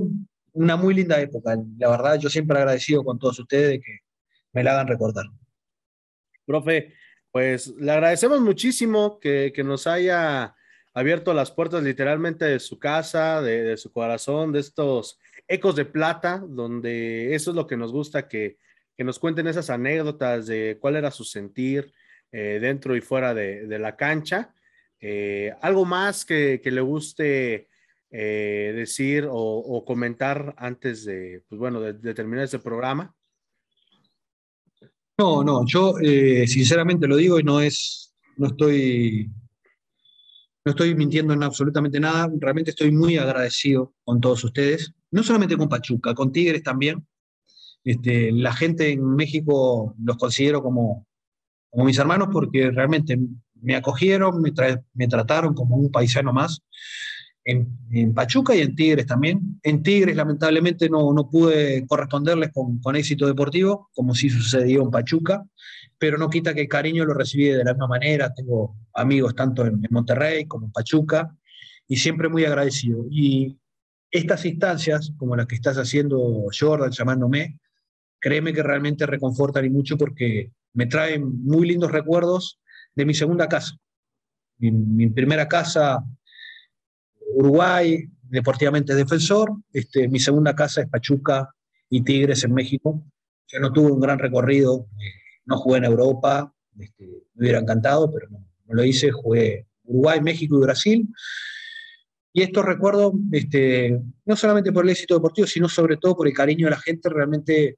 una 0.54 0.76
muy 0.76 0.94
linda 0.94 1.20
época. 1.22 1.56
La 1.78 1.90
verdad, 1.90 2.20
yo 2.20 2.30
siempre 2.30 2.58
agradecido 2.58 3.04
con 3.04 3.18
todos 3.20 3.40
ustedes 3.40 3.80
que 3.84 4.00
me 4.54 4.64
la 4.64 4.72
hagan 4.72 4.88
recordar. 4.88 5.26
Profe, 6.46 6.94
pues 7.32 7.68
le 7.78 7.92
agradecemos 7.92 8.42
muchísimo 8.42 9.20
que, 9.20 9.54
nos 9.64 9.86
haya 9.86 10.56
abierto 10.94 11.34
las 11.34 11.52
puertas 11.52 11.84
literalmente 11.84 12.46
de 12.46 12.60
su 12.60 12.80
casa, 12.80 13.42
de, 13.42 13.78
su 13.78 13.92
corazón, 13.92 14.52
de 14.52 14.62
estos 14.62 15.20
ecos 15.48 15.76
de 15.76 15.86
plata, 15.86 16.44
donde 16.48 17.34
eso 17.36 17.52
es 17.52 17.56
lo 17.56 17.68
que 17.68 17.78
nos 17.78 17.92
gusta, 17.92 18.28
que, 18.28 18.58
nos 18.98 19.20
cuenten 19.20 19.48
esas 19.48 19.70
anécdotas 19.70 20.48
de 20.48 20.78
cuál 20.80 20.96
era 20.96 21.12
su 21.12 21.24
sentir 21.24 21.94
eh, 22.32 22.58
dentro 22.60 22.96
y 22.96 23.02
fuera 23.02 23.34
de, 23.34 23.80
la 23.80 23.96
cancha. 23.96 24.54
Eh, 25.00 25.54
algo 25.62 25.86
más 25.86 26.26
que, 26.26 26.60
le 26.64 26.82
guste 26.82 27.68
eh, 28.10 28.74
decir 28.76 29.28
o, 29.30 29.84
comentar 29.86 30.56
antes 30.58 31.06
de, 31.06 31.44
pues 31.48 31.60
bueno, 31.60 31.80
de 31.82 32.14
terminar 32.16 32.46
este 32.46 32.60
programa. 32.60 33.14
No, 35.20 35.44
no, 35.44 35.66
yo 35.66 35.96
sinceramente 36.48 37.08
lo 37.08 37.18
digo 37.18 37.40
y 37.40 37.44
no 37.44 37.62
es, 37.62 38.16
no 38.36 38.48
estoy, 38.48 39.30
no 40.68 40.72
estoy 40.72 40.94
mintiendo 40.96 41.34
en 41.34 41.44
absolutamente 41.44 41.98
nada. 41.98 42.30
Realmente 42.42 42.72
estoy 42.72 42.92
muy 42.92 43.16
agradecido 43.16 43.94
con 44.04 44.20
todos 44.20 44.44
ustedes, 44.44 44.92
no 45.12 45.24
solamente 45.24 45.56
con 45.56 45.70
Pachuca, 45.70 46.14
con 46.14 46.34
Tigres 46.34 46.62
también. 46.62 47.08
Este, 47.86 48.34
la 48.34 48.52
gente 48.52 48.92
en 48.92 49.16
México 49.16 49.96
los 50.04 50.18
considero 50.18 50.62
como, 50.62 51.08
como 51.70 51.86
mis 51.86 51.98
hermanos 51.98 52.28
porque 52.34 52.70
realmente 52.70 53.18
me 53.62 53.78
acogieron, 53.78 54.42
me, 54.42 54.52
me 54.94 55.08
trataron 55.08 55.54
como 55.54 55.78
un 55.78 55.90
paisano 55.90 56.34
más 56.34 56.62
en, 57.46 58.14
Pachuca 58.14 58.54
y 58.54 58.60
en 58.60 58.76
Tigres 58.76 59.06
también. 59.06 59.58
En 59.64 59.82
Tigres, 59.82 60.18
lamentablemente, 60.18 60.90
no, 60.90 61.14
no 61.14 61.30
pude 61.30 61.86
corresponderles 61.88 62.52
con, 62.52 62.80
con, 62.80 62.98
éxito 62.98 63.26
deportivo, 63.26 63.90
como 63.96 64.14
sí 64.14 64.30
sucedió 64.30 64.84
en 64.84 64.92
Pachuca, 64.92 65.46
pero 65.98 66.18
no 66.18 66.30
quita 66.30 66.54
que 66.54 66.62
el 66.62 66.68
cariño 66.68 67.06
lo 67.06 67.14
recibí 67.14 67.46
de 67.46 67.64
la 67.64 67.74
misma 67.74 67.88
manera. 67.88 68.34
Tengo 68.34 68.76
amigos 68.94 69.36
tanto 69.36 69.66
en, 69.66 69.82
Monterrey 69.90 70.46
como 70.46 70.68
en 70.68 70.72
Pachuca 70.72 71.36
y 71.88 71.98
siempre 71.98 72.30
muy 72.30 72.46
agradecido. 72.46 73.06
Y 73.10 73.58
estas 74.12 74.46
instancias, 74.46 75.12
como 75.18 75.36
las 75.36 75.48
que 75.48 75.56
estás 75.56 75.78
haciendo 75.78 76.46
Jordan, 76.58 76.92
llamándome, 76.92 77.60
créeme 78.20 78.54
que 78.54 78.64
realmente 78.64 79.06
reconfortan 79.06 79.66
y 79.66 79.70
mucho 79.70 79.98
porque 79.98 80.52
me 80.74 80.86
traen 80.86 81.44
muy 81.44 81.68
lindos 81.68 81.92
recuerdos 81.92 82.60
de 82.96 83.06
mi 83.06 83.14
segunda 83.14 83.48
casa. 83.48 83.78
mi 84.60 85.08
primera 85.10 85.48
casa 85.48 86.04
Uruguay, 87.34 88.04
deportivamente 88.24 88.96
defensor. 88.96 89.52
Este, 89.72 90.08
mi 90.08 90.20
segunda 90.20 90.56
casa 90.56 90.82
es 90.82 90.90
Pachuca 90.90 91.54
y 91.90 92.02
Tigres 92.04 92.44
en 92.44 92.54
México. 92.54 93.04
Yo 93.48 93.60
no 93.60 93.72
tuve 93.72 93.92
un 93.92 94.00
gran 94.00 94.20
recorrido, 94.20 94.88
eh, 95.00 95.27
no 95.48 95.58
jugué 95.58 95.80
en 95.80 95.86
Europa, 95.86 96.54
este, 96.78 97.06
me 97.34 97.44
hubiera 97.44 97.60
encantado, 97.60 98.12
pero 98.14 98.30
no, 98.30 98.46
lo 98.68 98.84
hice, 98.84 99.12
jugué 99.12 99.66
Uruguay, 99.84 100.22
México 100.22 100.58
y 100.58 100.62
Brasil. 100.62 101.08
Y 102.34 102.44
estos 102.44 102.66
recuerdos, 102.66 103.14
este, 103.32 104.00
no 104.26 104.36
solamente 104.36 104.72
por 104.72 104.84
el 104.84 104.92
éxito 104.92 105.16
deportivo, 105.16 105.48
sino 105.48 105.68
sobre 105.68 105.98
todo 105.98 106.16
por 106.16 106.28
el 106.28 106.34
cariño 106.34 106.68
de 106.68 106.72
la 106.72 106.80
gente, 106.80 107.10
realmente 107.10 107.78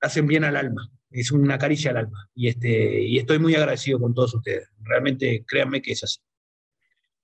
hacen 0.00 0.26
bien 0.26 0.44
al 0.44 0.56
alma. 0.56 0.90
Es 1.10 1.30
una 1.30 1.56
caricia 1.56 1.92
al 1.92 1.98
alma. 1.98 2.28
Y, 2.34 2.48
este, 2.48 3.02
y 3.02 3.18
estoy 3.18 3.38
muy 3.38 3.54
agradecido 3.54 4.00
con 4.00 4.12
todos 4.12 4.34
ustedes. 4.34 4.68
Realmente 4.82 5.44
créanme 5.46 5.80
que 5.80 5.92
es 5.92 6.04
así. 6.04 6.18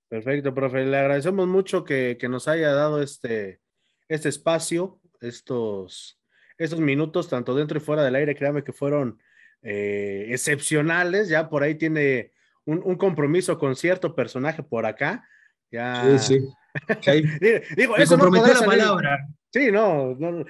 Perfecto, 0.07 0.53
profe. 0.55 0.85
Le 0.85 0.97
agradecemos 0.97 1.47
mucho 1.47 1.83
que, 1.83 2.17
que 2.19 2.29
nos 2.29 2.47
haya 2.47 2.71
dado 2.73 3.01
este, 3.01 3.61
este 4.07 4.29
espacio, 4.29 4.99
estos, 5.21 6.19
estos 6.57 6.79
minutos, 6.79 7.29
tanto 7.29 7.53
dentro 7.53 7.77
y 7.77 7.81
fuera 7.81 8.03
del 8.03 8.15
aire. 8.15 8.35
Créame 8.35 8.63
que 8.63 8.73
fueron 8.73 9.19
eh, 9.61 10.27
excepcionales. 10.29 11.29
Ya 11.29 11.49
por 11.49 11.63
ahí 11.63 11.75
tiene 11.75 12.31
un, 12.65 12.81
un, 12.83 12.95
compromiso 12.95 13.57
con 13.57 13.75
cierto 13.75 14.15
personaje 14.15 14.63
por 14.63 14.85
acá. 14.85 15.27
Ya... 15.71 16.17
Sí, 16.19 16.39
sí. 16.39 16.49
Digo, 17.75 17.97
eso 17.97 18.17
no 18.17 18.29
la 18.29 18.65
palabra. 18.65 19.27
Sí, 19.51 19.71
no, 19.71 20.15
no, 20.19 20.45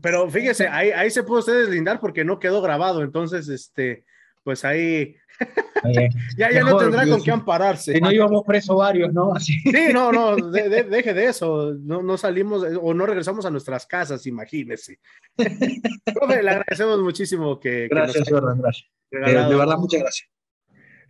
pero 0.00 0.30
fíjese, 0.30 0.68
ahí, 0.68 0.90
ahí 0.92 1.10
se 1.10 1.24
pudo 1.24 1.40
usted 1.40 1.58
deslindar 1.62 1.98
porque 1.98 2.24
no 2.24 2.38
quedó 2.38 2.62
grabado, 2.62 3.02
entonces, 3.02 3.48
este, 3.48 4.04
pues 4.44 4.64
ahí 4.64 5.16
ya, 6.36 6.50
ya 6.50 6.62
no 6.62 6.76
tendrá 6.76 7.06
con 7.06 7.22
qué 7.22 7.30
ampararse. 7.30 7.94
Si 7.94 8.00
no 8.00 8.12
íbamos 8.12 8.44
preso 8.46 8.76
varios, 8.76 9.12
¿no? 9.12 9.34
Sí, 9.40 9.62
no, 9.92 10.12
no, 10.12 10.36
deje 10.50 11.14
de 11.14 11.26
eso. 11.26 11.74
No, 11.80 12.02
no, 12.02 12.16
salimos 12.16 12.64
o 12.80 12.94
no 12.94 13.06
regresamos 13.06 13.44
a 13.46 13.50
nuestras 13.50 13.86
casas, 13.86 14.26
imagínese. 14.26 15.00
Profe, 16.14 16.42
le 16.42 16.50
agradecemos 16.50 17.00
muchísimo 17.00 17.58
que. 17.58 17.88
Gracias, 17.88 18.28
Jordan, 18.28 18.60
gracias. 18.60 18.88
de 19.10 19.56
verdad, 19.56 19.78
muchas 19.78 20.00
gracias. 20.02 20.28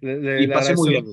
y 0.00 0.46
pasé 0.46 0.74
muy 0.74 0.90
bien. 0.90 1.04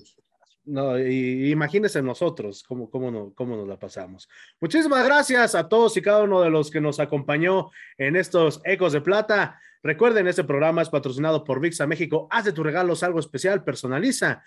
No, 0.63 0.97
y, 0.99 1.49
imagínense 1.51 2.03
nosotros 2.03 2.63
cómo, 2.67 2.89
cómo, 2.89 3.09
no, 3.09 3.33
cómo 3.33 3.57
nos 3.57 3.67
la 3.67 3.79
pasamos. 3.79 4.29
Muchísimas 4.59 5.03
gracias 5.03 5.55
a 5.55 5.67
todos 5.67 5.97
y 5.97 6.01
cada 6.01 6.23
uno 6.23 6.41
de 6.41 6.51
los 6.51 6.69
que 6.69 6.79
nos 6.79 6.99
acompañó 6.99 7.71
en 7.97 8.15
estos 8.15 8.61
Ecos 8.63 8.93
de 8.93 9.01
Plata. 9.01 9.59
Recuerden, 9.83 10.27
este 10.27 10.43
programa 10.43 10.83
es 10.83 10.89
patrocinado 10.89 11.43
por 11.43 11.59
VIXA 11.59 11.87
México. 11.87 12.27
Haz 12.29 12.45
de 12.45 12.53
tus 12.53 12.63
regalos 12.63 13.01
algo 13.01 13.19
especial, 13.19 13.63
personaliza. 13.63 14.43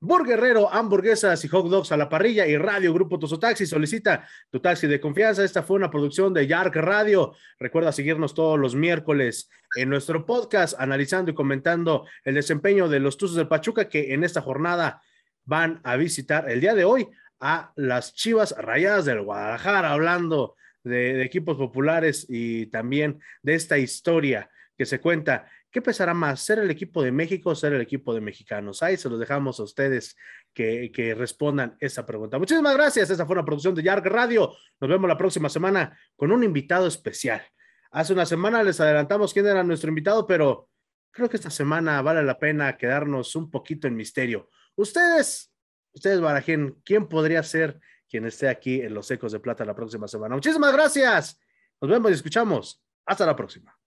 Burguerrero, 0.00 0.72
hamburguesas 0.72 1.44
y 1.44 1.48
hot 1.48 1.68
dogs 1.68 1.92
a 1.92 1.96
la 1.96 2.08
parrilla 2.08 2.46
y 2.46 2.56
Radio 2.56 2.94
Grupo 2.94 3.18
Toso 3.18 3.38
Taxi. 3.38 3.66
Solicita 3.66 4.26
tu 4.48 4.60
taxi 4.60 4.86
de 4.86 4.98
confianza. 4.98 5.44
Esta 5.44 5.62
fue 5.62 5.76
una 5.76 5.90
producción 5.90 6.32
de 6.32 6.46
Yark 6.46 6.74
Radio. 6.76 7.34
Recuerda 7.58 7.92
seguirnos 7.92 8.32
todos 8.32 8.58
los 8.58 8.74
miércoles 8.74 9.50
en 9.76 9.90
nuestro 9.90 10.24
podcast, 10.24 10.80
analizando 10.80 11.32
y 11.32 11.34
comentando 11.34 12.06
el 12.24 12.36
desempeño 12.36 12.88
de 12.88 13.00
los 13.00 13.18
Tuzos 13.18 13.36
del 13.36 13.48
Pachuca, 13.48 13.90
que 13.90 14.14
en 14.14 14.24
esta 14.24 14.40
jornada 14.40 15.02
van 15.44 15.80
a 15.84 15.96
visitar 15.96 16.48
el 16.48 16.60
día 16.60 16.74
de 16.74 16.84
hoy 16.84 17.08
a 17.40 17.72
las 17.76 18.14
Chivas 18.14 18.54
Rayadas 18.56 19.04
del 19.04 19.20
Guadalajara, 19.20 19.92
hablando 19.92 20.54
de 20.82 21.22
equipos 21.22 21.58
populares 21.58 22.24
y 22.28 22.66
también 22.66 23.20
de 23.42 23.54
esta 23.54 23.76
historia 23.76 24.48
que 24.78 24.86
se 24.86 25.00
cuenta. 25.00 25.50
¿Qué 25.70 25.82
pesará 25.82 26.14
más, 26.14 26.40
ser 26.40 26.60
el 26.60 26.70
equipo 26.70 27.02
de 27.02 27.10
México 27.10 27.50
o 27.50 27.54
ser 27.56 27.72
el 27.72 27.80
equipo 27.80 28.14
de 28.14 28.20
mexicanos? 28.20 28.80
Ahí 28.82 28.96
se 28.96 29.10
los 29.10 29.18
dejamos 29.18 29.58
a 29.58 29.64
ustedes 29.64 30.16
que, 30.54 30.92
que 30.92 31.16
respondan 31.16 31.76
esa 31.80 32.06
pregunta. 32.06 32.38
Muchísimas 32.38 32.74
gracias. 32.74 33.10
Esta 33.10 33.26
fue 33.26 33.34
una 33.34 33.44
producción 33.44 33.74
de 33.74 33.82
Yarg 33.82 34.06
Radio. 34.06 34.54
Nos 34.80 34.88
vemos 34.88 35.08
la 35.08 35.18
próxima 35.18 35.48
semana 35.48 35.98
con 36.14 36.30
un 36.30 36.44
invitado 36.44 36.86
especial. 36.86 37.42
Hace 37.90 38.12
una 38.12 38.24
semana 38.24 38.62
les 38.62 38.78
adelantamos 38.80 39.34
quién 39.34 39.46
era 39.46 39.64
nuestro 39.64 39.88
invitado, 39.88 40.26
pero 40.26 40.70
creo 41.10 41.28
que 41.28 41.36
esta 41.36 41.50
semana 41.50 42.00
vale 42.00 42.22
la 42.22 42.38
pena 42.38 42.76
quedarnos 42.76 43.34
un 43.34 43.50
poquito 43.50 43.88
en 43.88 43.96
misterio. 43.96 44.48
Ustedes, 44.76 45.52
ustedes 45.92 46.20
barajen, 46.20 46.80
¿quién 46.84 47.08
podría 47.08 47.42
ser 47.42 47.80
quien 48.08 48.26
esté 48.26 48.48
aquí 48.48 48.80
en 48.80 48.94
los 48.94 49.10
Ecos 49.10 49.32
de 49.32 49.40
Plata 49.40 49.64
la 49.64 49.74
próxima 49.74 50.06
semana? 50.06 50.36
Muchísimas 50.36 50.72
gracias. 50.72 51.40
Nos 51.80 51.90
vemos 51.90 52.12
y 52.12 52.14
escuchamos. 52.14 52.80
Hasta 53.04 53.26
la 53.26 53.34
próxima. 53.34 53.77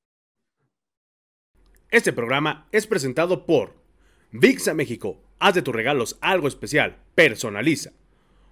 Este 1.92 2.14
programa 2.14 2.68
es 2.72 2.88
presentado 2.88 3.46
por 3.46 3.76
VIXA 4.32 4.74
México. 4.74 5.22
Haz 5.40 5.56
de 5.56 5.62
tus 5.62 5.76
regalos 5.76 6.18
algo 6.22 6.48
especial. 6.48 6.96
Personaliza. 7.16 7.92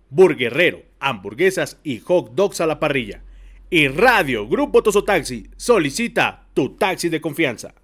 Burguerrero, 0.10 0.84
hamburguesas 1.00 1.80
y 1.82 2.00
hot 2.00 2.34
dogs 2.36 2.60
a 2.60 2.68
la 2.68 2.82
parrilla. 2.82 3.24
Y 3.70 3.88
Radio 3.88 4.46
Grupo 4.46 4.84
Toso 4.84 5.06
Taxi 5.06 5.48
solicita 5.56 6.50
tu 6.54 6.76
taxi 6.76 7.08
de 7.08 7.22
confianza. 7.22 7.76